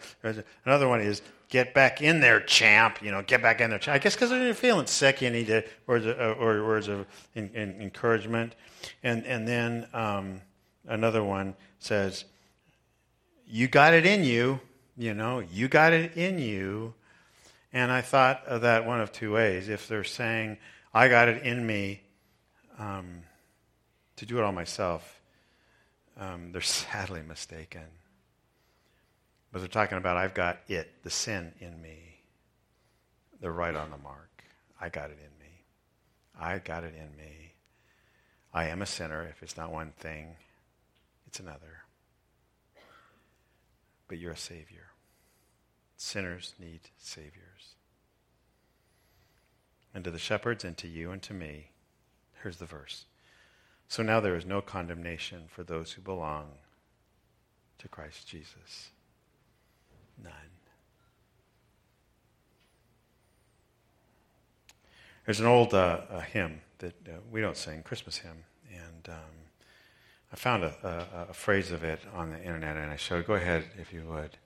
Another 0.66 0.90
one 0.90 1.00
is 1.00 1.22
get 1.48 1.74
back 1.74 2.02
in 2.02 2.20
there, 2.20 2.42
champ. 2.42 3.02
You 3.02 3.12
know, 3.12 3.22
get 3.22 3.42
back 3.42 3.62
in 3.62 3.70
there. 3.70 3.80
Champ. 3.80 3.96
I 3.96 4.00
guess 4.00 4.14
because 4.14 4.32
you're 4.32 4.54
feeling 4.54 4.88
sick, 4.88 5.22
you 5.22 5.30
need 5.30 5.48
to 5.48 5.64
words 5.88 6.06
uh, 6.06 6.36
or 6.38 6.66
words 6.66 6.90
of 6.90 7.08
in, 7.34 7.50
in 7.54 7.82
encouragement. 7.82 8.56
And 9.04 9.26
and 9.26 9.48
then 9.48 9.88
um, 9.94 10.42
another 10.86 11.24
one 11.24 11.56
says, 11.80 12.26
"You 13.48 13.70
got 13.70 13.94
it 13.94 14.06
in 14.06 14.26
you." 14.26 14.60
You 14.98 15.14
know, 15.14 15.40
you 15.40 15.70
got 15.70 15.94
it 15.94 16.18
in 16.18 16.40
you. 16.40 16.94
And 17.72 17.90
I 17.90 18.02
thought 18.02 18.44
of 18.48 18.64
that 18.64 18.86
one 18.86 19.00
of 19.00 19.14
two 19.14 19.32
ways. 19.32 19.70
If 19.70 19.88
they're 19.88 20.04
saying, 20.04 20.58
"I 20.94 21.08
got 21.08 21.30
it 21.30 21.42
in 21.44 21.66
me," 21.66 22.02
um, 22.78 23.22
to 24.18 24.26
do 24.26 24.38
it 24.38 24.44
all 24.44 24.52
myself, 24.52 25.22
um, 26.20 26.52
they're 26.52 26.62
sadly 26.62 27.22
mistaken. 27.22 27.86
But 29.52 29.60
they're 29.60 29.68
talking 29.68 29.98
about, 29.98 30.18
I've 30.18 30.34
got 30.34 30.60
it, 30.68 30.92
the 31.04 31.10
sin 31.10 31.54
in 31.60 31.82
me. 31.82 32.20
They're 33.40 33.52
right 33.52 33.76
on 33.76 33.90
the 33.90 33.98
mark. 33.98 34.44
I 34.80 34.90
got 34.90 35.12
it 35.12 35.18
in 35.20 35.40
me. 35.40 35.64
I 36.40 36.60
got 36.60 36.84
it 36.84 36.94
in 36.94 37.16
me. 37.16 37.54
I 38.54 38.68
am 38.68 38.82
a 38.82 38.86
sinner. 38.86 39.24
If 39.24 39.44
it's 39.44 39.58
not 39.58 39.72
one 39.72 39.94
thing, 39.98 40.36
it's 41.28 41.40
another. 41.40 41.84
But 44.08 44.18
you're 44.18 44.34
a 44.34 44.38
Savior. 44.38 44.88
Sinners 45.98 46.54
need 46.60 46.82
Saviors. 46.98 47.76
And 49.94 50.04
to 50.04 50.12
the 50.12 50.20
shepherds 50.20 50.66
and 50.66 50.76
to 50.78 50.88
you 50.88 51.12
and 51.12 51.22
to 51.24 51.34
me, 51.34 51.72
here's 52.42 52.58
the 52.58 52.66
verse. 52.66 53.06
So 53.88 54.04
now 54.04 54.20
there 54.20 54.36
is 54.36 54.46
no 54.46 54.62
condemnation 54.62 55.44
for 55.48 55.64
those 55.64 55.92
who 55.92 56.02
belong 56.02 56.48
to 57.80 57.88
Christ 57.88 58.28
Jesus. 58.28 58.90
None. 60.22 60.34
There's 65.26 65.40
an 65.40 65.48
old 65.48 65.74
uh, 65.74 66.20
hymn 66.22 66.62
that 66.80 66.94
uh, 67.08 67.14
we 67.32 67.42
don't 67.42 67.58
sing, 67.58 67.82
Christmas 67.84 68.18
hymn, 68.18 68.44
and 68.72 69.10
um, 69.10 69.36
I 70.32 70.36
found 70.36 70.64
a, 70.64 71.08
a, 71.28 71.32
a, 71.32 71.34
phrase 71.34 71.72
of 71.72 71.84
it 71.84 72.00
on 72.14 72.30
the 72.30 72.40
internet, 72.40 72.78
and 72.78 72.92
I 72.92 72.96
showed. 72.96 73.26
Go 73.26 73.34
ahead 73.34 73.64
if 73.80 73.92
you 73.92 74.04
would. 74.08 74.38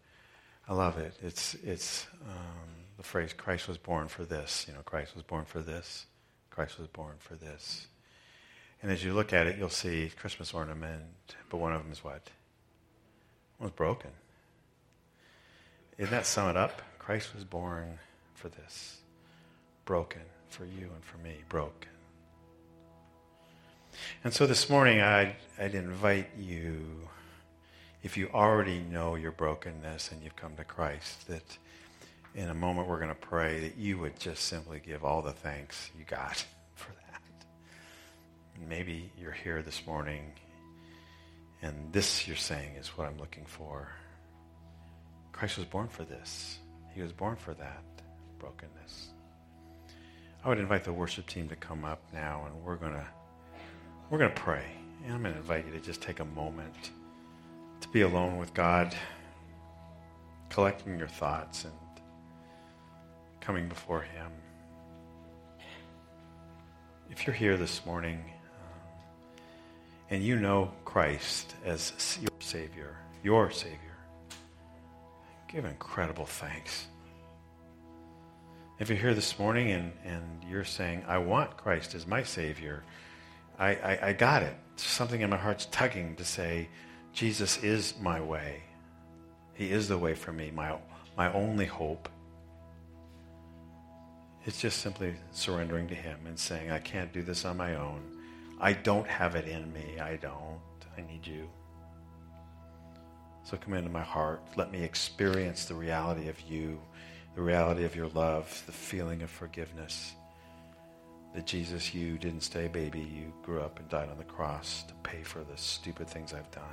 I 0.67 0.73
love 0.73 0.97
it. 0.97 1.15
It's 1.21 1.55
it's 1.55 2.07
um, 2.27 2.69
the 2.95 3.03
phrase 3.03 3.33
"Christ 3.33 3.67
was 3.67 3.77
born 3.77 4.07
for 4.07 4.23
this." 4.23 4.65
You 4.67 4.73
know, 4.73 4.81
Christ 4.81 5.15
was 5.15 5.23
born 5.23 5.45
for 5.45 5.61
this. 5.61 6.05
Christ 6.49 6.79
was 6.79 6.87
born 6.87 7.15
for 7.19 7.35
this. 7.35 7.87
And 8.81 8.91
as 8.91 9.03
you 9.03 9.13
look 9.13 9.33
at 9.33 9.47
it, 9.47 9.57
you'll 9.57 9.69
see 9.69 10.11
Christmas 10.17 10.53
ornament, 10.53 11.35
but 11.49 11.57
one 11.57 11.73
of 11.73 11.83
them 11.83 11.91
is 11.91 12.03
what? 12.03 12.29
One's 13.59 13.73
broken. 13.73 14.11
Isn't 15.97 16.11
that 16.11 16.25
sum 16.25 16.49
it 16.49 16.55
up? 16.55 16.81
Christ 16.97 17.35
was 17.35 17.43
born 17.43 17.99
for 18.35 18.47
this. 18.47 18.97
Broken 19.83 20.21
for 20.47 20.63
you 20.63 20.89
and 20.93 21.03
for 21.03 21.17
me. 21.17 21.35
Broken. 21.49 21.91
And 24.23 24.33
so 24.33 24.47
this 24.47 24.69
morning, 24.69 25.01
I'd, 25.01 25.35
I'd 25.59 25.75
invite 25.75 26.29
you, 26.37 27.09
if 28.01 28.15
you 28.15 28.29
already 28.33 28.79
know 28.79 29.15
your 29.15 29.31
brokenness 29.31 30.13
and 30.13 30.23
you've 30.23 30.37
come 30.37 30.55
to 30.55 30.63
Christ, 30.63 31.27
that 31.27 31.57
in 32.33 32.47
a 32.47 32.53
moment 32.53 32.87
we're 32.87 32.99
going 32.99 33.09
to 33.09 33.15
pray 33.15 33.59
that 33.59 33.75
you 33.75 33.97
would 33.97 34.17
just 34.19 34.45
simply 34.45 34.79
give 34.79 35.03
all 35.03 35.21
the 35.21 35.33
thanks 35.33 35.89
you 35.97 36.05
got 36.05 36.45
maybe 38.67 39.11
you're 39.17 39.31
here 39.31 39.61
this 39.61 39.85
morning 39.85 40.33
and 41.61 41.91
this 41.91 42.27
you're 42.27 42.37
saying 42.37 42.75
is 42.75 42.87
what 42.89 43.07
I'm 43.07 43.17
looking 43.17 43.45
for. 43.45 43.89
Christ 45.31 45.57
was 45.57 45.65
born 45.65 45.87
for 45.87 46.03
this. 46.03 46.59
He 46.93 47.01
was 47.01 47.11
born 47.11 47.35
for 47.35 47.53
that 47.53 47.83
brokenness. 48.39 49.09
I 50.43 50.49
would 50.49 50.59
invite 50.59 50.83
the 50.83 50.93
worship 50.93 51.27
team 51.27 51.49
to 51.49 51.55
come 51.55 51.83
up 51.83 52.01
now 52.13 52.45
and 52.45 52.63
we're 52.63 52.77
going 52.77 52.93
to 52.93 53.05
we're 54.09 54.17
going 54.17 54.33
to 54.33 54.41
pray. 54.41 54.65
And 55.03 55.13
I'm 55.13 55.21
going 55.21 55.33
to 55.33 55.39
invite 55.39 55.65
you 55.65 55.71
to 55.73 55.79
just 55.79 56.01
take 56.01 56.19
a 56.19 56.25
moment 56.25 56.91
to 57.81 57.87
be 57.89 58.01
alone 58.01 58.37
with 58.37 58.53
God, 58.53 58.95
collecting 60.49 60.97
your 60.97 61.07
thoughts 61.07 61.63
and 61.63 61.73
coming 63.39 63.69
before 63.69 64.01
him. 64.01 64.31
If 67.09 67.25
you're 67.25 67.35
here 67.35 67.55
this 67.55 67.85
morning 67.85 68.23
and 70.09 70.23
you 70.23 70.37
know 70.37 70.71
Christ 70.85 71.55
as 71.63 72.17
your 72.21 72.31
Savior, 72.39 72.97
your 73.23 73.51
Savior, 73.51 73.77
give 75.47 75.65
incredible 75.65 76.25
thanks. 76.25 76.87
If 78.79 78.89
you're 78.89 78.97
here 78.97 79.13
this 79.13 79.37
morning 79.37 79.71
and, 79.71 79.91
and 80.05 80.23
you're 80.49 80.63
saying, 80.63 81.03
I 81.07 81.17
want 81.17 81.57
Christ 81.57 81.95
as 81.95 82.07
my 82.07 82.23
Savior, 82.23 82.83
I, 83.57 83.69
I, 83.75 83.99
I 84.07 84.13
got 84.13 84.41
it. 84.41 84.55
Something 84.77 85.21
in 85.21 85.29
my 85.29 85.37
heart's 85.37 85.65
tugging 85.65 86.15
to 86.15 86.23
say, 86.23 86.69
Jesus 87.11 87.61
is 87.61 87.93
my 87.99 88.21
way. 88.21 88.63
He 89.53 89.71
is 89.71 89.89
the 89.89 89.97
way 89.97 90.15
for 90.15 90.31
me, 90.31 90.51
my, 90.51 90.77
my 91.17 91.31
only 91.33 91.65
hope. 91.65 92.07
It's 94.45 94.61
just 94.61 94.79
simply 94.79 95.15
surrendering 95.31 95.89
to 95.89 95.95
Him 95.95 96.19
and 96.25 96.39
saying, 96.39 96.71
I 96.71 96.79
can't 96.79 97.11
do 97.11 97.21
this 97.21 97.43
on 97.43 97.57
my 97.57 97.75
own. 97.75 98.18
I 98.61 98.73
don't 98.73 99.07
have 99.07 99.35
it 99.35 99.47
in 99.47 99.71
me. 99.71 99.99
I 99.99 100.17
don't. 100.17 100.59
I 100.97 101.01
need 101.01 101.25
you. 101.25 101.49
So 103.43 103.55
come 103.55 103.73
into 103.73 103.89
my 103.89 104.01
heart. 104.01 104.41
Let 104.57 104.71
me 104.71 104.83
experience 104.83 105.65
the 105.65 105.75
reality 105.75 106.27
of 106.27 106.39
you, 106.41 106.79
the 107.35 107.41
reality 107.41 107.85
of 107.85 107.95
your 107.95 108.09
love, 108.09 108.61
the 108.65 108.73
feeling 108.73 109.21
of 109.21 109.29
forgiveness. 109.29 110.13
That 111.33 111.45
Jesus, 111.45 111.93
you 111.93 112.17
didn't 112.17 112.41
stay 112.41 112.67
baby. 112.67 112.99
You 112.99 113.31
grew 113.43 113.61
up 113.61 113.79
and 113.79 113.87
died 113.87 114.09
on 114.09 114.17
the 114.17 114.23
cross 114.25 114.83
to 114.87 114.93
pay 115.03 115.23
for 115.23 115.39
the 115.39 115.57
stupid 115.57 116.09
things 116.09 116.33
I've 116.33 116.51
done. 116.51 116.63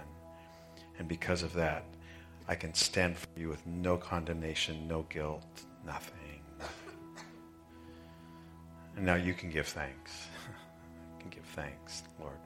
And 0.99 1.07
because 1.07 1.43
of 1.43 1.53
that, 1.53 1.85
I 2.49 2.57
can 2.57 2.75
stand 2.75 3.17
for 3.17 3.29
you 3.37 3.49
with 3.49 3.65
no 3.67 3.97
condemnation, 3.97 4.89
no 4.89 5.03
guilt, 5.09 5.45
nothing, 5.85 6.41
nothing. 6.59 6.75
And 8.97 9.05
now 9.05 9.17
you 9.17 9.35
can 9.35 9.51
give 9.51 9.67
thanks 9.69 10.27
thanks, 11.57 12.05
Lord. 12.21 12.39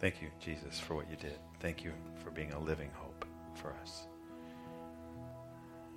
Thank 0.00 0.22
you, 0.22 0.28
Jesus, 0.40 0.80
for 0.80 0.94
what 0.94 1.10
you 1.10 1.16
did. 1.16 1.38
Thank 1.60 1.84
you 1.84 1.92
for 2.22 2.30
being 2.30 2.52
a 2.52 2.58
living 2.58 2.90
hope 2.94 3.26
for 3.54 3.74
us. 3.82 4.06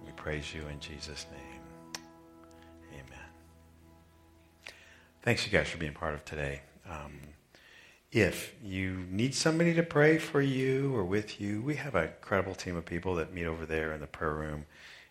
We 0.05 0.11
praise 0.13 0.53
you 0.53 0.63
in 0.67 0.79
Jesus' 0.79 1.25
name. 1.31 1.61
Amen. 2.93 3.29
Thanks, 5.21 5.45
you 5.45 5.51
guys, 5.51 5.67
for 5.67 5.77
being 5.77 5.93
part 5.93 6.13
of 6.13 6.25
today. 6.25 6.61
Um, 6.89 7.19
if 8.11 8.55
you 8.63 9.05
need 9.09 9.35
somebody 9.35 9.73
to 9.75 9.83
pray 9.83 10.17
for 10.17 10.41
you 10.41 10.95
or 10.95 11.03
with 11.03 11.39
you, 11.39 11.61
we 11.61 11.75
have 11.75 11.93
an 11.93 12.05
incredible 12.05 12.55
team 12.55 12.75
of 12.75 12.85
people 12.85 13.15
that 13.15 13.33
meet 13.33 13.45
over 13.45 13.65
there 13.65 13.93
in 13.93 14.01
the 14.01 14.07
prayer 14.07 14.33
room, 14.33 14.65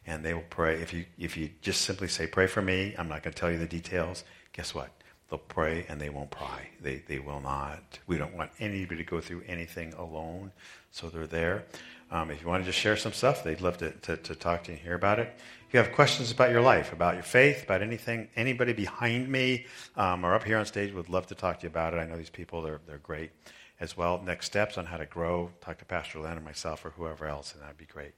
and 0.07 0.25
they 0.25 0.35
will 0.35 0.43
pray. 0.51 0.81
If 0.81 0.93
you 0.93 1.05
if 1.19 1.37
you 1.37 1.51
just 1.61 1.83
simply 1.83 2.09
say, 2.09 2.27
"Pray 2.27 2.49
for 2.49 2.63
me," 2.63 2.95
I'm 2.99 3.09
not 3.09 3.23
going 3.23 3.35
to 3.35 3.39
tell 3.39 3.53
you 3.53 3.59
the 3.59 3.67
details. 3.67 4.25
Guess 4.53 4.75
what? 4.75 4.91
They'll 5.31 5.39
pray 5.39 5.85
and 5.89 6.01
they 6.01 6.09
won't 6.09 6.31
pry. 6.31 6.69
They, 6.81 7.03
they 7.07 7.19
will 7.19 7.41
not. 7.41 7.99
We 8.07 8.17
don't 8.17 8.35
want 8.35 8.51
anybody 8.59 9.05
to 9.05 9.11
go 9.11 9.21
through 9.21 9.43
anything 9.47 9.93
alone, 9.95 10.53
so 10.91 11.11
they're 11.11 11.27
there. 11.27 11.65
Um, 12.11 12.31
if 12.31 12.41
you 12.41 12.49
want 12.49 12.63
to 12.63 12.67
just 12.67 12.79
share 12.79 12.97
some 12.97 13.13
stuff, 13.13 13.45
they'd 13.45 13.61
love 13.61 13.77
to, 13.79 13.91
to, 13.91 14.17
to, 14.17 14.35
talk 14.35 14.65
to 14.65 14.71
you 14.71 14.79
and 14.79 14.83
hear 14.83 14.95
about 14.95 15.19
it. 15.19 15.31
If 15.67 15.75
you 15.75 15.79
have 15.81 15.93
questions 15.93 16.31
about 16.31 16.51
your 16.51 16.63
life, 16.63 16.95
about 16.95 17.15
your 17.15 17.23
faith, 17.23 17.65
about 17.65 17.83
anything, 17.83 18.29
anybody 18.35 18.73
behind 18.73 19.29
me 19.29 19.67
um, 19.97 20.25
or 20.25 20.35
up 20.35 20.45
here 20.45 20.57
on 20.57 20.65
stage 20.65 20.95
would 20.95 21.11
love 21.11 21.27
to 21.27 21.35
talk 21.35 21.59
to 21.59 21.65
you 21.65 21.69
about 21.69 21.93
it. 21.93 21.99
I 21.99 22.07
know 22.07 22.17
these 22.17 22.31
people, 22.31 22.63
they're, 22.63 22.81
they're 22.87 22.97
great 22.99 23.31
as 23.79 23.95
well. 23.95 24.23
Next 24.25 24.47
steps 24.47 24.79
on 24.79 24.87
how 24.87 24.97
to 24.97 25.05
grow, 25.05 25.51
talk 25.61 25.77
to 25.79 25.85
Pastor 25.85 26.21
Len 26.21 26.39
or 26.39 26.41
myself 26.41 26.87
or 26.87 26.91
whoever 26.91 27.27
else, 27.27 27.53
and 27.53 27.63
that'd 27.63 27.77
be 27.77 27.85
great. 27.85 28.13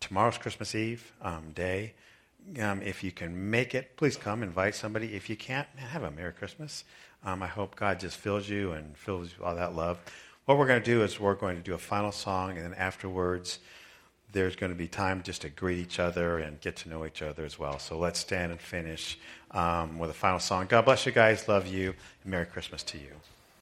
Tomorrow's 0.00 0.36
Christmas 0.36 0.74
Eve 0.74 1.10
um, 1.22 1.52
day. 1.52 1.94
Um, 2.60 2.82
if 2.82 3.04
you 3.04 3.12
can 3.12 3.50
make 3.50 3.74
it, 3.74 3.96
please 3.96 4.16
come, 4.16 4.42
invite 4.42 4.74
somebody. 4.74 5.14
If 5.14 5.30
you 5.30 5.36
can't, 5.36 5.68
man, 5.76 5.86
have 5.86 6.02
a 6.02 6.10
Merry 6.10 6.32
Christmas. 6.32 6.84
Um, 7.24 7.42
I 7.42 7.46
hope 7.46 7.76
God 7.76 8.00
just 8.00 8.16
fills 8.16 8.48
you 8.48 8.72
and 8.72 8.96
fills 8.96 9.30
you 9.36 9.44
all 9.44 9.54
that 9.54 9.74
love. 9.74 9.98
what 10.46 10.58
we're 10.58 10.66
going 10.66 10.80
to 10.80 10.84
do 10.84 11.02
is 11.02 11.20
we're 11.20 11.34
going 11.34 11.56
to 11.56 11.62
do 11.62 11.74
a 11.74 11.78
final 11.78 12.10
song, 12.10 12.56
and 12.56 12.64
then 12.64 12.74
afterwards, 12.74 13.60
there's 14.32 14.56
going 14.56 14.72
to 14.72 14.78
be 14.78 14.88
time 14.88 15.22
just 15.22 15.42
to 15.42 15.48
greet 15.48 15.78
each 15.78 15.98
other 15.98 16.38
and 16.38 16.60
get 16.60 16.76
to 16.76 16.88
know 16.88 17.04
each 17.04 17.22
other 17.22 17.44
as 17.44 17.58
well. 17.58 17.78
So 17.78 17.98
let's 17.98 18.18
stand 18.18 18.52
and 18.52 18.60
finish 18.60 19.18
um, 19.50 19.98
with 19.98 20.10
a 20.10 20.14
final 20.14 20.38
song. 20.38 20.66
God 20.66 20.84
bless 20.84 21.06
you 21.06 21.12
guys. 21.12 21.48
Love 21.48 21.66
you. 21.66 21.94
And 22.22 22.30
Merry 22.30 22.46
Christmas 22.46 22.82
to 22.84 22.98
you. 22.98 23.12